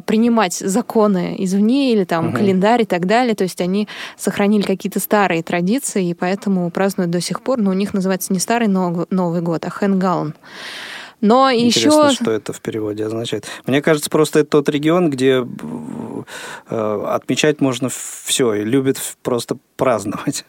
принимать 0.05 0.53
законы 0.53 1.35
извне 1.37 1.93
или 1.93 2.03
там 2.03 2.29
угу. 2.29 2.37
календарь 2.37 2.86
так 2.87 3.05
далее. 3.05 3.35
То 3.35 3.43
есть 3.43 3.61
они 3.61 3.87
сохранили 4.17 4.63
какие-то 4.63 4.99
старые 4.99 5.43
традиции, 5.43 6.09
и 6.09 6.13
поэтому 6.13 6.69
празднуют 6.71 7.11
до 7.11 7.21
сих 7.21 7.41
пор. 7.41 7.59
Но 7.59 7.71
у 7.71 7.73
них 7.73 7.93
называется 7.93 8.33
не 8.33 8.39
Старый 8.39 8.67
Новый 8.67 9.41
год, 9.41 9.65
а 9.65 9.69
Хэнгаун. 9.69 10.33
Но 11.19 11.51
Интересно, 11.51 12.07
еще... 12.09 12.15
что 12.15 12.31
это 12.31 12.53
в 12.53 12.61
переводе 12.61 13.05
означает. 13.05 13.45
Мне 13.65 13.81
кажется, 13.81 14.09
просто 14.09 14.39
это 14.39 14.49
тот 14.49 14.69
регион, 14.69 15.09
где 15.09 15.43
э, 16.69 17.05
отмечать 17.07 17.59
можно 17.59 17.89
все, 17.89 18.53
и 18.53 18.63
любят 18.63 18.99
просто 19.23 19.57
праздновать. 19.77 20.45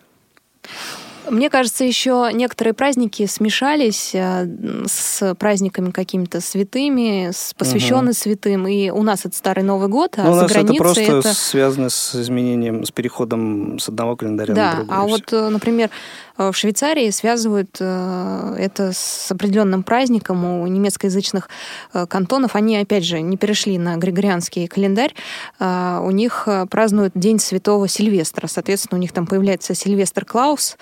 Мне 1.30 1.50
кажется, 1.50 1.84
еще 1.84 2.30
некоторые 2.32 2.74
праздники 2.74 3.26
смешались 3.26 4.14
э, 4.14 4.46
с 4.86 5.34
праздниками 5.36 5.90
какими-то 5.90 6.40
святыми, 6.40 7.30
с 7.32 7.54
посвященными 7.54 8.10
угу. 8.10 8.14
святым. 8.14 8.66
И 8.66 8.90
у 8.90 9.02
нас 9.02 9.24
это 9.24 9.36
Старый 9.36 9.64
Новый 9.64 9.88
год, 9.88 10.14
а 10.16 10.24
ну, 10.24 10.34
за 10.34 10.46
границей 10.46 10.74
это 10.74 10.82
просто 10.82 11.02
это... 11.02 11.34
связано 11.34 11.90
с 11.90 12.14
изменением, 12.14 12.84
с 12.84 12.90
переходом 12.90 13.78
с 13.78 13.88
одного 13.88 14.16
календаря 14.16 14.54
да, 14.54 14.70
на 14.70 14.76
другой. 14.76 14.96
А 14.96 15.02
вот, 15.02 15.32
э, 15.32 15.48
например, 15.48 15.90
в 16.38 16.52
Швейцарии 16.52 17.10
связывают 17.10 17.76
э, 17.80 18.56
это 18.58 18.92
с 18.92 19.30
определенным 19.30 19.82
праздником 19.82 20.44
у 20.44 20.66
немецкоязычных 20.66 21.48
э, 21.92 22.06
кантонов. 22.06 22.54
Они, 22.54 22.76
опять 22.76 23.04
же, 23.04 23.20
не 23.20 23.36
перешли 23.36 23.76
на 23.78 23.96
григорианский 23.96 24.66
календарь. 24.68 25.14
У 25.58 26.10
них 26.10 26.48
празднуют 26.70 27.12
День 27.14 27.38
Святого 27.38 27.88
Сильвестра. 27.88 28.46
Соответственно, 28.46 28.98
у 28.98 29.00
них 29.00 29.12
там 29.12 29.26
появляется 29.26 29.74
Сильвестр 29.74 30.24
Клаус. 30.24 30.76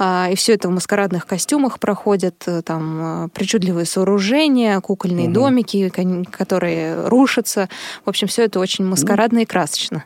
И 0.00 0.34
все 0.36 0.54
это 0.54 0.68
в 0.68 0.70
маскарадных 0.70 1.26
костюмах 1.26 1.78
проходят. 1.78 2.46
Там 2.64 3.30
причудливые 3.34 3.86
сооружения, 3.86 4.80
кукольные 4.80 5.26
угу. 5.26 5.34
домики, 5.34 5.92
которые 6.30 7.08
рушатся. 7.08 7.68
В 8.04 8.08
общем, 8.08 8.28
все 8.28 8.44
это 8.44 8.60
очень 8.60 8.84
маскарадно 8.84 9.38
ну, 9.38 9.42
и 9.42 9.46
красочно. 9.46 10.04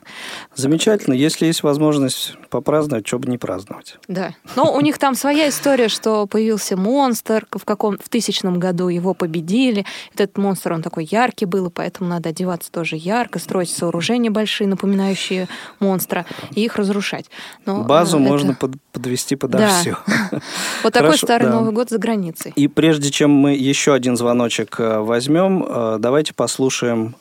Замечательно. 0.54 1.14
Если 1.14 1.46
есть 1.46 1.62
возможность 1.62 2.34
попраздновать, 2.50 3.06
что 3.06 3.18
бы 3.18 3.28
не 3.28 3.38
праздновать. 3.38 3.98
Да. 4.08 4.34
Но 4.54 4.72
у 4.74 4.80
них 4.80 4.95
них 4.96 4.98
там 4.98 5.14
своя 5.14 5.48
история, 5.48 5.88
что 5.88 6.26
появился 6.26 6.76
монстр 6.76 7.46
в 7.50 7.64
каком 7.64 7.98
в 7.98 8.08
тысячном 8.08 8.58
году 8.58 8.88
его 8.88 9.14
победили. 9.14 9.84
Этот 10.14 10.38
монстр 10.38 10.72
он 10.72 10.82
такой 10.82 11.04
яркий 11.10 11.44
был, 11.44 11.66
и 11.66 11.70
поэтому 11.70 12.08
надо 12.08 12.30
одеваться 12.30 12.70
тоже 12.72 12.96
ярко, 12.96 13.38
строить 13.38 13.70
сооружения 13.70 14.30
большие, 14.30 14.68
напоминающие 14.68 15.48
монстра, 15.80 16.24
и 16.54 16.64
их 16.64 16.76
разрушать. 16.76 17.26
Но, 17.66 17.84
Базу 17.84 18.18
э, 18.18 18.20
это... 18.20 18.30
можно 18.30 18.54
под, 18.54 18.72
подвести 18.92 19.36
подо 19.36 19.58
да. 19.58 19.80
все. 19.80 19.98
Вот 20.82 20.92
такой 20.92 21.18
старый 21.18 21.50
Новый 21.50 21.72
год 21.72 21.90
за 21.90 21.98
границей. 21.98 22.52
И 22.56 22.68
прежде 22.68 23.10
чем 23.10 23.30
мы 23.30 23.54
еще 23.54 23.92
один 23.92 24.16
звоночек 24.16 24.80
э, 24.80 24.98
возьмем, 25.00 25.64
э, 25.68 25.96
давайте 25.98 26.32
послушаем 26.32 27.14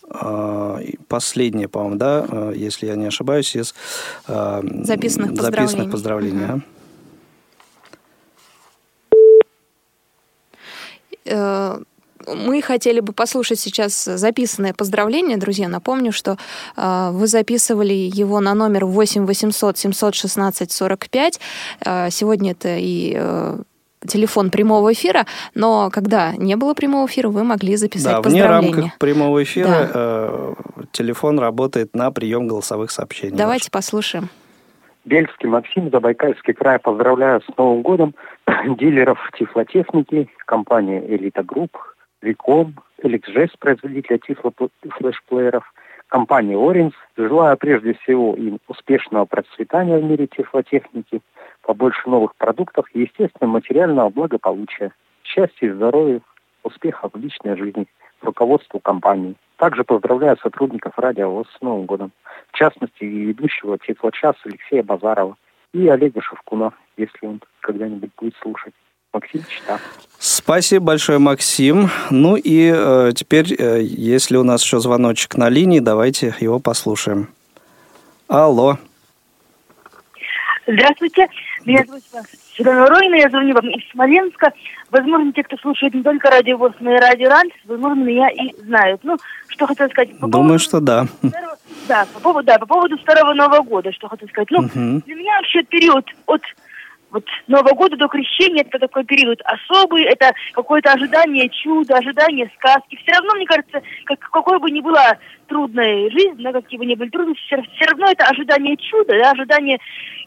последнее, 1.07 1.67
по-моему, 1.67 1.97
да, 1.97 2.51
если 2.55 2.88
я 2.88 2.95
не 2.95 3.07
ошибаюсь, 3.07 3.55
из 3.55 3.76
записанных 4.28 5.32
поздравлений. 5.32 5.67
Записанных 5.67 5.91
поздравлений. 5.91 6.61
Мы 11.26 12.61
хотели 12.61 12.99
бы 12.99 13.13
послушать 13.13 13.59
сейчас 13.59 14.03
записанное 14.03 14.73
поздравление, 14.73 15.38
друзья. 15.38 15.67
Напомню, 15.67 16.11
что 16.11 16.38
э, 16.76 17.09
вы 17.11 17.28
записывали 17.28 17.93
его 17.93 18.39
на 18.39 18.53
номер 18.53 18.86
8 18.86 19.26
800 19.26 19.78
716 19.78 20.71
45. 20.71 21.39
Э, 21.86 22.09
сегодня 22.09 22.51
это 22.51 22.78
и 22.78 23.13
э, 23.15 23.57
телефон 24.07 24.49
прямого 24.49 24.93
эфира, 24.93 25.26
но 25.53 25.89
когда 25.91 26.34
не 26.36 26.55
было 26.55 26.73
прямого 26.73 27.07
эфира, 27.07 27.30
вы 27.30 27.43
могли 27.43 27.76
записать 27.76 28.13
да, 28.13 28.21
поздравления. 28.21 28.73
вне 28.73 28.82
рамках 28.82 28.97
прямого 28.99 29.43
эфира 29.43 29.67
да. 29.67 29.91
э, 29.93 30.53
телефон 30.91 31.39
работает 31.39 31.95
на 31.95 32.11
прием 32.11 32.47
голосовых 32.47 32.91
сообщений. 32.91 33.36
Давайте 33.36 33.65
ваш. 33.65 33.71
послушаем. 33.71 34.30
Бельский 35.05 35.47
Максим, 35.47 35.91
Забайкальский 35.91 36.53
край. 36.53 36.80
Поздравляю 36.80 37.41
с 37.41 37.57
Новым 37.57 37.84
годом 37.84 38.15
дилеров 38.77 39.19
тифлотехники, 39.37 40.29
компании 40.45 41.03
«Элита 41.07 41.43
Групп», 41.43 41.77
«Виком», 42.21 42.75
«Элекжест», 43.01 43.57
производителя 43.59 44.19
тифло-флешплееров, 44.19 45.63
компании 46.07 46.55
«Оринс». 46.55 46.93
Желаю 47.17 47.57
прежде 47.57 47.93
всего 47.93 48.35
им 48.35 48.59
успешного 48.67 49.25
процветания 49.25 49.97
в 49.97 50.03
мире 50.03 50.27
тифлотехники, 50.27 51.21
побольше 51.63 52.07
новых 52.07 52.35
продуктов 52.35 52.85
и, 52.93 53.01
естественно, 53.01 53.47
материального 53.47 54.09
благополучия, 54.09 54.91
счастья 55.23 55.67
и 55.67 55.71
здоровья, 55.71 56.21
успехов 56.63 57.13
в 57.13 57.17
личной 57.17 57.57
жизни, 57.57 57.87
руководству 58.21 58.79
компании. 58.79 59.35
Также 59.57 59.83
поздравляю 59.83 60.37
сотрудников 60.37 60.93
радио 60.97 61.31
ВОС 61.31 61.47
с 61.57 61.61
Новым 61.61 61.85
годом. 61.85 62.11
В 62.51 62.57
частности, 62.57 63.03
ведущего 63.03 63.77
Тифлочас 63.79 64.35
Алексея 64.45 64.83
Базарова 64.83 65.35
и 65.73 65.87
Олега 65.87 66.21
Шевкуна, 66.21 66.73
если 66.97 67.25
он 67.25 67.41
когда-нибудь 67.61 68.11
будет 68.17 68.35
слушать. 68.41 68.73
Максим 69.13 69.43
Чита. 69.49 69.79
Спасибо 70.19 70.87
большое, 70.87 71.19
Максим. 71.19 71.89
Ну 72.09 72.35
и 72.35 72.71
э, 72.75 73.11
теперь, 73.15 73.55
э, 73.57 73.81
если 73.81 74.35
у 74.35 74.43
нас 74.43 74.61
еще 74.61 74.79
звоночек 74.79 75.37
на 75.37 75.49
линии, 75.49 75.79
давайте 75.79 76.35
его 76.41 76.59
послушаем. 76.59 77.29
Алло. 78.27 78.77
Здравствуйте, 80.67 81.27
меня 81.63 81.83
зовут 81.85 82.03
Светлана 82.55 82.87
Ройна, 82.87 83.15
я 83.15 83.29
звоню 83.29 83.53
вам 83.53 83.69
из 83.69 83.89
Смоленска. 83.91 84.51
Возможно, 84.89 85.31
те, 85.33 85.43
кто 85.43 85.57
слушает 85.57 85.93
не 85.93 86.03
только 86.03 86.29
радио 86.29 86.57
ВОЗ, 86.57 86.73
но 86.79 86.95
и 86.95 86.99
радио 86.99 87.29
РАНС, 87.29 87.53
возможно, 87.65 88.03
меня 88.03 88.29
и 88.29 88.53
знают. 88.61 89.01
Ну, 89.03 89.17
что 89.47 89.67
хотел 89.67 89.89
сказать? 89.89 90.11
По 90.19 90.27
Думаю, 90.27 90.31
поводу... 90.31 90.59
что 90.59 90.79
да. 90.79 91.07
Да, 91.87 92.05
по 92.13 92.19
поводу, 92.19 92.47
да, 92.47 92.57
по 92.57 92.65
поводу 92.65 92.97
Старого 92.99 93.33
Нового 93.33 93.61
года, 93.61 93.91
что 93.91 94.07
хотел 94.07 94.27
сказать. 94.29 94.49
Ну, 94.51 94.59
угу. 94.59 95.01
для 95.05 95.15
меня 95.15 95.37
вообще 95.37 95.63
период 95.63 96.05
от 96.25 96.41
вот 97.16 97.26
Нового 97.47 97.74
года 97.74 97.95
до 97.97 98.07
крещения 98.07 98.63
это 98.63 98.78
такой 98.78 99.05
период 99.05 99.41
особый, 99.43 100.03
это 100.03 100.34
какое-то 100.51 100.91
ожидание 100.91 101.49
чуда, 101.49 101.97
ожидание 101.97 102.51
сказки. 102.57 102.97
Все 102.97 103.13
равно, 103.13 103.36
мне 103.36 103.45
кажется, 103.45 103.82
как, 104.03 104.20
какой 104.20 104.59
бы 104.59 104.70
ни 104.70 104.82
была 104.82 105.18
трудная 105.47 106.09
жизнь, 106.11 106.41
да, 106.43 106.51
какие 106.51 106.78
бы 106.78 106.86
ни 106.86 106.95
были 106.95 107.09
трудности, 107.09 107.41
все, 107.45 107.61
все 107.76 107.86
равно 107.86 108.07
это 108.11 108.26
ожидание 108.26 108.76
чуда, 108.78 109.18
да, 109.18 109.32
ожидание 109.32 109.80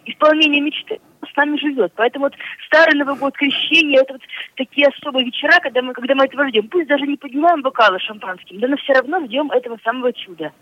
исполнения 0.07 0.61
мечты 0.61 0.99
с 1.31 1.37
нами 1.37 1.59
живет. 1.59 1.93
Поэтому 1.97 2.27
вот 2.27 2.35
старый 2.67 2.95
Новый 2.95 3.17
год, 3.17 3.35
крещение, 3.35 4.01
это 4.01 4.15
вот 4.15 4.23
такие 4.57 4.87
особые 4.87 5.27
вечера, 5.27 5.61
когда 5.61 5.83
мы, 5.83 5.93
когда 5.93 6.15
мы 6.15 6.25
этого 6.25 6.49
ждем. 6.49 6.69
Пусть 6.69 6.89
даже 6.89 7.07
не 7.07 7.17
поднимаем 7.17 7.61
бокалы 7.61 7.99
шампанским, 7.99 8.61
да, 8.61 8.69
но 8.69 8.77
все 8.77 8.95
равно 8.95 9.25
ждем 9.27 9.51
этого 9.51 9.79
самого 9.85 10.13
чуда. 10.13 10.53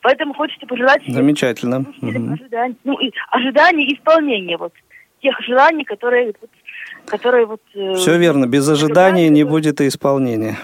Поэтому 0.00 0.34
хочется 0.34 0.66
пожелать... 0.66 1.02
Замечательно. 1.06 1.84
Ожидания, 2.00 2.76
ну, 2.84 2.98
и 2.98 3.12
ожидания 3.30 3.92
исполнения 3.92 4.56
вот 4.56 4.72
тех 5.26 5.40
желаний, 5.46 5.84
которые, 5.84 6.32
которые 7.06 7.46
вот... 7.46 7.60
Э, 7.74 7.94
Все 7.94 8.16
верно, 8.16 8.46
без 8.46 8.68
ожидания 8.68 9.28
не 9.28 9.44
будет 9.44 9.80
и 9.80 9.88
исполнения. 9.88 10.56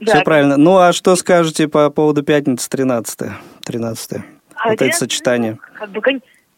Да, 0.00 0.14
Все 0.14 0.24
правильно. 0.24 0.56
Ну, 0.56 0.78
а 0.78 0.92
что 0.92 1.14
скажете 1.16 1.68
по 1.68 1.88
поводу 1.90 2.22
пятницы 2.22 2.68
13 2.68 3.18
13 3.64 4.12
а 4.54 4.68
Вот 4.70 4.82
это 4.82 4.96
сочетание. 4.96 5.58
Как 5.74 5.90
бы, 5.90 6.00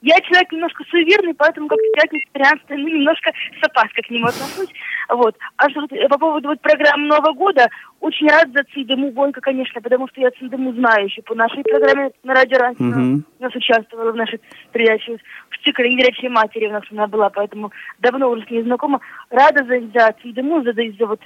я 0.01 0.21
человек 0.21 0.53
немножко 0.53 0.85
суеверный, 0.91 1.35
поэтому 1.35 1.67
как-то 1.67 1.85
пятница 1.95 2.27
13 2.33 2.65
ну, 2.71 2.89
немножко 2.89 3.33
с 3.61 3.65
опаской 3.65 4.03
к 4.05 4.11
нему 4.11 4.27
отношусь. 4.27 4.73
Вот. 5.09 5.37
А 5.57 5.69
что 5.71 5.87
э, 5.91 6.09
по 6.09 6.19
поводу 6.19 6.49
вот 6.49 6.61
программы 6.61 7.09
Нового 7.09 7.33
года, 7.33 7.69
очень 8.01 8.29
рад 8.29 8.49
за 8.53 8.63
Цидему 8.73 9.11
Гонка, 9.11 9.41
конечно, 9.41 9.81
потому 9.81 10.07
что 10.09 10.21
я 10.21 10.31
Цидему 10.31 10.73
знаю 10.75 11.07
еще 11.07 11.23
по 11.23 11.35
нашей 11.35 11.65
программе 11.65 12.11
на 12.23 12.35
радио 12.35 12.59
Ранс. 12.59 12.79
Mm-hmm. 12.79 13.23
У 13.39 13.43
нас 13.43 13.55
участвовала 13.55 14.13
в 14.13 14.17
нашей 14.17 14.41
передаче 14.73 15.19
в 15.51 15.65
цикле 15.65 15.97
«Горячей 15.97 16.29
матери» 16.29 16.69
у 16.69 16.73
нас 16.73 16.85
она 16.93 17.09
была, 17.09 17.31
поэтому 17.31 17.73
давно 17.99 18.31
уже 18.31 18.47
с 18.47 18.51
ней 18.51 18.63
знакома. 18.63 19.01
Рада 19.31 19.65
за, 19.65 19.81
за 19.93 20.15
Цидему, 20.23 20.63
за, 20.63 20.73
за 20.75 21.07
вот 21.07 21.21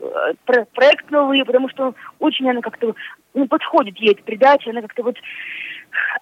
э, 0.00 0.64
проект 0.74 1.10
новый, 1.10 1.44
потому 1.44 1.68
что 1.70 1.94
очень 2.20 2.48
она 2.48 2.60
как-то 2.60 2.94
ну, 3.34 3.48
подходит 3.48 3.96
ей 3.98 4.12
эта 4.12 4.22
передача, 4.22 4.70
она 4.70 4.82
как-то 4.82 5.02
вот 5.02 5.16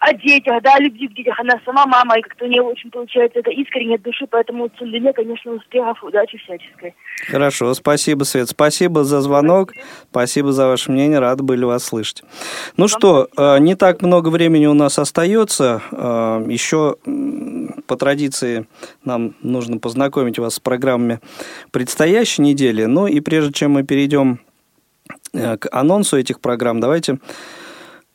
о 0.00 0.12
детях, 0.14 0.62
да, 0.62 0.74
о 0.74 0.80
любви 0.80 1.08
к 1.08 1.14
детях. 1.14 1.38
Она 1.38 1.60
сама 1.64 1.86
мама, 1.86 2.18
и 2.18 2.22
как-то 2.22 2.44
у 2.44 2.48
нее 2.48 2.62
очень 2.62 2.90
получается 2.90 3.38
это 3.38 3.50
искренне 3.50 3.96
от 3.96 4.02
души, 4.02 4.26
поэтому 4.30 4.68
Цундине, 4.78 5.12
конечно, 5.12 5.52
успехов, 5.52 6.02
удачи 6.02 6.38
всяческой. 6.38 6.94
Хорошо, 7.28 7.74
спасибо, 7.74 8.24
Свет. 8.24 8.48
Спасибо 8.48 9.04
за 9.04 9.20
звонок, 9.20 9.74
спасибо 10.10 10.52
за 10.52 10.66
ваше 10.66 10.90
мнение, 10.90 11.18
рады 11.18 11.42
были 11.42 11.64
вас 11.64 11.84
слышать. 11.84 12.22
Ну 12.76 12.84
Вам 12.84 12.88
что, 12.88 13.28
спасибо. 13.32 13.56
Э, 13.56 13.58
не 13.60 13.74
так 13.74 14.02
много 14.02 14.28
времени 14.28 14.66
у 14.66 14.74
нас 14.74 14.98
остается. 14.98 15.82
Э, 15.92 16.44
Еще 16.48 16.96
по 17.86 17.96
традиции 17.96 18.66
нам 19.04 19.34
нужно 19.42 19.78
познакомить 19.78 20.38
вас 20.38 20.54
с 20.54 20.60
программами 20.60 21.20
предстоящей 21.70 22.42
недели. 22.42 22.84
Ну 22.84 23.06
и 23.06 23.20
прежде 23.20 23.52
чем 23.52 23.72
мы 23.72 23.84
перейдем 23.84 24.40
э, 25.32 25.56
к 25.56 25.68
анонсу 25.72 26.16
этих 26.16 26.40
программ, 26.40 26.80
давайте 26.80 27.18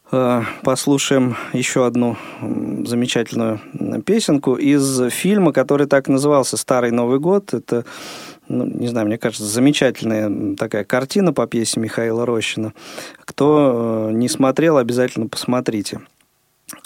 послушаем 0.09 1.35
еще 1.53 1.85
одну 1.85 2.17
замечательную 2.41 3.59
песенку 4.05 4.55
из 4.55 5.09
фильма, 5.11 5.51
который 5.51 5.87
так 5.87 6.07
назывался 6.07 6.57
«Старый 6.57 6.91
Новый 6.91 7.19
год». 7.19 7.53
Это, 7.53 7.85
ну, 8.47 8.65
не 8.65 8.87
знаю, 8.87 9.07
мне 9.07 9.17
кажется, 9.17 9.45
замечательная 9.45 10.55
такая 10.55 10.83
картина 10.83 11.33
по 11.33 11.47
пьесе 11.47 11.79
Михаила 11.79 12.25
Рощина. 12.25 12.73
Кто 13.25 14.09
э, 14.09 14.13
не 14.13 14.29
смотрел, 14.29 14.77
обязательно 14.77 15.27
посмотрите. 15.27 16.01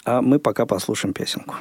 А 0.05 0.22
мы 0.22 0.39
пока 0.39 0.65
послушаем 0.65 1.13
песенку. 1.13 1.55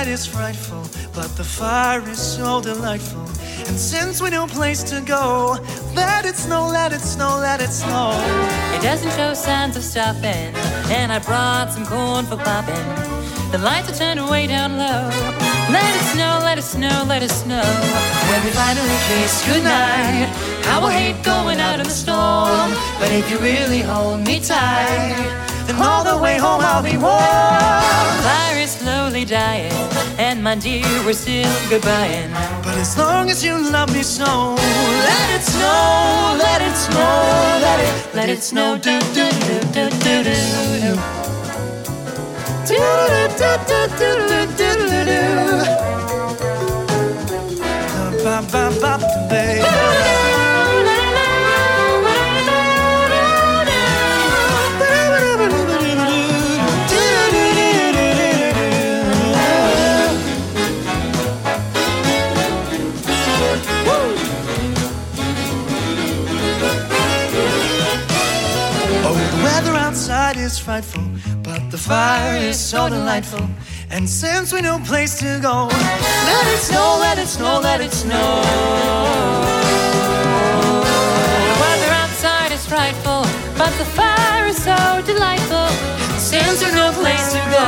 Outside 0.00 0.12
is 0.12 0.26
frightful, 0.26 0.82
but 1.14 1.28
the 1.36 1.44
fire 1.44 2.00
is 2.08 2.18
so 2.18 2.60
delightful. 2.62 3.20
And 3.68 3.76
since 3.76 4.22
we 4.22 4.30
no 4.30 4.46
place 4.46 4.82
to 4.84 5.00
go, 5.00 5.58
let 5.94 6.24
it 6.24 6.36
snow, 6.36 6.68
let 6.68 6.92
it 6.92 7.00
snow, 7.00 7.38
let 7.40 7.60
it 7.60 7.70
snow. 7.70 8.12
It 8.74 8.82
doesn't 8.82 9.10
show 9.12 9.34
signs 9.34 9.76
of 9.76 9.82
stopping, 9.82 10.54
and 10.96 11.12
I 11.12 11.18
brought 11.18 11.72
some 11.72 11.84
corn 11.84 12.24
for 12.24 12.36
popping. 12.36 12.86
The 13.52 13.58
lights 13.58 13.90
are 13.90 13.96
turned 13.96 14.20
way 14.30 14.46
down 14.46 14.78
low. 14.78 15.10
Let 15.70 15.92
it 15.98 16.06
snow, 16.14 16.40
let 16.48 16.56
it 16.56 16.62
snow, 16.62 17.04
let 17.06 17.22
it 17.22 17.30
snow. 17.30 17.68
When 18.30 18.40
we 18.44 18.50
finally 18.50 18.98
kiss 19.08 19.44
goodnight, 19.46 20.28
I 20.72 20.78
will 20.80 20.94
hate 21.00 21.22
going 21.24 21.60
out 21.60 21.78
in 21.78 21.84
the 21.84 21.96
storm. 22.04 22.70
But 23.00 23.10
if 23.12 23.30
you 23.30 23.38
really 23.38 23.82
hold 23.82 24.20
me 24.20 24.40
tight, 24.40 25.28
then 25.70 25.82
all 25.82 26.04
the 26.04 26.16
way 26.16 26.36
home 26.36 26.60
I'll 26.60 26.82
be 26.82 26.96
warm. 26.96 28.14
Fire 28.26 28.58
is 28.58 28.72
slowly 28.72 29.24
dying, 29.24 29.72
and 30.18 30.42
my 30.42 30.54
dear, 30.56 30.86
we're 31.04 31.12
still 31.12 31.52
goodbying. 31.68 32.30
But 32.64 32.76
as 32.76 32.96
long 32.98 33.30
as 33.30 33.44
you 33.44 33.54
love 33.70 33.92
me 33.92 34.02
so, 34.02 34.54
let 35.08 35.28
it 35.36 35.42
snow, 35.42 36.36
let 36.38 36.60
it 36.62 36.76
snow, 36.76 37.58
let 37.66 37.78
it, 37.86 38.14
let 38.14 38.28
it 38.28 38.42
snow, 38.42 38.78
do 38.78 38.98
do 39.16 39.26
do 39.46 39.58
do 39.74 39.84
do 40.04 40.14
do 40.24 40.38
do. 40.84 40.94
Do 42.70 42.82
do 43.10 43.22
do 43.40 43.50
do 43.68 43.80
do 43.98 44.10
do 44.58 44.70
do 44.90 45.00
do. 45.08 45.22
Ba 48.24 48.36
ba 48.52 48.64
ba 48.80 48.98
ba 48.98 49.08
baby. 49.30 49.99
Is 70.36 70.58
frightful, 70.58 71.02
but 71.42 71.70
the 71.70 71.78
fire 71.78 72.36
is 72.36 72.58
so 72.58 72.88
delightful. 72.88 73.48
And 73.90 74.08
since 74.08 74.52
we 74.52 74.60
no 74.60 74.78
place 74.78 75.18
to 75.18 75.38
go, 75.40 75.66
let 76.30 76.46
it 76.54 76.58
snow, 76.58 76.98
let 77.00 77.18
it 77.18 77.26
snow, 77.26 77.60
let 77.60 77.80
it 77.80 77.92
snow. 77.92 78.42
The 81.48 81.56
weather 81.62 81.92
outside 82.02 82.52
is 82.52 82.64
frightful, 82.66 83.22
but 83.56 83.72
the 83.78 83.84
fire 83.98 84.46
is 84.46 84.62
so 84.62 85.02
delightful. 85.04 85.68
Since 86.18 86.60
there's 86.60 86.74
no 86.74 86.92
place 86.92 87.32
to 87.32 87.42
go, 87.50 87.66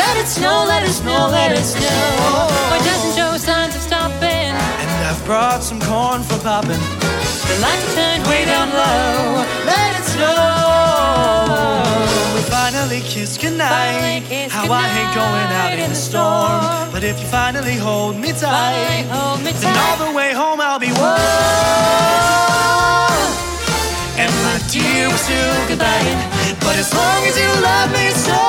let 0.00 0.16
it 0.16 0.28
snow, 0.28 0.64
let 0.66 0.82
it 0.82 0.92
snow, 0.92 1.28
let 1.28 1.52
it 1.52 1.64
snow. 1.64 2.48
It 2.76 2.82
doesn't 2.84 3.14
show 3.16 3.36
signs 3.36 3.74
of 3.74 3.82
stopping. 3.82 4.54
And 4.80 4.90
I've 5.08 5.22
brought 5.26 5.62
some 5.62 5.80
corn 5.80 6.22
for 6.22 6.38
popping. 6.38 6.80
The 7.48 7.58
lights 7.60 7.84
are 7.90 7.94
turned 7.94 8.26
way 8.26 8.44
down 8.44 8.70
low. 8.70 9.44
Let 9.66 10.00
it 10.00 10.04
snow. 10.04 10.63
We 12.34 12.40
finally 12.50 12.74
finally 12.84 13.00
kiss 13.00 13.38
goodnight. 13.38 14.22
How 14.50 14.72
I 14.72 14.86
hate 14.88 15.14
going 15.14 15.50
out 15.62 15.78
in 15.78 15.90
the 15.90 15.96
storm. 15.96 16.90
But 16.92 17.02
if 17.04 17.20
you 17.20 17.26
finally 17.26 17.76
hold 17.76 18.16
me 18.16 18.32
tight, 18.32 19.06
then 19.62 19.76
all 19.76 19.96
the 19.96 20.12
way 20.16 20.32
home 20.32 20.60
I'll 20.60 20.78
be 20.78 20.92
warm. 20.92 21.18
And 24.16 24.32
my 24.46 24.58
dear, 24.70 25.08
we're 25.08 25.16
still 25.16 25.68
goodbye. 25.68 26.14
But 26.60 26.76
as 26.76 26.92
long 26.94 27.20
as 27.28 27.36
you 27.38 27.50
love 27.62 27.90
me 27.92 28.10
so, 28.10 28.40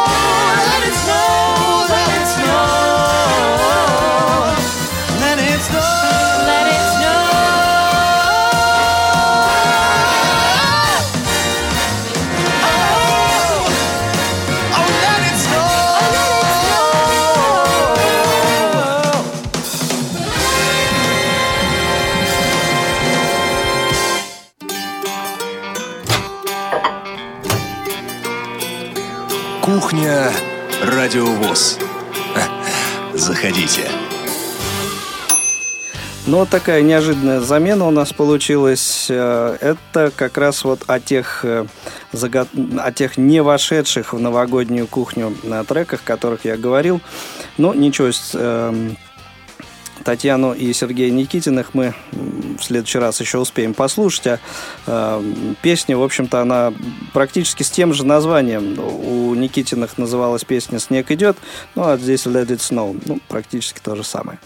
let 0.69 0.83
it 0.89 0.95
snow, 1.03 1.85
let 1.93 2.09
it 2.17 2.27
snow. 2.35 2.95
Let 5.23 5.37
it 5.39 5.61
snow. 5.67 5.91
Let 6.49 6.67
it 6.75 6.94
Кухня 29.95 30.29
Радиовоз. 30.83 31.79
Заходите. 33.13 33.83
Ну, 36.27 36.39
вот 36.39 36.49
такая 36.49 36.81
неожиданная 36.81 37.39
замена 37.39 37.87
у 37.87 37.91
нас 37.91 38.11
получилась. 38.11 39.07
Э, 39.09 39.55
это 39.61 40.11
как 40.13 40.37
раз 40.37 40.65
вот 40.65 40.81
о 40.87 40.99
тех, 40.99 41.45
э, 41.45 41.65
о 42.11 42.91
тех 42.91 43.15
не 43.15 43.41
вошедших 43.41 44.11
в 44.11 44.19
новогоднюю 44.19 44.87
кухню 44.87 45.33
на 45.43 45.63
треках, 45.63 46.01
о 46.03 46.07
которых 46.07 46.43
я 46.43 46.57
говорил. 46.57 46.99
Но 47.57 47.73
ничего, 47.73 48.09
эм, 48.33 48.97
Татьяну 50.03 50.53
и 50.53 50.71
Сергея 50.73 51.11
Никитиных 51.11 51.73
мы 51.73 51.93
в 52.11 52.63
следующий 52.63 52.99
раз 52.99 53.19
еще 53.21 53.39
успеем 53.39 53.73
послушать. 53.73 54.27
А 54.27 54.39
э, 54.87 55.53
песня, 55.61 55.97
в 55.97 56.03
общем-то, 56.03 56.41
она 56.41 56.73
практически 57.13 57.63
с 57.63 57.69
тем 57.69 57.93
же 57.93 58.05
названием. 58.05 58.79
У 58.79 59.33
Никитиных 59.35 59.97
называлась 59.97 60.43
песня 60.43 60.79
«Снег 60.79 61.11
идет», 61.11 61.37
ну 61.75 61.87
а 61.87 61.97
здесь 61.97 62.25
«Let 62.25 62.47
it 62.47 62.59
snow». 62.59 63.01
Ну, 63.05 63.19
практически 63.27 63.79
то 63.79 63.95
же 63.95 64.03
самое. 64.03 64.39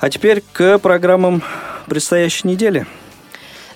А 0.00 0.10
теперь 0.10 0.42
к 0.52 0.78
программам 0.78 1.42
предстоящей 1.86 2.46
недели. 2.48 2.86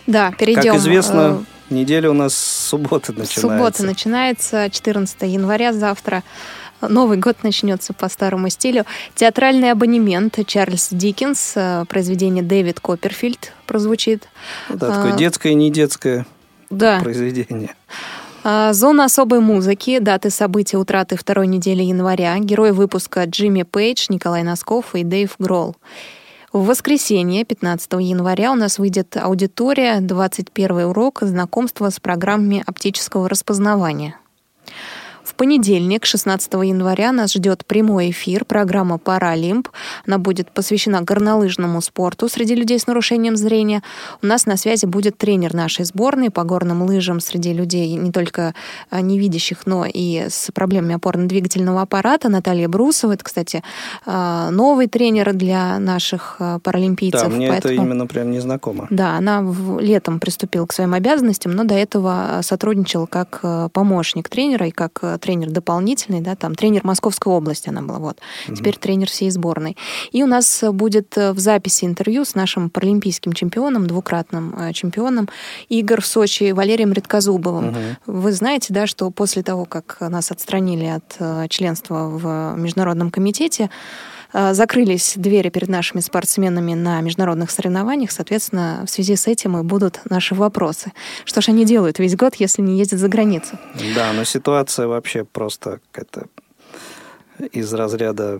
Да, 0.06 0.32
перейдем. 0.32 0.72
Как 0.72 0.76
известно, 0.76 1.44
э, 1.70 1.74
неделя 1.74 2.10
у 2.10 2.14
нас 2.14 2.34
с 2.34 2.68
субботы 2.68 3.12
начинается. 3.12 3.40
Суббота 3.40 3.84
начинается, 3.84 4.70
14 4.70 5.22
января 5.22 5.72
завтра. 5.72 6.22
Новый 6.88 7.16
год 7.18 7.38
начнется 7.42 7.92
по 7.92 8.08
старому 8.08 8.48
стилю. 8.48 8.84
Театральный 9.14 9.70
абонемент 9.70 10.38
Чарльз 10.46 10.88
Диккенс, 10.90 11.52
э, 11.56 11.84
произведение 11.88 12.42
Дэвид 12.42 12.80
Копперфильд 12.80 13.52
прозвучит. 13.66 14.28
Да, 14.68 14.88
такое 14.88 15.14
а, 15.14 15.16
детское 15.16 15.54
не 15.54 15.70
детское 15.70 16.26
да. 16.70 17.00
произведение. 17.00 17.74
А, 18.44 18.72
зона 18.72 19.04
особой 19.04 19.40
музыки, 19.40 19.98
даты 20.00 20.30
событий 20.30 20.76
утраты 20.76 21.16
второй 21.16 21.46
недели 21.46 21.82
января, 21.82 22.36
герой 22.38 22.72
выпуска 22.72 23.24
Джимми 23.24 23.62
Пейдж, 23.62 24.06
Николай 24.08 24.42
Носков 24.42 24.94
и 24.94 25.04
Дэйв 25.04 25.34
Гролл. 25.38 25.76
В 26.52 26.66
воскресенье, 26.66 27.44
15 27.44 27.92
января, 28.00 28.52
у 28.52 28.56
нас 28.56 28.78
выйдет 28.78 29.16
аудитория, 29.16 30.00
21 30.00 30.84
урок 30.84 31.20
знакомства 31.22 31.88
с 31.88 31.98
программами 31.98 32.62
оптического 32.66 33.28
распознавания. 33.28 34.16
В 35.32 35.34
понедельник, 35.34 36.04
16 36.04 36.52
января, 36.52 37.10
нас 37.10 37.32
ждет 37.32 37.64
прямой 37.64 38.10
эфир, 38.10 38.44
программа 38.44 38.98
«Паралимп». 38.98 39.68
Она 40.06 40.18
будет 40.18 40.50
посвящена 40.50 41.00
горнолыжному 41.00 41.80
спорту 41.80 42.28
среди 42.28 42.54
людей 42.54 42.78
с 42.78 42.86
нарушением 42.86 43.36
зрения. 43.36 43.82
У 44.20 44.26
нас 44.26 44.44
на 44.44 44.58
связи 44.58 44.84
будет 44.84 45.16
тренер 45.16 45.54
нашей 45.54 45.86
сборной 45.86 46.28
по 46.28 46.44
горным 46.44 46.82
лыжам 46.82 47.18
среди 47.18 47.54
людей 47.54 47.94
не 47.94 48.12
только 48.12 48.54
а, 48.90 49.00
невидящих, 49.00 49.64
но 49.64 49.86
и 49.86 50.26
с 50.28 50.50
проблемами 50.52 50.96
опорно-двигательного 50.96 51.80
аппарата. 51.80 52.28
Наталья 52.28 52.68
Брусова. 52.68 53.12
Это, 53.12 53.24
кстати, 53.24 53.62
а, 54.04 54.50
новый 54.50 54.86
тренер 54.86 55.32
для 55.32 55.78
наших 55.78 56.36
а, 56.40 56.58
паралимпийцев. 56.58 57.22
Да, 57.22 57.28
мне 57.30 57.48
Поэтому... 57.48 57.74
это 57.74 57.82
именно 57.82 58.06
прям 58.06 58.32
незнакомо. 58.32 58.86
Да, 58.90 59.16
она 59.16 59.42
летом 59.80 60.20
приступила 60.20 60.66
к 60.66 60.74
своим 60.74 60.92
обязанностям, 60.92 61.52
но 61.52 61.64
до 61.64 61.74
этого 61.74 62.40
сотрудничала 62.42 63.06
как 63.06 63.40
помощник 63.72 64.28
тренера 64.28 64.66
и 64.66 64.70
как 64.70 65.21
тренер 65.22 65.50
дополнительный, 65.50 66.20
да, 66.20 66.36
там 66.36 66.54
тренер 66.54 66.82
Московской 66.84 67.32
области 67.32 67.68
она 67.68 67.80
была, 67.80 67.98
вот. 67.98 68.18
Угу. 68.48 68.56
Теперь 68.56 68.76
тренер 68.76 69.08
всей 69.08 69.30
сборной. 69.30 69.76
И 70.10 70.22
у 70.22 70.26
нас 70.26 70.62
будет 70.72 71.16
э, 71.16 71.32
в 71.32 71.38
записи 71.38 71.84
интервью 71.84 72.24
с 72.24 72.34
нашим 72.34 72.68
паралимпийским 72.68 73.32
чемпионом, 73.32 73.86
двукратным 73.86 74.54
э, 74.58 74.72
чемпионом 74.72 75.28
Игорь 75.68 76.00
в 76.00 76.06
Сочи 76.06 76.52
Валерием 76.52 76.92
Редкозубовым. 76.92 77.68
Угу. 77.68 77.78
Вы 78.06 78.32
знаете, 78.32 78.74
да, 78.74 78.86
что 78.86 79.10
после 79.10 79.42
того, 79.42 79.64
как 79.64 79.98
нас 80.00 80.30
отстранили 80.30 80.86
от 80.86 81.16
э, 81.18 81.46
членства 81.48 82.08
в 82.08 82.56
Международном 82.56 83.10
комитете, 83.10 83.70
закрылись 84.32 85.14
двери 85.16 85.48
перед 85.48 85.68
нашими 85.68 86.00
спортсменами 86.00 86.74
на 86.74 87.00
международных 87.00 87.50
соревнованиях, 87.50 88.10
соответственно, 88.10 88.84
в 88.86 88.90
связи 88.90 89.16
с 89.16 89.26
этим 89.26 89.58
и 89.58 89.62
будут 89.62 90.00
наши 90.08 90.34
вопросы. 90.34 90.92
Что 91.24 91.40
ж 91.40 91.48
они 91.48 91.64
делают 91.64 91.98
весь 91.98 92.16
год, 92.16 92.34
если 92.36 92.62
не 92.62 92.78
ездят 92.78 93.00
за 93.00 93.08
границу? 93.08 93.58
Да, 93.94 94.12
но 94.12 94.24
ситуация 94.24 94.86
вообще 94.86 95.24
просто 95.24 95.80
какая-то 95.90 96.26
из 97.46 97.72
разряда 97.72 98.38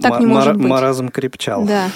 так 0.00 0.20
не 0.20 0.26
может 0.26 0.56
быть. 0.56 0.66
маразм 0.66 1.08
крепчал. 1.08 1.64
Да. 1.64 1.90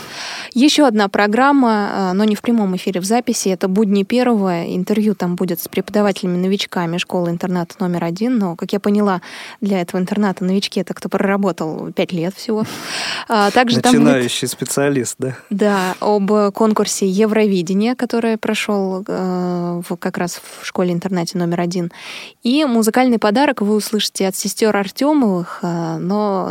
Еще 0.54 0.86
одна 0.86 1.08
программа, 1.08 1.90
а, 1.92 2.12
но 2.14 2.24
не 2.24 2.34
в 2.34 2.42
прямом 2.42 2.76
эфире, 2.76 3.00
в 3.00 3.04
записи. 3.04 3.48
Это 3.48 3.68
«Будни 3.68 4.02
первого». 4.02 4.64
Интервью 4.64 5.14
там 5.14 5.36
будет 5.36 5.60
с 5.60 5.68
преподавателями-новичками 5.68 6.96
школы-интерната 6.98 7.76
номер 7.80 8.04
один. 8.04 8.38
Но, 8.38 8.56
как 8.56 8.72
я 8.72 8.80
поняла, 8.80 9.20
для 9.60 9.80
этого 9.80 10.00
интерната 10.00 10.44
новички— 10.44 10.80
это 10.80 10.94
кто 10.94 11.08
проработал 11.08 11.92
пять 11.92 12.12
лет 12.12 12.34
всего. 12.34 12.64
А, 13.28 13.50
также 13.50 13.76
Начинающий 13.76 14.46
будет, 14.46 14.52
специалист, 14.52 15.16
да? 15.18 15.36
Да, 15.50 15.94
об 16.00 16.30
конкурсе 16.52 17.06
Евровидения, 17.06 17.94
который 17.94 18.36
прошел 18.36 19.04
э, 19.06 19.82
как 19.98 20.18
раз 20.18 20.40
в 20.60 20.66
школе-интернате 20.66 21.38
номер 21.38 21.60
один. 21.60 21.92
И 22.42 22.64
музыкальный 22.64 23.18
подарок 23.18 23.60
вы 23.60 23.74
услышите 23.74 24.26
от 24.26 24.36
сестер 24.36 24.74
Артемовых, 24.76 25.60
но 25.62 26.47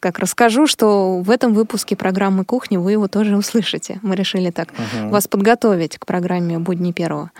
как 0.00 0.18
расскажу, 0.18 0.66
что 0.66 1.20
в 1.20 1.30
этом 1.30 1.54
выпуске 1.54 1.96
программы 1.96 2.44
«Кухни» 2.44 2.76
вы 2.76 2.92
его 2.92 3.08
тоже 3.08 3.36
услышите. 3.36 3.98
Мы 4.02 4.16
решили 4.16 4.50
так 4.50 4.68
угу. 4.70 5.10
вас 5.10 5.28
подготовить 5.28 5.98
к 5.98 6.06
программе 6.06 6.58
«Будни 6.58 6.92
первого». 6.92 7.30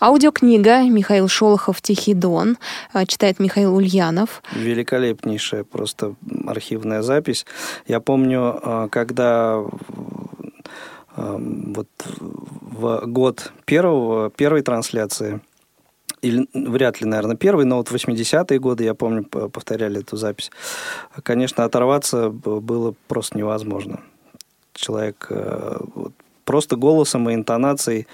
Аудиокнига 0.00 0.82
Михаил 0.82 1.26
Шолохов 1.26 1.82
«Тихий 1.82 2.14
дон» 2.14 2.56
э, 2.94 3.04
читает 3.06 3.40
Михаил 3.40 3.74
Ульянов. 3.74 4.42
Великолепнейшая 4.52 5.64
просто 5.64 6.14
архивная 6.46 7.02
запись. 7.02 7.46
Я 7.88 7.98
помню, 7.98 8.60
э, 8.62 8.88
когда 8.92 9.60
вот 11.18 11.88
в 12.08 13.02
год 13.06 13.52
первого, 13.64 14.30
первой 14.30 14.62
трансляции 14.62 15.40
или 16.22 16.48
вряд 16.52 17.00
ли, 17.00 17.06
наверное, 17.06 17.36
первый, 17.36 17.64
но 17.64 17.76
вот 17.76 17.90
80-е 17.90 18.58
годы, 18.58 18.84
я 18.84 18.94
помню, 18.94 19.24
повторяли 19.24 20.00
эту 20.00 20.16
запись. 20.16 20.50
Конечно, 21.22 21.64
оторваться 21.64 22.30
было 22.30 22.94
просто 23.06 23.38
невозможно. 23.38 24.00
Человек 24.72 25.26
э, 25.30 25.78
вот, 25.94 26.12
просто 26.44 26.76
голосом 26.76 27.28
и 27.28 27.34
интонацией 27.34 28.06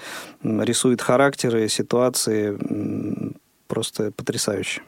рисует 0.43 1.01
характеры, 1.01 1.69
ситуации 1.69 2.57
просто 3.67 4.11
потрясающе. 4.11 4.81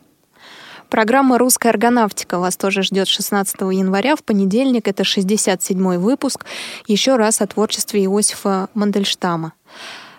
Программа 0.89 1.37
«Русская 1.37 1.69
аргонавтика» 1.69 2.39
вас 2.39 2.55
тоже 2.55 2.81
ждет 2.81 3.09
16 3.09 3.59
января. 3.73 4.15
В 4.15 4.23
понедельник 4.23 4.87
это 4.87 5.03
67-й 5.03 5.97
выпуск. 5.97 6.45
Еще 6.87 7.17
раз 7.17 7.41
о 7.41 7.47
творчестве 7.47 8.05
Иосифа 8.05 8.69
Мандельштама. 8.73 9.51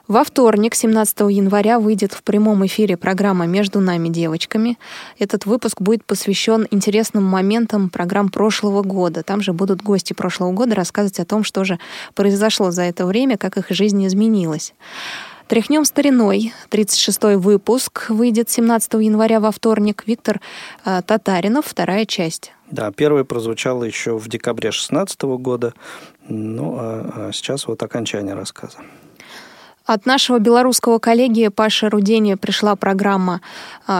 Во 0.08 0.24
вторник, 0.24 0.74
17 0.74 1.20
января, 1.28 1.78
выйдет 1.78 2.14
в 2.14 2.22
прямом 2.22 2.64
эфире 2.64 2.96
программа 2.96 3.46
«Между 3.46 3.78
нами 3.78 4.08
девочками». 4.08 4.78
Этот 5.18 5.44
выпуск 5.44 5.82
будет 5.82 6.02
посвящен 6.02 6.66
интересным 6.70 7.24
моментам 7.24 7.90
программ 7.90 8.30
прошлого 8.30 8.82
года. 8.82 9.22
Там 9.22 9.42
же 9.42 9.52
будут 9.52 9.82
гости 9.82 10.14
прошлого 10.14 10.52
года 10.52 10.74
рассказывать 10.74 11.20
о 11.20 11.26
том, 11.26 11.44
что 11.44 11.62
же 11.64 11.78
произошло 12.14 12.70
за 12.70 12.84
это 12.84 13.04
время, 13.04 13.36
как 13.36 13.58
их 13.58 13.66
жизнь 13.68 14.06
изменилась. 14.06 14.72
Тряхнем 15.46 15.84
стариной. 15.84 16.54
36-й 16.70 17.36
выпуск 17.36 18.08
выйдет 18.08 18.48
17 18.48 18.94
января 18.94 19.40
во 19.40 19.50
вторник. 19.50 20.04
Виктор 20.06 20.40
э, 20.86 21.02
Татаринов, 21.06 21.66
вторая 21.66 22.06
часть. 22.06 22.52
Да, 22.70 22.90
первая 22.92 23.24
прозвучала 23.24 23.84
еще 23.84 24.16
в 24.16 24.26
декабре 24.26 24.70
2016 24.70 25.20
года. 25.22 25.74
Ну, 26.28 26.76
а, 26.78 27.28
а 27.28 27.32
сейчас 27.32 27.66
вот 27.66 27.82
окончание 27.82 28.34
рассказа. 28.34 28.78
От 29.88 30.04
нашего 30.04 30.38
белорусского 30.38 30.98
коллеги 30.98 31.48
Паши 31.48 31.88
Рудени 31.88 32.34
пришла 32.34 32.76
программа 32.76 33.40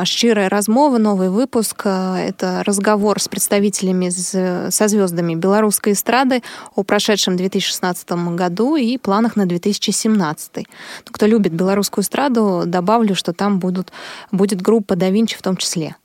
«Щирая 0.04 0.50
размова», 0.50 0.98
новый 0.98 1.30
выпуск. 1.30 1.86
Это 1.86 2.62
разговор 2.66 3.18
с 3.18 3.26
представителями, 3.26 4.10
со 4.10 4.88
звездами 4.88 5.34
белорусской 5.34 5.94
эстрады 5.94 6.42
о 6.74 6.82
прошедшем 6.82 7.38
2016 7.38 8.10
году 8.34 8.76
и 8.76 8.98
планах 8.98 9.34
на 9.34 9.46
2017. 9.46 10.50
Ну, 10.56 10.62
кто 11.10 11.24
любит 11.24 11.54
белорусскую 11.54 12.04
эстраду, 12.04 12.64
добавлю, 12.66 13.14
что 13.14 13.32
там 13.32 13.58
будут, 13.58 13.90
будет 14.30 14.60
группа 14.60 14.94
«Да 14.94 15.08
Винчи» 15.08 15.38
в 15.38 15.42
том 15.42 15.56
числе. 15.56 15.96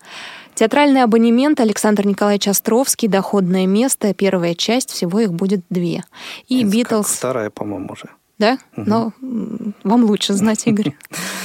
Театральный 0.56 1.04
абонемент 1.04 1.60
Александр 1.60 2.08
Николаевич 2.08 2.48
Островский, 2.48 3.10
доходное 3.10 3.68
место, 3.68 4.14
первая 4.14 4.56
часть, 4.56 4.92
всего 4.92 5.20
их 5.20 5.34
будет 5.34 5.60
две. 5.70 6.06
И 6.48 6.64
Битлз... 6.64 7.18
Вторая, 7.18 7.50
по-моему, 7.50 7.90
уже 7.92 8.06
да? 8.40 8.58
Угу. 8.76 8.86
Но 8.88 9.14
вам 9.84 10.04
лучше 10.04 10.34
знать, 10.34 10.64
Игорь, 10.68 10.96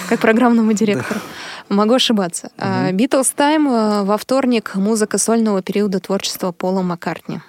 как 0.08 0.20
программному 0.20 0.72
директору. 0.72 1.20
Могу 1.68 1.94
ошибаться. 1.94 2.50
Битлз 2.92 3.30
Тайм 3.30 3.68
э, 3.68 4.02
во 4.04 4.16
вторник 4.16 4.74
музыка 4.74 5.18
сольного 5.18 5.60
периода 5.62 6.00
творчества 6.00 6.50
Пола 6.50 6.80
Маккартни. 6.80 7.40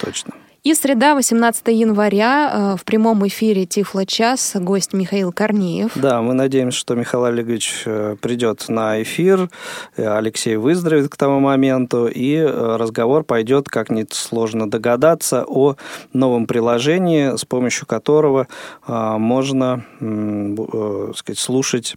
Точно. 0.00 0.34
И 0.68 0.74
среда, 0.74 1.14
18 1.14 1.68
января, 1.68 2.50
э, 2.52 2.76
в 2.76 2.84
прямом 2.84 3.26
эфире 3.26 3.64
Тифло 3.64 4.04
час, 4.04 4.52
гость 4.54 4.92
Михаил 4.92 5.32
Корнеев. 5.32 5.92
Да, 5.94 6.20
мы 6.20 6.34
надеемся, 6.34 6.78
что 6.78 6.94
Михаил 6.94 7.24
Олегович 7.24 7.84
э, 7.86 8.16
придет 8.20 8.68
на 8.68 9.00
эфир, 9.00 9.48
э, 9.96 10.06
Алексей 10.06 10.56
выздоровеет 10.56 11.08
к 11.08 11.16
тому 11.16 11.40
моменту, 11.40 12.06
и 12.06 12.38
разговор 12.42 13.24
пойдет, 13.24 13.70
как 13.70 13.88
несложно 13.88 14.70
догадаться, 14.70 15.46
о 15.48 15.76
новом 16.12 16.46
приложении, 16.46 17.34
с 17.34 17.46
помощью 17.46 17.86
которого 17.86 18.46
можно 18.86 19.84
сказать, 20.00 21.38
слушать 21.38 21.96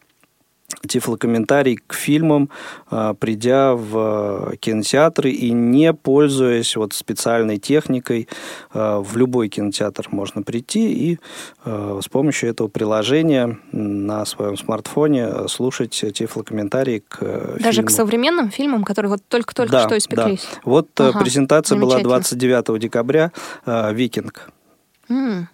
тифлокомментарий 0.87 1.79
к 1.85 1.93
фильмам, 1.93 2.49
а, 2.89 3.13
придя 3.13 3.73
в 3.73 4.55
кинотеатры 4.59 5.31
и 5.31 5.51
не 5.51 5.93
пользуясь 5.93 6.75
вот 6.75 6.93
специальной 6.93 7.57
техникой, 7.57 8.27
а, 8.73 8.99
в 8.99 9.17
любой 9.17 9.49
кинотеатр 9.49 10.07
можно 10.11 10.43
прийти 10.43 10.91
и 10.93 11.19
а, 11.63 11.99
с 12.01 12.07
помощью 12.07 12.49
этого 12.49 12.67
приложения 12.67 13.59
на 13.71 14.25
своем 14.25 14.57
смартфоне 14.57 15.47
слушать 15.47 15.91
тифлокомментарий 15.91 17.03
к 17.07 17.19
Даже 17.59 17.71
фильму. 17.71 17.87
к 17.87 17.91
современным 17.91 18.49
фильмам, 18.49 18.83
которые 18.83 19.11
вот 19.11 19.21
только-только 19.27 19.71
да, 19.71 19.85
что 19.85 19.97
испеклись? 19.97 20.47
Да. 20.51 20.59
Вот 20.63 20.87
ага, 20.99 21.19
презентация 21.19 21.77
была 21.79 21.99
29 21.99 22.79
декабря 22.79 23.31
«Викинг». 23.65 24.51
Mm 25.09 25.45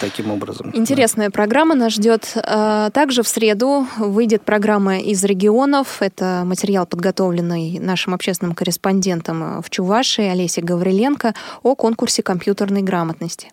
таким 0.00 0.30
образом. 0.30 0.70
Интересная 0.74 1.28
да. 1.28 1.32
программа 1.32 1.74
нас 1.74 1.92
ждет. 1.92 2.32
А, 2.36 2.90
также 2.90 3.22
в 3.22 3.28
среду 3.28 3.86
выйдет 3.98 4.42
программа 4.42 4.98
из 4.98 5.22
регионов. 5.24 5.98
Это 6.00 6.42
материал, 6.44 6.86
подготовленный 6.86 7.78
нашим 7.78 8.14
общественным 8.14 8.54
корреспондентом 8.54 9.62
в 9.62 9.70
Чувашии 9.70 10.24
Олесей 10.24 10.62
Гавриленко 10.62 11.34
о 11.62 11.74
конкурсе 11.74 12.22
компьютерной 12.22 12.82
грамотности. 12.82 13.52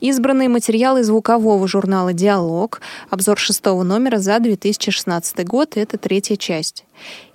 Избранные 0.00 0.48
материалы 0.48 1.02
звукового 1.02 1.66
журнала 1.66 2.12
«Диалог», 2.12 2.80
обзор 3.10 3.38
шестого 3.38 3.82
номера 3.82 4.18
за 4.18 4.38
2016 4.38 5.46
год, 5.46 5.76
это 5.76 5.98
третья 5.98 6.36
часть. 6.36 6.84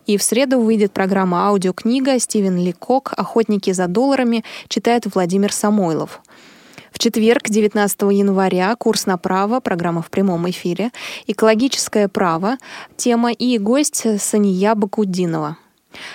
И 0.05 0.17
в 0.17 0.23
среду 0.23 0.59
выйдет 0.59 0.91
программа 0.91 1.47
«Аудиокнига» 1.47 2.19
Стивен 2.19 2.57
Ликок 2.57 3.13
«Охотники 3.15 3.71
за 3.71 3.87
долларами» 3.87 4.43
читает 4.67 5.03
Владимир 5.13 5.53
Самойлов. 5.53 6.21
В 6.93 6.99
четверг, 6.99 7.49
19 7.49 8.01
января, 8.11 8.75
курс 8.75 9.07
на 9.07 9.17
право, 9.17 9.59
программа 9.59 10.03
в 10.03 10.11
прямом 10.11 10.47
эфире, 10.51 10.91
экологическое 11.25 12.07
право, 12.07 12.57
тема 12.95 13.31
и 13.31 13.57
гость 13.57 14.05
Сания 14.21 14.75
Бакудинова. 14.75 15.57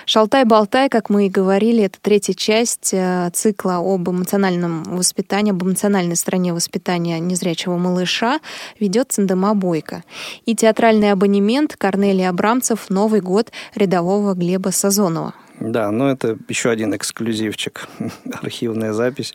Шалтай-болтай, 0.05 0.87
как 0.87 1.09
мы 1.09 1.27
и 1.27 1.29
говорили, 1.29 1.83
это 1.83 1.99
третья 2.01 2.33
часть 2.33 2.93
э, 2.93 3.29
цикла 3.33 3.77
об 3.77 4.09
эмоциональном 4.09 4.83
воспитании, 4.83 5.51
об 5.51 5.63
эмоциональной 5.63 6.15
стороне 6.15 6.53
воспитания 6.53 7.19
незрячего 7.19 7.77
малыша 7.77 8.39
ведет 8.79 9.11
Цендема 9.11 9.55
Бойко. 9.55 10.03
И 10.45 10.55
театральный 10.55 11.11
абонемент 11.11 11.75
Корнелия 11.77 12.29
Абрамцев 12.29 12.89
«Новый 12.89 13.19
год» 13.21 13.51
рядового 13.75 14.33
Глеба 14.33 14.69
Сазонова. 14.69 15.33
Да, 15.59 15.91
ну 15.91 16.07
это 16.07 16.37
еще 16.47 16.69
один 16.69 16.95
эксклюзивчик, 16.95 17.87
архивная 18.31 18.93
запись. 18.93 19.33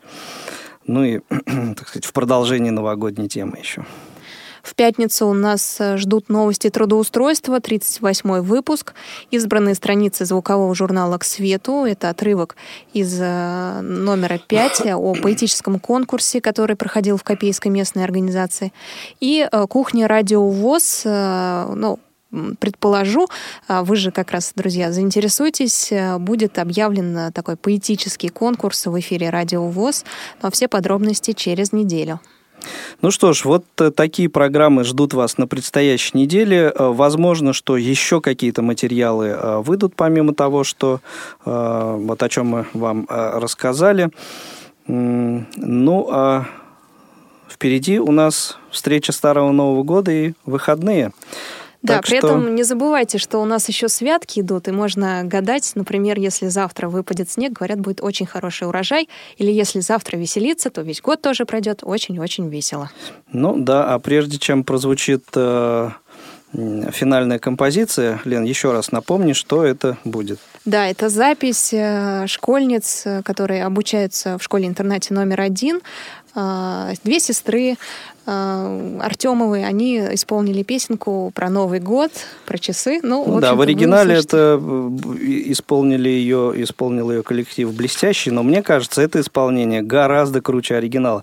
Ну 0.87 1.05
и, 1.05 1.21
так 1.29 1.89
сказать, 1.89 2.05
в 2.05 2.13
продолжении 2.13 2.71
новогодней 2.71 3.29
темы 3.29 3.59
еще. 3.59 3.85
В 4.65 4.75
пятницу 4.75 5.27
у 5.27 5.35
нас 5.35 5.77
э, 5.79 5.99
ждут 5.99 6.31
новости 6.31 6.71
трудоустройства, 6.71 7.59
38-й 7.59 8.41
выпуск, 8.41 8.95
избранные 9.31 9.75
страницы 9.75 10.25
звукового 10.25 10.75
журнала 10.75 11.19
«К 11.19 11.25
свету». 11.25 11.85
Это 11.85 12.09
отрывок 12.09 12.57
из 12.95 13.15
э, 13.21 13.81
номера 13.83 14.39
5 14.39 14.95
о 14.95 15.15
поэтическом 15.23 15.79
конкурсе, 15.79 16.41
который 16.41 16.77
проходил 16.77 17.19
в 17.19 17.25
Копейской 17.25 17.71
местной 17.71 18.05
организации. 18.05 18.73
И 19.21 19.47
э, 19.51 19.67
кухня 19.69 20.09
«Радио 20.09 20.49
ВОЗ», 20.49 21.03
ну, 21.05 21.99
предположу, 22.59 23.29
а 23.69 23.85
вы 23.85 23.97
же 23.97 24.11
как 24.11 24.31
раз, 24.31 24.53
друзья, 24.55 24.93
заинтересуйтесь, 24.93 25.93
э, 25.93 26.19
будет 26.19 26.59
объявлен 26.59 27.33
такой 27.33 27.57
поэтический 27.57 28.29
конкурс 28.29 28.87
в 28.87 28.99
эфире 29.01 29.31
Радио 29.31 29.69
ВОЗ, 29.69 30.05
но 30.43 30.51
все 30.51 30.69
подробности 30.69 31.33
через 31.33 31.73
неделю. 31.73 32.21
Ну 33.03 33.11
что 33.11 33.33
ж, 33.33 33.45
вот 33.45 33.65
э, 33.81 33.91
такие 33.91 34.29
программы 34.29 34.85
ждут 34.85 35.13
вас 35.13 35.39
на 35.39 35.47
предстоящей 35.47 36.17
неделе. 36.17 36.73
Э, 36.75 36.89
возможно, 36.89 37.53
что 37.53 37.77
еще 37.77 38.21
какие-то 38.21 38.63
материалы 38.63 39.63
выйдут, 39.63 39.95
помимо 39.97 40.35
того, 40.35 40.65
что 40.65 41.01
вот 41.45 42.23
о 42.23 42.29
чем 42.29 42.47
мы 42.47 42.67
вам 42.73 43.07
рассказали. 43.09 44.11
Ну, 44.87 46.09
а 46.11 46.47
впереди 47.49 47.99
у 47.99 48.11
нас 48.11 48.59
встреча 48.71 49.13
Старого 49.13 49.53
Нового 49.53 49.83
года 49.83 50.11
и 50.11 50.35
выходные. 50.45 51.13
Да, 51.85 51.97
так 51.97 52.07
при 52.07 52.17
что... 52.17 52.29
этом 52.29 52.55
не 52.55 52.63
забывайте, 52.63 53.19
что 53.19 53.39
у 53.43 53.45
нас 53.45 53.69
еще 53.69 53.91
святки 53.91 54.41
идут, 54.41 54.69
и 54.69 54.71
можно 54.71 55.23
гадать, 55.23 55.73
например, 55.75 56.19
если 56.19 56.49
завтра 56.49 56.89
выпадет 56.89 57.31
снег, 57.31 57.53
говорят, 57.53 57.79
будет 57.79 58.03
очень 58.03 58.25
хороший 58.25 58.67
урожай, 58.67 59.07
или 59.37 59.53
если 59.53 59.81
завтра 59.81 60.17
веселиться, 60.17 60.71
то 60.71 60.81
весь 60.81 61.03
год 61.03 61.21
тоже 61.21 61.45
пройдет 61.45 61.81
очень-очень 61.83 62.49
весело. 62.49 62.91
Ну 63.31 63.59
да, 63.59 63.93
а 63.93 63.99
прежде 63.99 64.39
чем 64.39 64.65
прозвучит 64.65 65.25
э, 65.35 65.91
финальная 66.55 67.39
композиция, 67.39 68.19
Лен, 68.25 68.45
еще 68.45 68.73
раз 68.73 68.91
напомни, 68.91 69.35
что 69.35 69.63
это 69.63 69.99
будет. 70.05 70.39
Да, 70.65 70.89
это 70.89 71.11
запись 71.11 71.75
э, 71.75 72.27
школьниц, 72.27 73.03
э, 73.05 73.23
которые 73.23 73.65
обучаются 73.65 74.39
в 74.39 74.43
школе-интернате 74.43 75.13
номер 75.13 75.43
один. 75.43 75.83
Э, 76.35 76.95
две 77.05 77.21
сестры 77.21 77.77
Э, 78.27 78.99
Артемовы, 79.03 79.65
они 79.65 79.99
исполнили 79.99 80.63
песенку 80.63 81.31
про 81.35 81.51
Новый 81.51 81.81
год, 81.81 82.11
про 82.47 82.57
часы. 82.57 83.01
Ну, 83.03 83.23
в 83.25 83.41
да, 83.41 83.55
в 83.55 83.61
оригинале 83.61 84.17
это 84.17 84.59
э, 84.61 84.89
исполнили 85.51 86.09
ее, 86.09 86.53
исполнил 86.57 87.11
ее 87.11 87.23
коллектив 87.23 87.73
блестящий, 87.75 88.31
но 88.31 88.43
мне 88.43 88.63
кажется, 88.63 89.03
это 89.03 89.21
исполнение 89.21 89.83
гораздо 89.83 90.41
круче 90.41 90.77
оригинала. 90.77 91.23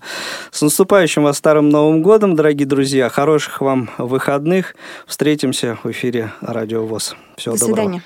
С 0.52 0.62
наступающим 0.62 1.24
вас 1.24 1.38
Старым 1.38 1.70
Новым 1.70 2.02
Годом, 2.02 2.36
дорогие 2.36 2.66
друзья. 2.66 3.08
Хороших 3.08 3.60
вам 3.60 3.90
выходных. 3.98 4.76
Встретимся 5.06 5.78
в 5.82 5.90
эфире 5.90 6.32
Радио 6.40 6.86
ВОЗ. 6.86 7.16
Всего 7.36 7.56
До 7.56 7.66
доброго. 7.66 7.76
свидания. 7.76 8.02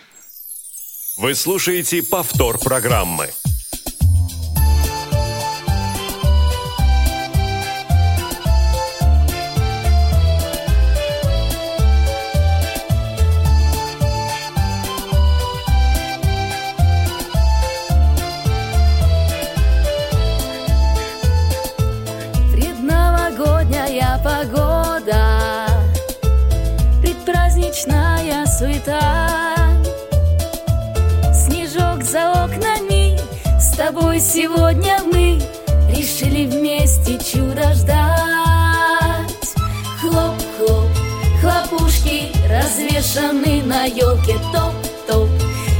Вы 1.18 1.34
слушаете 1.34 2.02
повтор 2.02 2.58
программы. 2.58 3.28
Тобой 33.96 34.20
сегодня 34.20 34.98
мы 35.12 35.40
Решили 35.88 36.46
вместе 36.46 37.18
чудо 37.18 37.72
ждать. 37.74 39.54
Хлоп-хлоп, 40.00 40.88
хлопушки 41.40 42.32
Развешаны 42.48 43.62
на 43.62 43.84
елке 43.84 44.34
топ-топ 44.52 45.28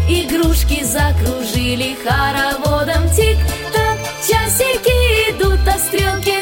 Игрушки 0.09 0.83
закружили 0.83 1.97
хороводом 2.03 3.09
Тик-так, 3.11 3.99
часики 4.27 5.31
идут, 5.31 5.61
а 5.67 5.79
стрелки 5.79 6.36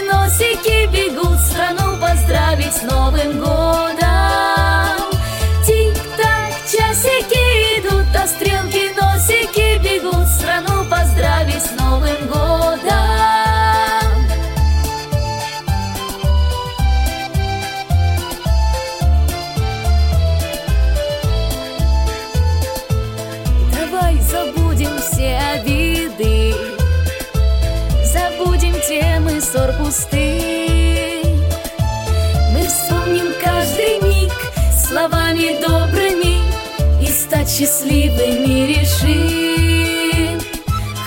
счастливыми 37.54 38.66
решим. 38.66 40.40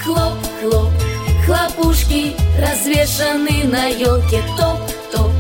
Хлоп, 0.02 0.38
хлоп, 0.62 0.92
хлопушки 1.46 2.38
развешаны 2.58 3.66
на 3.66 3.88
елке 3.88 4.42
Топ, 4.56 4.80
топ, 5.12 5.32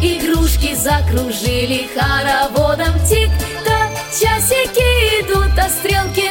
игрушки 0.00 0.76
закружили 0.76 1.88
хороводом 1.92 2.94
Тик-так, 3.08 3.90
часики 4.12 5.22
идут, 5.22 5.58
а 5.58 5.68
стрелки 5.68 6.23